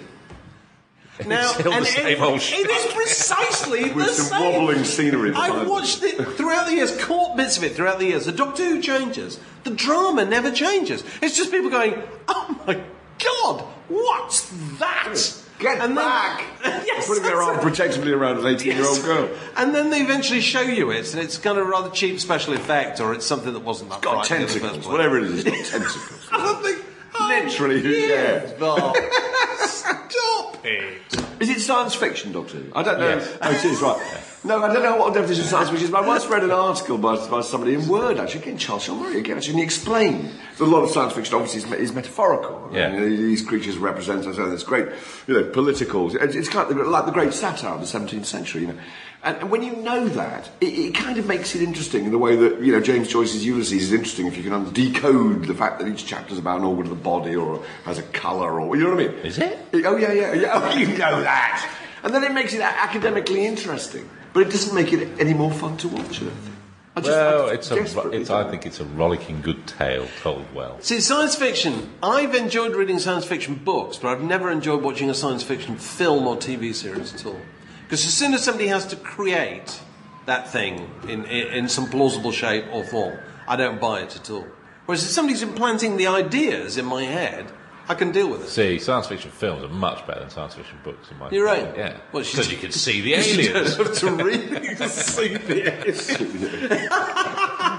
Now, 1.27 1.47
Still 1.51 1.71
the 1.71 1.85
same 1.85 2.07
it, 2.07 2.19
old 2.21 2.41
shit. 2.41 2.65
it 2.65 2.69
is 2.69 2.93
precisely 2.93 3.91
With 3.93 4.07
the 4.07 4.13
some 4.13 4.39
same. 4.41 4.53
wobbling 4.55 4.83
scenery 4.85 5.33
I've 5.35 5.67
watched 5.67 6.01
it 6.03 6.15
throughout 6.35 6.65
the 6.67 6.73
years, 6.73 6.95
caught 7.03 7.37
bits 7.37 7.57
of 7.57 7.63
it 7.63 7.75
throughout 7.75 7.99
the 7.99 8.05
years. 8.05 8.25
The 8.25 8.31
Doctor 8.31 8.63
Who 8.63 8.81
changes, 8.81 9.39
the 9.63 9.69
drama 9.71 10.25
never 10.25 10.51
changes. 10.51 11.03
It's 11.21 11.35
just 11.37 11.51
people 11.51 11.69
going, 11.69 12.01
"Oh 12.27 12.59
my 12.65 12.81
God, 13.23 13.61
what's 13.89 14.49
that?" 14.79 15.37
Get 15.59 15.73
And 15.73 15.95
then- 15.95 15.95
back! 15.95 16.43
yes, 16.87 17.05
Putting 17.07 17.21
their 17.21 17.35
that's 17.35 17.47
arm 17.49 17.59
protectively 17.59 18.13
around 18.13 18.39
an 18.39 18.47
18 18.47 18.75
year 18.77 18.83
old 18.83 18.97
Yes. 18.97 19.05
girl. 19.05 19.29
And 19.57 19.75
then 19.75 19.91
they 19.91 20.01
eventually 20.01 20.41
show 20.41 20.61
you 20.61 20.89
it, 20.89 21.13
and 21.13 21.21
it's 21.21 21.37
kind 21.37 21.59
of 21.59 21.67
a 21.67 21.69
rather 21.69 21.91
cheap 21.91 22.19
special 22.19 22.55
effect, 22.55 22.99
or 22.99 23.13
it's 23.13 23.27
something 23.27 23.53
that 23.53 23.59
wasn't 23.59 23.91
that 23.91 24.01
Got 24.01 24.25
frightening 24.25 24.41
in 24.41 24.47
the 24.47 24.53
first 24.53 24.61
tentacles, 24.63 24.85
place. 24.87 24.91
whatever 24.91 25.19
it 25.19 25.25
is, 25.25 25.45
it's 25.45 25.71
got 25.71 25.79
tentacles. 25.81 26.90
Oh, 27.13 27.41
Literally, 27.43 27.81
who 27.81 28.07
cares? 28.07 28.51
Stop 29.69 30.65
it. 30.65 31.01
Is 31.39 31.49
it 31.49 31.59
science 31.61 31.95
fiction, 31.95 32.31
Doctor? 32.31 32.63
I 32.73 32.83
don't 32.83 32.99
know. 32.99 33.07
Yes. 33.09 33.37
Oh, 33.41 33.51
it 33.51 33.65
is, 33.65 33.81
right. 33.81 34.23
No, 34.43 34.63
I 34.63 34.73
don't 34.73 34.81
know 34.81 34.95
what 34.97 35.13
the 35.13 35.19
definition 35.19 35.43
of 35.43 35.49
science 35.51 35.69
fiction 35.69 35.85
is, 35.85 35.91
but 35.91 36.03
I 36.03 36.07
once 36.07 36.25
read 36.25 36.43
an 36.43 36.49
article 36.49 36.97
by, 36.97 37.15
by 37.27 37.41
somebody 37.41 37.75
in 37.75 37.87
Word, 37.87 38.17
actually, 38.17 38.41
again, 38.41 38.57
Charles 38.57 38.83
Shaar 38.85 38.95
Murray, 38.95 39.19
again, 39.19 39.37
actually, 39.37 39.51
and 39.51 39.59
he 39.59 39.63
explained 39.65 40.31
that 40.57 40.63
a 40.63 40.65
lot 40.65 40.81
of 40.83 40.89
science 40.89 41.13
fiction 41.13 41.35
obviously 41.35 41.59
is, 41.77 41.79
is 41.79 41.93
metaphorical. 41.93 42.69
I 42.71 42.75
Yeah. 42.75 42.91
mean, 42.99 43.17
these 43.17 43.43
creatures 43.45 43.77
represent 43.77 44.25
us, 44.25 44.39
and 44.39 44.51
it's 44.51 44.63
great, 44.63 44.87
you 45.27 45.35
know, 45.35 45.43
political. 45.43 46.13
It's, 46.15 46.33
it's 46.35 46.49
kind 46.49 46.71
of 46.71 46.87
like 46.87 47.05
the 47.05 47.11
great 47.11 47.33
satire 47.33 47.75
of 47.75 47.81
the 47.81 47.85
17th 47.99 48.25
century, 48.25 48.61
you 48.61 48.67
know. 48.69 48.77
And, 49.23 49.37
and 49.37 49.51
when 49.51 49.61
you 49.61 49.75
know 49.75 50.07
that, 50.09 50.49
it, 50.59 50.65
it 50.73 50.95
kind 50.95 51.19
of 51.19 51.27
makes 51.27 51.53
it 51.53 51.61
interesting 51.61 52.05
in 52.05 52.11
the 52.11 52.17
way 52.17 52.35
that, 52.35 52.61
you 52.63 52.71
know, 52.71 52.81
James 52.81 53.09
Joyce's 53.09 53.45
Ulysses 53.45 53.73
is 53.83 53.93
interesting 53.93 54.25
if 54.25 54.35
you 54.37 54.41
can 54.49 54.73
decode 54.73 55.45
the 55.45 55.53
fact 55.53 55.77
that 55.77 55.87
each 55.87 56.07
chapter 56.07 56.33
is 56.33 56.39
about 56.39 56.57
an 56.57 56.65
organ 56.65 56.85
of 56.85 56.89
the 56.89 56.95
body 57.03 57.35
or 57.35 57.63
has 57.85 57.99
a 57.99 58.03
colour 58.11 58.59
or, 58.59 58.75
you 58.75 58.85
know 58.85 58.95
what 58.95 59.03
I 59.03 59.07
mean? 59.07 59.17
Is 59.19 59.37
it? 59.37 59.59
Oh 59.85 59.97
yeah, 59.97 60.11
yeah, 60.11 60.33
yeah. 60.33 60.49
Oh, 60.55 60.75
you 60.75 60.87
know 60.87 61.21
that. 61.21 61.71
And 62.03 62.11
then 62.15 62.23
it 62.23 62.31
makes 62.33 62.55
it 62.55 62.61
academically 62.61 63.45
interesting, 63.45 64.09
but 64.33 64.41
it 64.41 64.51
doesn't 64.51 64.73
make 64.75 64.93
it 64.93 65.19
any 65.19 65.33
more 65.33 65.51
fun 65.51 65.77
to 65.77 65.87
watch. 65.87 66.21
I 66.21 66.25
don't 66.25 66.33
think. 66.33 66.55
I 66.95 66.99
just- 67.01 67.09
Well, 67.11 67.49
I 67.49 67.53
it's 67.53 67.71
a, 67.71 68.09
it's, 68.11 68.29
I 68.29 68.49
think 68.49 68.65
it's 68.65 68.79
a 68.81 68.85
rollicking 68.85 69.41
good 69.41 69.65
tale 69.65 70.07
told 70.21 70.45
well. 70.53 70.77
See, 70.81 70.99
science 70.99 71.35
fiction. 71.35 71.89
I've 72.03 72.35
enjoyed 72.35 72.75
reading 72.75 72.99
science 72.99 73.23
fiction 73.25 73.55
books, 73.55 73.97
but 73.97 74.09
I've 74.09 74.21
never 74.21 74.49
enjoyed 74.51 74.81
watching 74.83 75.09
a 75.09 75.13
science 75.13 75.41
fiction 75.43 75.77
film 75.77 76.27
or 76.27 76.35
TV 76.35 76.75
series 76.75 77.13
at 77.13 77.25
all. 77.25 77.39
Because 77.83 78.05
as 78.05 78.13
soon 78.13 78.33
as 78.33 78.43
somebody 78.43 78.67
has 78.67 78.85
to 78.87 78.95
create 78.97 79.79
that 80.25 80.49
thing 80.49 80.89
in, 81.07 81.23
in, 81.25 81.47
in 81.53 81.69
some 81.69 81.89
plausible 81.89 82.31
shape 82.31 82.65
or 82.73 82.83
form, 82.83 83.17
I 83.47 83.55
don't 83.55 83.79
buy 83.79 84.01
it 84.01 84.15
at 84.15 84.29
all. 84.29 84.45
Whereas 84.85 85.03
if 85.03 85.09
somebody's 85.11 85.41
implanting 85.43 85.95
the 85.97 86.07
ideas 86.07 86.77
in 86.77 86.85
my 86.85 87.03
head, 87.03 87.51
I 87.89 87.93
can 87.95 88.11
deal 88.11 88.29
with 88.29 88.43
it. 88.43 88.47
See, 88.49 88.79
science 88.79 89.07
fiction 89.07 89.31
films 89.31 89.63
are 89.63 89.67
much 89.67 90.05
better 90.07 90.21
than 90.21 90.29
science 90.29 90.53
fiction 90.53 90.77
books, 90.83 91.09
in 91.11 91.17
my 91.17 91.27
opinion. 91.27 91.39
You're 91.45 91.51
right. 91.53 91.63
opinion. 91.63 91.87
Yeah. 91.95 91.99
Well, 92.13 92.23
she- 92.23 92.37
Because 92.37 92.51
you 92.51 92.57
can 92.57 92.71
see 92.71 93.01
the 93.01 93.13
aliens. 93.15 93.37
You 93.37 93.49
aliens. 93.51 93.75
don't 93.77 93.87
have 93.87 94.17
to 94.17 94.23
read 94.23 94.77
to 94.77 94.89
see 94.89 95.37
the 95.37 95.73
aliens. 95.73 96.87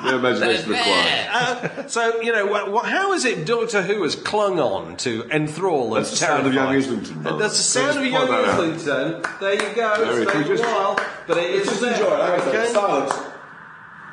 No 0.02 0.18
imagination 0.18 0.70
required. 0.70 1.28
Uh, 1.30 1.86
so, 1.86 2.20
you 2.22 2.32
know, 2.32 2.44
what, 2.46 2.72
what, 2.72 2.86
how 2.86 3.12
is 3.12 3.24
it 3.24 3.46
Doctor 3.46 3.82
Who 3.82 4.02
has 4.02 4.16
clung 4.16 4.58
on 4.58 4.96
to 4.98 5.22
enthrall 5.30 5.94
and 5.94 6.04
That's 6.04 6.10
the 6.10 6.16
sound 6.16 6.44
of 6.46 6.52
young 6.52 6.66
Islington, 6.74 7.22
Mark. 7.22 7.38
That's 7.38 7.56
the 7.56 7.62
sound 7.62 7.98
of 7.98 8.04
young 8.04 8.26
point. 8.26 8.40
Islington. 8.48 9.22
There 9.40 9.54
you 9.54 9.76
go. 9.76 9.94
Very 10.04 10.22
It's 10.24 10.32
cool. 10.32 10.40
taken 10.40 10.42
a 10.42 10.56
Just- 10.56 10.64
while, 10.64 10.98
but 11.28 11.36
it 11.38 11.50
is 11.50 11.66
Just 11.68 11.82
enjoy 11.84 12.14
it. 12.16 12.20
A 12.20 12.40
second. 12.42 12.48
Okay. 12.60 12.72
Silence. 12.72 13.12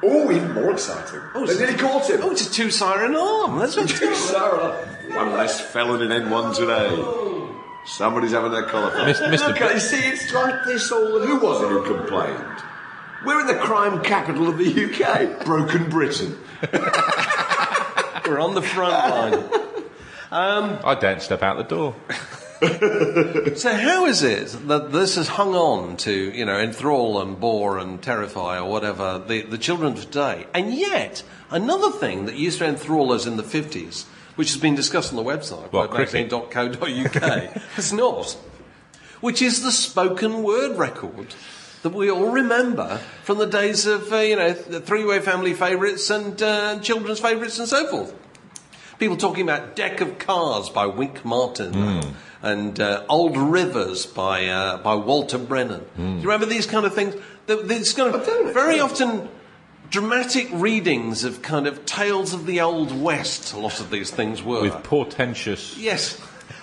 Oh, 0.03 0.31
even 0.31 0.53
more 0.53 0.71
exciting. 0.71 1.21
Oh, 1.33 1.45
they 1.47 1.53
it's- 1.53 1.59
nearly 1.59 1.75
caught 1.77 2.07
him. 2.09 2.19
Oh, 2.23 2.31
it's 2.31 2.47
a 2.47 2.51
two 2.51 2.69
siren 2.69 3.15
arm. 3.15 3.57
That's 3.57 3.75
what 3.75 3.89
Sarah. 3.89 4.87
One 5.15 5.33
less 5.33 5.59
felon 5.59 6.01
in 6.01 6.09
N1 6.09 6.55
today. 6.55 7.49
Somebody's 7.85 8.31
having 8.31 8.51
their 8.51 8.63
collar 8.63 8.91
cut. 8.91 9.07
Mr. 9.07 9.27
Mr. 9.27 9.47
Look, 9.47 9.73
you 9.73 9.79
see, 9.79 10.07
it's 10.07 10.31
like 10.33 10.65
this 10.65 10.91
all. 10.91 11.19
Who 11.19 11.39
was 11.39 11.61
it 11.63 11.69
who 11.69 11.83
complained? 11.83 12.63
We're 13.25 13.41
in 13.41 13.47
the 13.47 13.55
crime 13.55 14.01
capital 14.03 14.47
of 14.47 14.57
the 14.57 14.85
UK, 14.85 15.43
Broken 15.45 15.89
Britain. 15.89 16.37
We're 18.25 18.39
on 18.39 18.53
the 18.53 18.61
front 18.61 18.93
line. 18.93 19.43
Um, 20.31 20.79
I 20.83 20.95
don't 20.95 21.21
step 21.21 21.41
out 21.41 21.57
the 21.57 21.63
door. 21.63 21.95
So 22.61 23.73
how 23.73 24.05
is 24.05 24.21
it 24.21 24.67
that 24.67 24.91
this 24.91 25.15
has 25.15 25.29
hung 25.29 25.55
on 25.55 25.95
to, 25.97 26.11
you 26.11 26.43
know, 26.43 26.59
enthrall 26.59 27.21
and 27.21 27.39
bore 27.39 27.77
and 27.77 28.01
terrify 28.01 28.59
or 28.59 28.69
whatever 28.69 29.23
the, 29.25 29.43
the 29.43 29.57
children 29.57 29.93
of 29.93 30.01
today? 30.01 30.45
And 30.53 30.73
yet, 30.73 31.23
another 31.49 31.89
thing 31.89 32.25
that 32.25 32.35
used 32.35 32.59
to 32.59 32.65
enthrall 32.65 33.13
us 33.13 33.25
in 33.25 33.37
the 33.37 33.43
50s, 33.43 34.05
which 34.39 34.51
has 34.53 34.61
been 34.61 34.73
discussed 34.75 35.11
on 35.11 35.17
the 35.17 35.29
website, 35.33 35.69
What, 35.73 35.91
cricket? 35.91 36.31
magazine.co.uk, 36.31 37.21
has 37.75 37.91
not, 38.03 38.37
which 39.21 39.41
is 39.41 39.63
the 39.63 39.71
spoken 39.71 40.43
word 40.43 40.77
record 40.77 41.35
that 41.83 41.93
we 41.93 42.09
all 42.09 42.29
remember 42.31 42.99
from 43.23 43.37
the 43.37 43.45
days 43.45 43.85
of, 43.85 44.11
uh, 44.13 44.17
you 44.17 44.35
know, 44.37 44.53
the 44.53 44.79
three-way 44.79 45.19
family 45.19 45.53
favourites 45.53 46.09
and 46.09 46.41
uh, 46.41 46.79
children's 46.79 47.19
favourites 47.19 47.59
and 47.59 47.67
so 47.67 47.85
forth. 47.87 48.13
People 48.97 49.17
talking 49.17 49.43
about 49.43 49.75
Deck 49.75 49.99
of 50.01 50.17
Cards 50.19 50.69
by 50.69 50.85
Wink 50.85 51.23
Martin 51.25 51.73
Hmm. 51.73 51.99
and 52.41 52.79
uh, 52.79 53.03
Old 53.09 53.35
Rivers 53.37 54.05
by 54.05 54.45
uh, 54.47 54.77
by 54.77 54.95
Walter 54.95 55.37
Brennan. 55.37 55.81
Hmm. 55.95 56.15
Do 56.15 56.21
you 56.21 56.27
remember 56.31 56.45
these 56.45 56.65
kind 56.65 56.85
of 56.85 56.93
things? 56.95 57.15
Th- 57.47 57.65
These 57.65 57.93
kind 57.93 58.13
of 58.15 58.25
very 58.53 58.79
often 58.81 59.29
dramatic 59.89 60.47
readings 60.51 61.23
of 61.23 61.41
kind 61.41 61.67
of 61.67 61.85
tales 61.85 62.33
of 62.33 62.45
the 62.45 62.61
Old 62.61 62.91
West. 63.01 63.53
A 63.53 63.59
lot 63.59 63.79
of 63.79 63.89
these 63.89 64.11
things 64.11 64.43
were 64.43 64.61
With 64.61 64.83
portentous. 64.83 65.77
yes. 65.77 66.19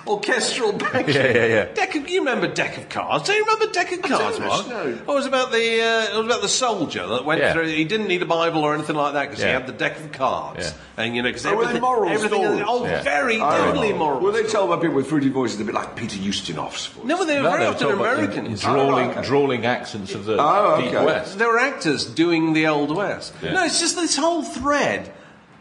Orchestral 0.08 0.72
backing. 0.72 1.14
Yeah, 1.14 1.32
yeah, 1.32 1.46
yeah. 1.46 1.64
Deck 1.74 1.94
of, 1.96 2.08
you 2.08 2.20
remember 2.20 2.46
Deck 2.46 2.78
of 2.78 2.88
Cards? 2.88 3.24
Do 3.26 3.32
you 3.32 3.44
remember 3.44 3.72
Deck 3.72 3.92
of 3.92 4.02
Cards, 4.02 4.38
don't 4.38 4.46
Mark? 4.46 4.68
know. 4.68 4.98
Oh, 5.08 5.12
it 5.12 5.16
was 5.16 5.26
about 5.26 5.50
the 5.50 5.58
uh, 5.82 6.14
it 6.14 6.16
was 6.16 6.26
about 6.26 6.42
the 6.42 6.48
soldier 6.48 7.06
that 7.06 7.24
went 7.24 7.40
Yeah. 7.40 7.52
through. 7.52 7.66
He 7.68 7.84
didn't 7.84 8.06
need 8.08 8.22
a 8.22 8.26
Bible 8.26 8.62
or 8.62 8.74
anything 8.74 8.96
like 8.96 9.14
that 9.14 9.28
because 9.30 9.42
he 9.42 9.48
had 9.50 9.66
the 9.66 9.72
deck 9.72 9.98
of 9.98 10.12
cards, 10.12 10.64
Yeah. 10.96 11.02
and 11.04 11.16
you 11.16 11.22
know 11.22 11.28
because 11.28 11.44
Oh, 11.46 11.54
were 11.56 11.62
everything, 11.62 11.82
moral 11.82 12.08
everything 12.10 12.42
stories? 12.44 12.64
oh, 12.66 12.84
Yeah. 12.84 13.02
very 13.02 13.40
I 13.40 13.58
totally 13.58 13.92
moral. 13.92 14.20
Well, 14.20 14.32
they 14.32 14.44
tell 14.44 14.64
about 14.64 14.80
people 14.80 14.96
with 14.96 15.08
fruity 15.08 15.28
voices 15.28 15.60
a 15.60 15.64
bit 15.64 15.74
like 15.74 15.96
Peter 15.96 16.16
Ustinov's 16.18 16.86
voice. 16.86 17.04
no, 17.04 17.18
but 17.18 17.26
they 17.26 17.36
were 17.38 17.42
No, 17.42 17.50
very 17.50 17.60
they 17.60 17.68
were 17.68 17.74
often 17.74 17.92
American. 17.92 18.46
about 18.46 18.56
the 18.58 18.62
Drawling, 18.62 19.08
Oh, 19.08 19.10
okay. 19.10 19.22
drawling 19.26 19.66
accents 19.66 20.14
of 20.14 20.24
the 20.24 20.36
Oh, 20.38 20.80
Deep. 20.80 20.92
West. 20.92 21.38
There 21.38 21.48
were 21.48 21.58
actors 21.58 22.04
doing 22.04 22.52
the 22.52 22.66
Old 22.68 22.94
West. 22.94 23.32
Yeah. 23.42 23.52
No, 23.52 23.64
it's 23.64 23.80
just 23.80 23.96
this 23.96 24.16
whole 24.16 24.42
thread, 24.42 25.12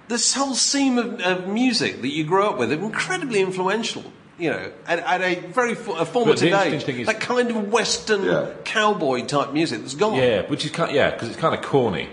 this 0.08 0.34
whole 0.34 0.54
seam 0.56 0.98
of, 0.98 1.20
of 1.22 1.48
music 1.48 2.02
that 2.02 2.10
you 2.10 2.24
grew 2.24 2.44
up 2.46 2.58
with, 2.58 2.72
incredibly 2.72 3.42
influential. 3.42 4.04
You 4.38 4.50
know, 4.50 4.72
at, 4.86 5.00
at 5.00 5.22
a 5.22 5.40
very 5.48 5.76
fo- 5.76 5.96
a 5.96 6.06
formative 6.06 6.52
age, 6.54 6.84
thing 6.84 7.00
is- 7.00 7.08
that 7.08 7.22
kind 7.22 7.50
of 7.52 7.72
Western 7.72 8.24
Yeah. 8.24 8.50
cowboy 8.66 9.26
type 9.26 9.54
music 9.54 9.80
that's 9.82 9.96
gone. 9.96 10.16
Yeah, 10.16 10.42
which 10.48 10.66
is 10.66 10.72
kind 10.72 10.94
yeah, 10.94 11.12
because 11.12 11.30
it's 11.30 11.38
kind 11.40 11.56
of 11.56 11.62
corny. 11.62 12.10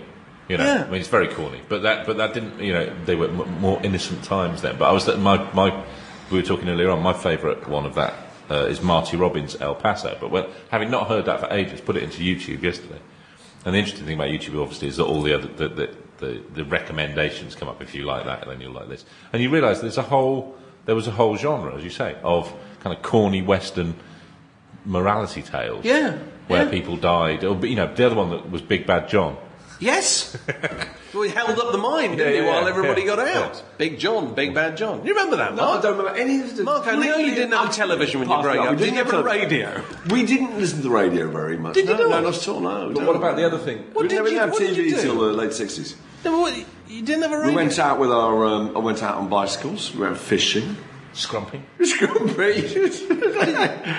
You 0.47 0.57
know, 0.57 0.63
Yeah. 0.63 0.83
I 0.87 0.89
mean, 0.89 0.99
it's 1.01 1.09
very 1.09 1.27
corny. 1.27 1.59
But 1.67 1.83
that, 1.83 2.05
but 2.05 2.17
that 2.17 2.33
didn't. 2.33 2.59
You 2.61 2.73
know, 2.73 2.93
they 3.05 3.15
were 3.15 3.27
m- 3.27 3.59
more 3.59 3.79
innocent 3.83 4.23
times 4.23 4.61
then. 4.61 4.77
But 4.77 4.89
I 4.89 4.91
was 4.93 5.05
my 5.17 5.37
my. 5.53 5.83
We 6.31 6.37
were 6.39 6.45
talking 6.45 6.69
earlier 6.69 6.89
on. 6.91 7.01
My 7.01 7.13
favourite 7.13 7.67
one 7.67 7.85
of 7.85 7.95
that 7.95 8.13
uh, 8.49 8.65
is 8.67 8.81
Marty 8.81 9.17
Robbins' 9.17 9.57
El 9.59 9.75
Paso. 9.75 10.17
But 10.19 10.31
when, 10.31 10.45
having 10.71 10.89
not 10.91 11.07
heard 11.09 11.25
that 11.25 11.41
for 11.41 11.47
ages, 11.53 11.81
put 11.81 11.97
it 11.97 12.03
into 12.03 12.21
YouTube 12.21 12.61
yesterday. 12.61 12.99
And 13.65 13.73
the 13.75 13.79
interesting 13.79 14.05
thing 14.05 14.15
about 14.15 14.29
YouTube, 14.29 14.61
obviously, 14.61 14.87
is 14.89 14.97
that 14.97 15.05
all 15.05 15.21
the 15.21 15.33
other 15.33 15.47
the, 15.47 15.67
the, 15.69 15.89
the, 16.19 16.41
the 16.55 16.65
recommendations 16.65 17.55
come 17.55 17.67
up. 17.67 17.81
If 17.81 17.93
you 17.95 18.03
like 18.05 18.25
that, 18.25 18.43
and 18.43 18.51
then 18.51 18.61
you'll 18.61 18.73
like 18.73 18.87
this. 18.89 19.03
And 19.33 19.41
you 19.41 19.49
realise 19.49 19.79
there's 19.79 19.97
a 19.97 20.01
whole 20.03 20.55
there 20.85 20.95
was 20.95 21.07
a 21.07 21.11
whole 21.11 21.35
genre, 21.37 21.75
as 21.75 21.83
you 21.83 21.89
say, 21.89 22.15
of 22.23 22.53
kind 22.81 22.95
of 22.95 23.01
corny 23.01 23.41
Western 23.41 23.95
morality 24.85 25.41
tales. 25.41 25.85
Yeah, 25.85 26.17
Where 26.47 26.65
yeah. 26.65 26.71
people 26.71 26.97
died. 26.97 27.43
Oh, 27.43 27.55
or, 27.57 27.65
you 27.65 27.75
know, 27.75 27.93
the 27.93 28.05
other 28.05 28.15
one 28.15 28.29
that 28.31 28.49
was 28.51 28.61
Big 28.61 28.85
Bad 28.85 29.07
John. 29.09 29.37
Yes. 29.79 30.37
well, 31.13 31.23
he 31.23 31.29
held 31.29 31.57
up 31.59 31.71
the 31.71 31.77
mine, 31.77 32.11
didn't 32.11 32.19
Yeah, 32.19 32.29
he, 32.41 32.45
yeah, 32.45 32.47
while 32.53 32.67
everybody 32.67 33.01
Yeah, 33.01 33.07
got 33.07 33.19
out? 33.19 33.55
yeah. 33.55 33.61
Big 33.77 33.99
John, 33.99 34.33
Big 34.33 34.53
Bad 34.53 34.77
John. 34.77 35.05
You 35.05 35.13
remember 35.13 35.37
that, 35.37 35.55
No, 35.55 35.71
I 35.71 35.81
don't 35.81 35.97
remember 35.97 36.17
any 36.17 36.39
of 36.41 36.55
the. 36.55 36.63
Mark, 36.63 36.87
I 36.87 36.95
know 36.95 37.17
you 37.17 37.33
didn't 37.33 37.51
have 37.51 37.61
a 37.61 37.63
Completely 37.63 37.75
television 37.75 38.19
when 38.21 38.29
you 38.29 38.35
were 38.37 38.41
growing 38.43 38.59
up. 38.59 38.71
We 38.71 38.77
Did 38.77 38.87
you 38.93 39.03
have 39.03 39.13
a 39.13 39.23
radio? 39.23 39.83
We 40.09 40.25
didn't 40.25 40.57
listen 40.57 40.77
to 40.77 40.83
the 40.83 40.89
radio 40.89 41.29
very 41.29 41.57
much. 41.57 41.73
Did 41.73 41.87
you 41.89 41.95
no, 41.97 42.07
not? 42.07 42.21
No, 42.23 42.29
not 42.29 42.35
at 42.37 42.47
all. 42.47 42.59
No. 42.61 42.91
But 42.93 43.07
what 43.07 43.15
about 43.15 43.35
the 43.35 43.45
other 43.45 43.57
thing? 43.57 43.79
What 43.93 44.03
we 44.03 44.07
did 44.09 44.15
never 44.15 44.29
you- 44.29 44.39
have 44.39 44.51
TV 44.51 44.93
until 44.95 45.15
the 45.19 45.33
late 45.33 45.53
sixties. 45.53 45.95
No, 46.23 46.31
but 46.31 46.39
what, 46.39 46.65
you 46.87 47.01
didn't 47.01 47.23
have 47.23 47.31
a 47.31 47.37
radio? 47.37 47.49
We 47.49 47.55
went 47.55 47.79
out 47.79 47.99
with 47.99 48.11
our. 48.11 48.45
Um, 48.45 48.75
I 48.75 48.79
went 48.79 49.03
out 49.03 49.15
on 49.15 49.29
bicycles. 49.29 49.93
We 49.93 50.01
went 50.01 50.17
fishing. 50.17 50.77
Scrumping. 51.13 51.63
we 51.77 51.85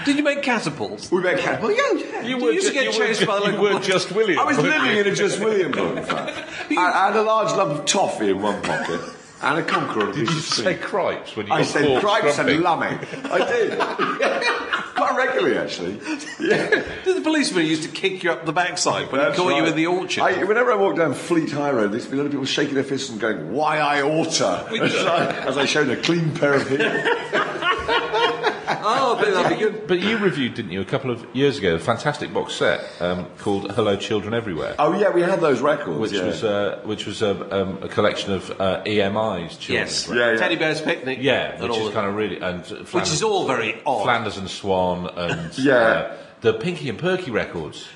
Did 0.05 0.17
you 0.17 0.25
make 0.25 0.43
catapults? 0.43 1.13
We 1.13 1.23
made 1.23 1.39
catapults. 1.39 1.77
yeah, 1.79 2.23
yeah. 2.23 2.27
You 2.27 2.51
used 2.51 2.67
to 2.67 2.73
get 2.73 2.93
chased 2.93 3.25
by 3.25 3.39
the 3.39 3.53
you 3.53 3.61
were 3.61 3.71
police. 3.71 3.87
just 3.87 4.11
William. 4.11 4.41
I 4.41 4.45
was 4.45 4.59
living 4.59 4.97
in 4.97 5.07
a 5.07 5.15
Just 5.15 5.39
William 5.39 5.71
book, 5.71 5.97
in 5.97 6.03
fact. 6.05 6.37
I, 6.71 6.75
I 6.77 7.07
had 7.07 7.17
a 7.17 7.23
large 7.23 7.53
lump 7.53 7.79
of 7.79 7.87
toffee 7.87 8.31
in 8.31 8.43
one 8.43 8.61
pocket 8.63 9.01
and 9.45 9.59
a 9.59 9.63
conker 9.63 10.03
on 10.03 10.09
a 10.09 10.13
Did 10.13 10.29
you 10.29 10.41
say 10.41 10.75
cripes 10.77 11.37
when 11.37 11.47
you 11.47 11.53
I 11.53 11.63
said 11.63 12.01
cripes 12.01 12.39
and 12.39 12.61
lummy. 12.61 12.99
I 13.25 13.39
did. 13.39 13.79
Quite 14.95 15.17
regularly, 15.17 15.59
actually. 15.59 15.99
Yeah. 16.41 16.85
Did 17.05 17.17
the 17.17 17.21
policeman 17.23 17.67
used 17.67 17.83
to 17.83 17.89
kick 17.89 18.23
you 18.23 18.31
up 18.31 18.47
the 18.47 18.53
backside 18.53 19.11
when 19.11 19.21
he 19.21 19.27
That's 19.27 19.37
caught 19.37 19.57
you 19.57 19.65
in 19.67 19.75
the 19.75 19.87
orchard? 19.87 20.23
I, 20.23 20.45
whenever 20.45 20.73
I 20.73 20.77
walk 20.77 20.97
down 20.97 21.15
Fleet 21.15 21.51
High 21.51 21.73
Road, 21.73 21.93
there's 21.93 22.07
been 22.07 22.15
a 22.15 22.23
lot 22.23 22.27
of 22.27 22.33
people 22.33 22.47
shaking 22.47 22.75
their 22.75 22.85
fists 22.85 23.11
and 23.11 23.21
going, 23.21 23.53
"Why 23.53 23.79
I 23.79 24.03
oughta?" 24.03 24.69
as, 24.71 24.95
I, 25.05 25.27
as 25.47 25.59
I 25.59 25.65
showed 25.65 25.89
a 25.91 25.97
clean 25.97 26.33
pair 26.35 26.55
of 26.55 26.69
heels. 26.69 26.81
Oh, 28.87 29.17
I 29.17 29.23
think 29.23 29.35
that'd 29.35 29.59
be 29.59 29.65
good. 29.65 29.87
But 29.87 30.01
you 30.01 30.19
reviewed, 30.19 30.55
didn't 30.55 30.73
you, 30.73 30.81
a 30.81 30.85
couple 30.85 31.11
of 31.11 31.25
years 31.35 31.59
ago, 31.59 31.75
a 31.75 31.79
fantastic 31.79 32.33
box 32.33 32.55
set 32.55 32.81
um, 33.01 33.27
called 33.39 33.71
"Hello, 33.73 33.97
Children 33.97 34.35
Everywhere," 34.35 34.75
Oh 34.79 34.93
yeah, 34.99 35.11
we 35.11 35.23
had 35.23 35.41
those 35.41 35.61
records. 35.61 35.99
which 35.99 36.13
yeah. 36.13 36.27
was 36.27 36.45
uh, 36.45 36.81
which 36.85 37.07
was 37.07 37.23
a, 37.23 37.33
um, 37.63 37.83
a 37.83 37.89
collection 37.89 38.33
of 38.33 38.51
uh, 38.61 38.83
EMI's 38.85 39.57
children. 39.57 39.87
Yes. 39.87 40.09
Yeah, 40.09 40.33
yeah. 40.33 40.37
Teddy 40.39 40.57
Bear's 40.57 40.81
Picnic. 40.81 41.19
Yeah, 41.21 41.61
which 41.63 41.77
is 41.77 41.91
kind 41.91 42.07
of 42.07 42.15
really 42.15 42.39
and 42.41 42.63
uh, 42.71 42.77
which 42.93 43.11
is 43.11 43.23
all 43.23 43.47
very 43.47 43.81
odd. 43.87 44.05
Flanders 44.05 44.37
and 44.37 44.51
Swan 44.51 45.07
and 45.17 45.57
Yeah. 45.59 45.75
uh, 45.75 46.17
the 46.41 46.53
Pinky 46.55 46.89
and 46.89 46.99
Perky 46.99 47.31
records. 47.31 47.87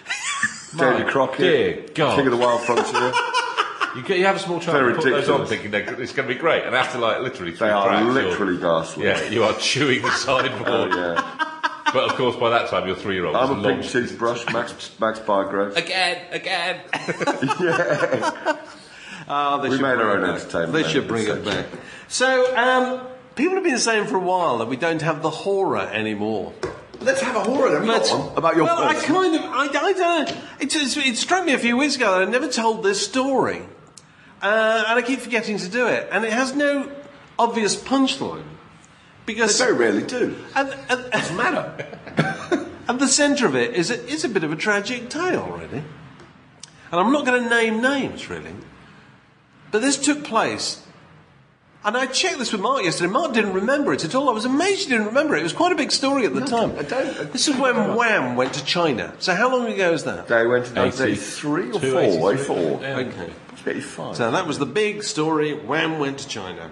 Davy 0.77 1.05
Crockett, 1.05 1.39
dear 1.39 1.87
God. 1.95 2.17
King 2.17 2.27
of 2.27 2.33
the 2.33 2.39
Wild 2.39 2.61
Frontier. 2.63 3.13
You, 3.97 4.03
get, 4.03 4.19
you 4.19 4.27
have 4.27 4.37
a 4.37 4.39
small 4.39 4.61
child, 4.61 4.77
They're 4.77 4.89
you 4.91 4.97
put 4.97 5.05
those 5.05 5.29
on, 5.29 5.47
thinking 5.47 5.71
they're, 5.71 6.01
it's 6.01 6.13
going 6.13 6.29
to 6.29 6.35
be 6.35 6.39
great, 6.39 6.65
and 6.65 6.75
after 6.75 6.99
like 6.99 7.21
literally 7.21 7.53
three 7.53 7.67
they 7.69 7.73
are 7.73 7.87
tracks, 7.89 8.03
you're- 8.07 8.23
literally 8.23 8.59
ghastly. 8.59 9.05
yeah, 9.07 9.23
you 9.31 9.43
are 9.45 9.55
chewing 9.59 10.03
the 10.03 10.11
sideboard. 10.25 10.63
Oh, 10.67 10.87
yeah. 11.15 11.45
But 11.93 12.05
of 12.11 12.17
course, 12.17 12.37
by 12.37 12.51
that 12.51 12.69
time, 12.69 12.87
your 12.87 12.97
three-year-old 12.97 13.35
is 13.35 13.41
I'm 13.43 13.51
a 13.51 13.53
long. 13.63 13.81
pink 13.81 13.91
toothbrush, 13.91 14.45
Max 14.53 14.91
Max 15.01 15.19
Bygraves. 15.21 15.75
Again, 15.77 16.27
again. 16.33 16.81
Ah, 19.31 19.59
they 19.59 19.69
We 19.69 19.77
should 19.77 19.83
made 19.83 19.89
our 19.91 19.97
bring 19.97 20.09
own 20.11 20.19
it 20.19 20.23
back. 20.23 20.41
entertainment 20.41 20.73
They 20.73 20.83
then, 20.83 20.91
should 20.91 21.09
bring 21.09 21.29
it 21.29 21.45
back. 21.45 21.67
So, 22.09 22.57
um, 22.57 23.07
people 23.35 23.57
have 23.57 23.65
been 23.65 23.77
saying 23.79 24.07
for 24.07 24.17
a 24.17 24.21
while 24.21 24.57
that 24.59 24.69
we 24.69 24.77
don't 24.77 25.03
have 25.03 25.21
the 25.21 25.29
horror 25.29 25.81
anymore. 25.81 26.55
Let's 27.01 27.21
have 27.21 27.37
a 27.37 27.41
horror 27.45 27.71
then. 27.73 27.87
Let's- 27.87 28.11
about 28.11 28.57
your 28.57 28.65
well, 28.65 28.79
I 28.83 28.95
person. 28.95 29.15
kind 29.15 29.35
of, 29.35 29.43
I, 29.43 29.65
I 29.65 29.93
don't 29.93 29.99
know. 30.29 30.35
It, 30.61 30.75
it's- 30.75 30.97
it 30.97 31.17
struck 31.17 31.45
me 31.45 31.53
a 31.53 31.59
few 31.59 31.77
weeks 31.77 31.97
ago 31.97 32.13
that 32.19 32.23
I 32.27 32.31
never 32.31 32.49
told 32.49 32.83
this 32.83 33.05
story. 33.07 33.63
Uh, 34.43 34.85
and 34.89 34.99
I 34.99 35.03
keep 35.03 35.21
forgetting 35.21 35.59
to 35.59 35.69
do 35.69 35.87
it. 35.87 36.09
And 36.13 36.25
it 36.25 36.33
has 36.33 36.55
no 36.55 36.91
obvious 37.39 37.77
punchline. 37.77 38.45
Because 39.27 39.59
They 39.59 39.67
Because. 39.67 39.77
very 39.79 39.91
rarely 39.93 40.03
do. 40.03 40.37
And, 40.55 40.75
and, 40.89 41.11
Doesn't 41.11 41.37
matter. 41.37 41.87
At 42.89 42.99
the 42.99 43.09
centre 43.09 43.47
of 43.47 43.55
it 43.55 43.75
is 43.75 43.91
a, 43.91 44.03
is 44.07 44.25
a 44.25 44.29
bit 44.29 44.45
of 44.45 44.53
a 44.53 44.57
tragic 44.57 45.11
tale, 45.11 45.47
really. 45.47 45.85
And 46.91 47.01
I'm 47.01 47.13
not 47.13 47.27
going 47.27 47.43
to 47.43 47.51
name 47.51 47.83
names, 47.83 48.31
really. 48.31 48.55
But 49.71 49.83
this 49.83 49.99
took 49.99 50.25
place. 50.25 50.83
And 51.85 51.97
I 51.97 52.07
checked 52.07 52.39
this 52.39 52.51
with 52.51 52.61
Mark 52.63 52.83
yesterday. 52.85 53.13
Mark 53.13 53.35
didn't 53.35 53.53
remember 53.53 53.93
it 53.93 54.05
at 54.05 54.15
all. 54.15 54.29
I 54.31 54.33
was 54.33 54.45
amazed 54.47 54.85
he 54.85 54.89
didn't 54.91 55.07
remember 55.07 55.37
it. 55.37 55.41
It 55.41 55.45
was 55.45 55.53
quite 55.53 55.73
a 55.73 55.77
big 55.77 55.93
story 55.93 56.25
at 56.25 56.35
the 56.35 56.41
time. 56.41 56.73
I 56.79 56.83
don't- 56.83 57.33
This 57.33 57.47
is 57.47 57.57
when 57.57 57.95
Wham 57.95 58.35
went 58.37 58.55
to 58.55 58.65
China. 58.65 59.13
So 59.19 59.35
how 59.35 59.51
long 59.51 59.71
ago 59.71 59.93
is 59.93 60.05
that? 60.05 60.27
They 60.27 60.47
went 60.47 60.67
to 60.67 60.71
80. 60.73 60.81
1983 60.81 61.63
or 61.63 61.67
82, 61.77 62.19
4, 62.19 62.33
83. 62.33 62.55
84. 62.57 62.81
Yeah. 62.83 62.97
Okay. 62.97 63.33
Must 63.69 63.77
85. 63.77 64.17
So 64.17 64.31
that 64.31 64.47
was 64.47 64.59
the 64.59 64.67
big 64.67 65.03
story. 65.03 65.53
Wham 65.55 65.99
went 65.99 66.19
to 66.19 66.29
China. 66.29 66.71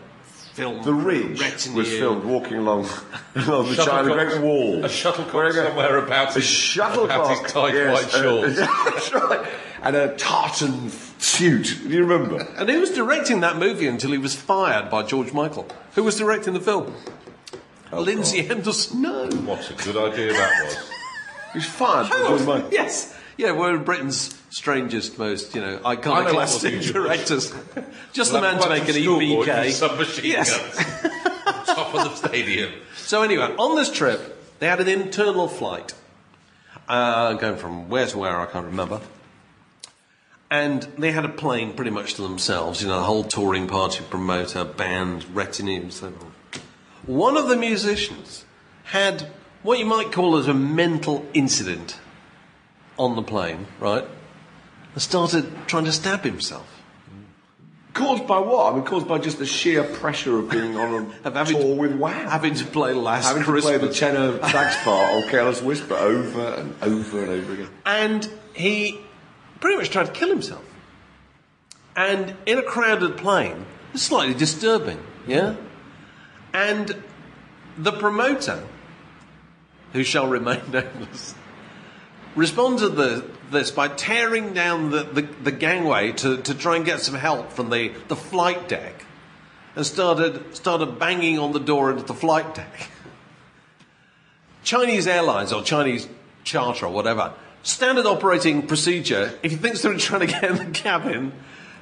Film. 0.54 0.82
the 0.82 0.94
Ridge 0.94 1.38
retinue. 1.38 1.76
was 1.76 1.88
filmed 1.90 2.24
walking 2.24 2.56
along, 2.56 2.88
along 3.34 3.68
the 3.68 3.84
China 3.84 4.14
Great 4.14 4.40
Wall. 4.40 4.86
A 4.86 4.88
shuttlecock 4.88 5.34
Where 5.34 5.52
somewhere 5.52 5.98
about 5.98 6.30
A 6.30 6.34
his, 6.36 6.44
shuttlecock. 6.44 7.26
about 7.26 7.42
his 7.42 7.52
tight 7.52 7.74
yes, 7.74 7.92
white 8.04 8.14
uh, 8.14 8.22
shorts. 8.22 8.56
that's 8.84 9.12
right. 9.12 9.46
And 9.82 9.96
a 9.96 10.16
tartan 10.16 10.88
suit. 11.18 11.78
Do 11.82 11.90
you 11.90 12.06
remember? 12.06 12.40
And 12.56 12.70
he 12.70 12.78
was 12.78 12.90
directing 12.92 13.40
that 13.40 13.58
movie 13.58 13.86
until 13.86 14.12
he 14.12 14.18
was 14.18 14.34
fired 14.34 14.90
by 14.90 15.02
George 15.02 15.34
Michael, 15.34 15.66
who 15.94 16.02
was 16.02 16.16
directing 16.16 16.54
the 16.54 16.60
film. 16.60 16.94
Oh, 17.92 18.00
Lindsay 18.00 18.48
Anderson. 18.48 19.02
No. 19.02 19.26
What 19.28 19.70
a 19.70 19.74
good 19.74 19.96
idea 20.12 20.32
that 20.32 20.64
was. 20.64 20.90
He 21.52 21.58
was 21.58 21.66
fired 21.66 22.08
by 22.10 22.16
George 22.28 22.42
Michael. 22.42 22.68
Yes. 22.72 23.14
Yeah, 23.38 23.52
we're 23.52 23.76
Britain's 23.78 24.34
strangest, 24.48 25.18
most, 25.18 25.54
you 25.54 25.60
know, 25.60 25.78
iconoclastic 25.84 26.74
what 26.74 26.82
you 26.86 26.92
do. 26.92 27.02
directors. 27.02 27.52
Just 28.14 28.32
the 28.32 28.40
man 28.40 28.58
to 28.62 28.68
make 28.70 28.88
an 28.88 28.94
EBK. 28.94 29.72
Submachine 29.72 30.24
Yes. 30.24 30.56
guns. 30.56 31.66
Top 31.66 31.94
of 31.94 32.04
the 32.04 32.14
stadium. 32.28 32.72
So 32.96 33.22
anyway, 33.22 33.54
on 33.56 33.76
this 33.76 33.92
trip, 33.92 34.58
they 34.58 34.66
had 34.66 34.80
an 34.80 34.88
internal 34.88 35.46
flight, 35.46 35.94
uh, 36.88 37.34
going 37.34 37.56
from 37.56 37.88
where 37.88 38.06
to 38.06 38.18
where 38.18 38.40
I 38.40 38.46
can't 38.46 38.66
remember, 38.66 39.00
and 40.50 40.82
they 40.98 41.12
had 41.12 41.24
a 41.24 41.28
plane 41.28 41.72
pretty 41.74 41.92
much 41.92 42.14
to 42.14 42.22
themselves. 42.22 42.82
You 42.82 42.88
know, 42.88 42.96
the 42.96 43.04
whole 43.04 43.22
touring 43.22 43.68
party, 43.68 44.02
promoter, 44.10 44.64
band, 44.64 45.24
retinue, 45.36 45.82
and 45.82 45.92
so 45.92 46.06
on. 46.08 46.32
One 47.06 47.36
of 47.36 47.46
the 47.48 47.54
musicians 47.56 48.44
had 48.86 49.28
what 49.62 49.78
you 49.78 49.86
might 49.86 50.10
call 50.10 50.36
as 50.36 50.48
a 50.48 50.54
mental 50.54 51.24
incident 51.32 51.98
on 52.98 53.16
the 53.16 53.22
plane, 53.22 53.66
right? 53.80 54.04
And 54.92 55.02
started 55.02 55.50
trying 55.66 55.84
to 55.84 55.92
stab 55.92 56.22
himself. 56.22 56.72
Caused 57.92 58.26
by 58.26 58.38
what? 58.38 58.72
I 58.72 58.76
mean, 58.76 58.84
caused 58.84 59.08
by 59.08 59.18
just 59.18 59.38
the 59.38 59.46
sheer 59.46 59.82
pressure 59.82 60.38
of 60.38 60.50
being 60.50 60.76
on 60.76 61.12
a 61.24 61.30
having 61.34 61.56
tour 61.56 61.74
to- 61.74 61.80
with 61.80 61.96
Wham. 61.96 62.28
Having 62.28 62.54
to 62.56 62.64
play 62.66 62.92
Last 62.92 63.26
Having 63.26 63.44
to 63.44 63.60
play 63.62 63.78
the 63.78 63.90
tenor 63.92 64.38
sax 64.50 64.76
part 64.84 65.14
or 65.14 65.30
Careless 65.30 65.62
Whisper 65.62 65.94
over 65.94 66.40
and 66.54 66.74
over 66.82 67.22
and 67.22 67.30
over 67.30 67.52
again. 67.54 67.68
And 67.86 68.28
he 68.52 69.00
pretty 69.60 69.78
much 69.78 69.88
tried 69.90 70.06
to 70.06 70.12
kill 70.12 70.28
himself. 70.28 70.62
And 71.96 72.36
in 72.44 72.58
a 72.58 72.62
crowded 72.62 73.16
plane, 73.16 73.64
it's 73.94 74.02
slightly 74.02 74.34
disturbing, 74.34 75.00
yeah? 75.26 75.56
And 76.52 77.02
the 77.78 77.92
promoter, 77.92 78.62
who 79.94 80.04
shall 80.04 80.26
remain 80.28 80.60
nameless, 80.70 81.34
responded 82.36 82.80
to 82.80 82.88
the, 82.90 83.30
this 83.50 83.70
by 83.70 83.88
tearing 83.88 84.52
down 84.52 84.90
the, 84.90 85.02
the, 85.02 85.22
the 85.22 85.52
gangway 85.52 86.12
to, 86.12 86.36
to 86.42 86.54
try 86.54 86.76
and 86.76 86.84
get 86.84 87.00
some 87.00 87.14
help 87.14 87.50
from 87.52 87.70
the, 87.70 87.92
the 88.08 88.16
flight 88.16 88.68
deck 88.68 89.04
and 89.74 89.84
started, 89.84 90.54
started 90.54 90.98
banging 90.98 91.38
on 91.38 91.52
the 91.52 91.60
door 91.60 91.90
into 91.90 92.04
the 92.04 92.14
flight 92.14 92.54
deck. 92.54 92.90
Chinese 94.62 95.06
Airlines 95.06 95.52
or 95.52 95.62
Chinese 95.62 96.08
Charter 96.44 96.86
or 96.86 96.92
whatever, 96.92 97.32
standard 97.62 98.06
operating 98.06 98.66
procedure, 98.66 99.36
if 99.42 99.50
you 99.50 99.58
think 99.58 99.76
someone's 99.76 100.04
trying 100.04 100.20
to 100.20 100.26
get 100.26 100.44
in 100.44 100.56
the 100.56 100.66
cabin, 100.66 101.32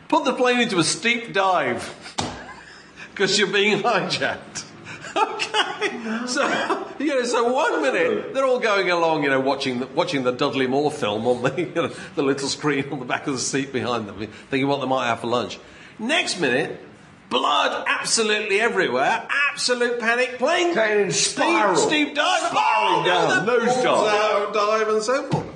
put 0.09 0.25
the 0.25 0.33
plane 0.33 0.61
into 0.61 0.79
a 0.79 0.85
steep 0.85 1.33
dive 1.33 2.17
because 3.11 3.39
you're 3.39 3.53
being 3.53 3.83
hijacked. 3.83 4.65
Okay, 5.17 5.64
so 6.27 6.87
you 6.99 7.07
know, 7.07 7.25
so 7.25 7.53
one 7.53 7.83
minute 7.83 8.35
they're 8.35 8.45
all 8.45 8.61
going 8.61 8.91
along, 8.91 9.23
you 9.25 9.31
know, 9.31 9.41
watching 9.41 9.81
the, 9.81 9.87
watching 9.87 10.23
the 10.25 10.33
Dudley 10.33 10.67
Moore 10.67 10.91
film 10.91 11.27
on 11.27 11.43
the 11.43 11.55
you 11.59 11.75
know, 11.75 11.89
the 12.15 12.23
little 12.23 12.49
screen 12.49 12.89
on 12.91 12.99
the 12.99 13.05
back 13.05 13.27
of 13.27 13.35
the 13.35 13.41
seat 13.41 13.73
behind 13.73 14.09
them, 14.09 14.19
thinking 14.51 14.69
what 14.69 14.81
they 14.81 14.87
might 14.87 15.07
have 15.07 15.21
for 15.21 15.27
lunch. 15.27 15.59
Next 15.99 16.41
minute, 16.41 16.81
blood 17.31 17.85
absolutely 17.89 18.61
everywhere, 18.61 19.27
absolute 19.51 20.01
panic, 20.01 20.39
plane 20.39 20.73
Plane 20.73 20.99
in 20.99 21.13
spiral. 21.13 21.77
steep, 21.77 22.09
steep 22.09 22.15
dive, 22.17 22.51
Spiraling 22.51 23.01
oh, 23.01 23.05
down, 23.05 23.47
the 23.47 23.59
nose 23.59 23.83
dive. 23.83 24.55
dive, 24.55 24.89
and 24.89 25.03
so 25.03 25.23
forth. 25.31 25.47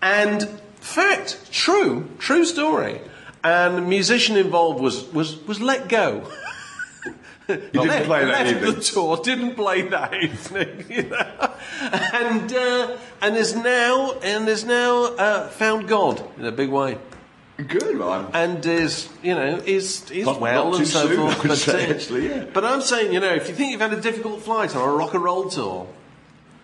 And 0.00 0.60
fact, 0.80 1.50
true, 1.52 2.08
true 2.18 2.44
story. 2.44 3.00
And 3.44 3.76
the 3.76 3.82
musician 3.82 4.36
involved 4.36 4.80
was 4.80 5.04
was 5.12 5.36
was 5.46 5.60
let 5.60 5.88
go. 5.88 6.28
He 7.72 7.78
didn't 7.78 8.04
play 8.04 8.24
that 8.26 8.28
left 8.46 8.50
evening. 8.56 8.74
the 8.74 8.80
tour, 8.80 9.16
didn't 9.24 9.54
play 9.54 9.82
that 9.82 10.14
evening, 10.22 10.84
you 10.90 11.02
know, 11.04 11.54
and 12.12 12.52
uh, 12.52 12.96
and 13.22 13.36
is 13.36 13.56
now 13.56 14.12
and 14.22 14.46
is 14.48 14.64
now 14.64 15.04
uh, 15.04 15.48
found 15.48 15.88
God 15.88 16.22
in 16.38 16.44
a 16.44 16.52
big 16.52 16.68
way, 16.68 16.98
Good, 17.56 17.96
man. 17.98 18.26
and 18.34 18.64
is 18.66 19.08
you 19.22 19.34
know 19.34 19.56
is 19.64 20.10
is 20.10 20.26
Not- 20.26 20.40
well 20.40 20.70
not 20.72 20.78
and 20.80 20.86
so 20.88 21.06
soon, 21.08 21.16
forth. 21.16 21.48
But, 21.48 21.56
say, 21.58 21.88
uh, 21.90 21.94
actually, 21.94 22.28
yeah. 22.28 22.44
but 22.52 22.64
I'm 22.66 22.82
saying, 22.82 23.12
you 23.14 23.20
know, 23.20 23.32
if 23.34 23.48
you 23.48 23.54
think 23.54 23.72
you've 23.72 23.80
had 23.80 23.94
a 23.94 24.00
difficult 24.00 24.42
flight 24.42 24.76
on 24.76 24.86
a 24.86 24.92
rock 24.92 25.14
and 25.14 25.24
roll 25.24 25.48
tour, 25.48 25.86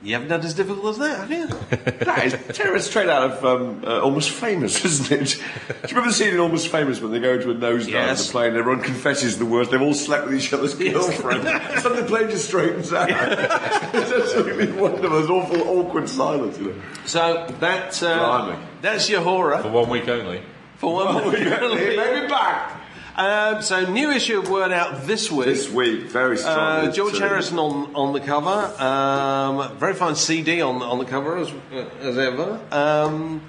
you 0.04 0.12
haven't 0.14 0.30
had 0.30 0.44
as 0.44 0.54
difficult 0.54 0.86
as 0.86 0.98
that, 0.98 1.18
have 1.20 1.30
you? 1.30 1.46
That 2.04 2.26
is 2.26 2.56
terrible. 2.56 2.80
Straight 2.80 3.08
out 3.08 3.30
of 3.30 3.44
um, 3.44 3.82
uh, 3.86 4.00
Almost 4.02 4.30
Famous, 4.30 4.84
isn't 4.84 5.10
it? 5.10 5.28
Do 5.68 5.74
you 5.74 5.88
remember 5.88 6.08
the 6.10 6.12
scene 6.14 6.34
in 6.34 6.38
Almost 6.40 6.68
Famous 6.68 7.00
when 7.00 7.12
they 7.12 7.18
go 7.20 7.34
into 7.34 7.50
a 7.50 7.54
nosedive 7.54 7.88
Yes. 7.88 8.20
in 8.20 8.26
the 8.26 8.32
plane? 8.32 8.56
Everyone 8.56 8.82
confesses 8.82 9.38
the 9.38 9.46
worst. 9.46 9.70
They've 9.70 9.80
all 9.80 9.94
slept 9.94 10.26
with 10.26 10.34
each 10.34 10.52
other's 10.52 10.74
girlfriend. 10.74 11.42
Suddenly 11.80 12.02
the 12.02 12.08
plane 12.08 12.28
just 12.30 12.46
straightens 12.46 12.92
out. 12.92 13.08
it's 13.10 14.12
absolutely 14.12 14.70
wonderful. 14.72 15.08
There's 15.10 15.30
awful, 15.30 15.62
awkward 15.80 16.08
silence. 16.08 16.58
You 16.58 16.68
know. 16.74 16.82
So 17.06 17.46
that, 17.60 18.02
uh, 18.02 18.56
that's 18.82 19.08
your 19.08 19.22
horror 19.22 19.58
For 19.62 19.70
one 19.70 19.88
week 19.88 20.08
only. 20.08 20.42
for 20.76 20.94
one 20.94 21.24
week. 21.32 21.46
Only. 21.46 21.96
Maybe 21.96 22.28
back 22.28 22.80
Um, 23.16 23.62
so 23.62 23.90
new 23.90 24.10
issue 24.10 24.40
of 24.40 24.50
Word 24.50 24.72
out 24.72 25.02
this 25.02 25.30
week. 25.30 25.46
this 25.46 25.70
week. 25.70 26.04
Very 26.06 26.36
strong. 26.36 26.58
Uh, 26.58 26.92
George 26.92 27.14
too. 27.14 27.20
Harrison 27.20 27.58
on, 27.58 27.94
on 27.94 28.12
the 28.12 28.20
cover. 28.20 28.50
Um, 28.82 29.76
very 29.78 29.94
fine 29.94 30.16
CD 30.16 30.60
on 30.60 30.82
on 30.82 30.98
the 30.98 31.04
cover 31.04 31.36
as, 31.36 31.52
as 32.00 32.18
ever. 32.18 32.60
Um, 32.72 33.40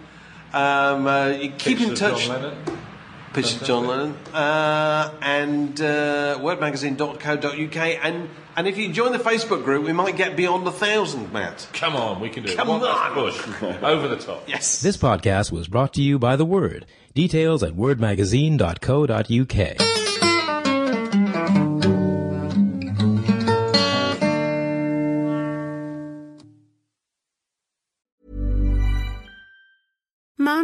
um, 0.54 1.08
uh, 1.08 1.30
you 1.30 1.52
keep 1.52 1.82
in 1.82 1.90
Pictures 1.90 2.02
of 2.02 2.12
touch. 2.12 2.26
John 2.28 2.42
Lennon. 2.44 2.78
Pictures 3.34 3.62
of 3.62 3.68
John 3.68 3.88
Lennon. 3.88 4.18
Uh, 4.34 5.14
and 5.22 5.82
uh, 5.82 6.38
wordmagazine.co.uk. 6.40 8.00
And, 8.04 8.30
and 8.56 8.68
if 8.68 8.78
you 8.78 8.94
join 8.94 9.12
the 9.12 9.20
Facebook 9.20 9.66
group, 9.66 9.84
we 9.84 9.92
might 9.92 10.16
get 10.16 10.38
beyond 10.38 10.66
a 10.68 10.72
thousand, 10.72 11.34
Matt. 11.34 11.68
Come 11.74 11.96
on, 11.98 12.22
we 12.22 12.30
can 12.30 12.44
do 12.44 12.52
it. 12.52 12.56
Come 12.56 12.70
on. 12.70 13.14
push. 13.14 13.62
Over 13.84 14.08
the 14.08 14.18
top. 14.18 14.48
Yes. 14.48 14.82
This 14.82 14.96
podcast 14.96 15.52
was 15.52 15.68
brought 15.68 15.94
to 15.96 16.02
you 16.02 16.18
by 16.18 16.36
The 16.36 16.46
Word. 16.46 16.86
Details 17.16 17.64
at 17.64 17.72
wordmagazine.co.uk. 17.72 20.05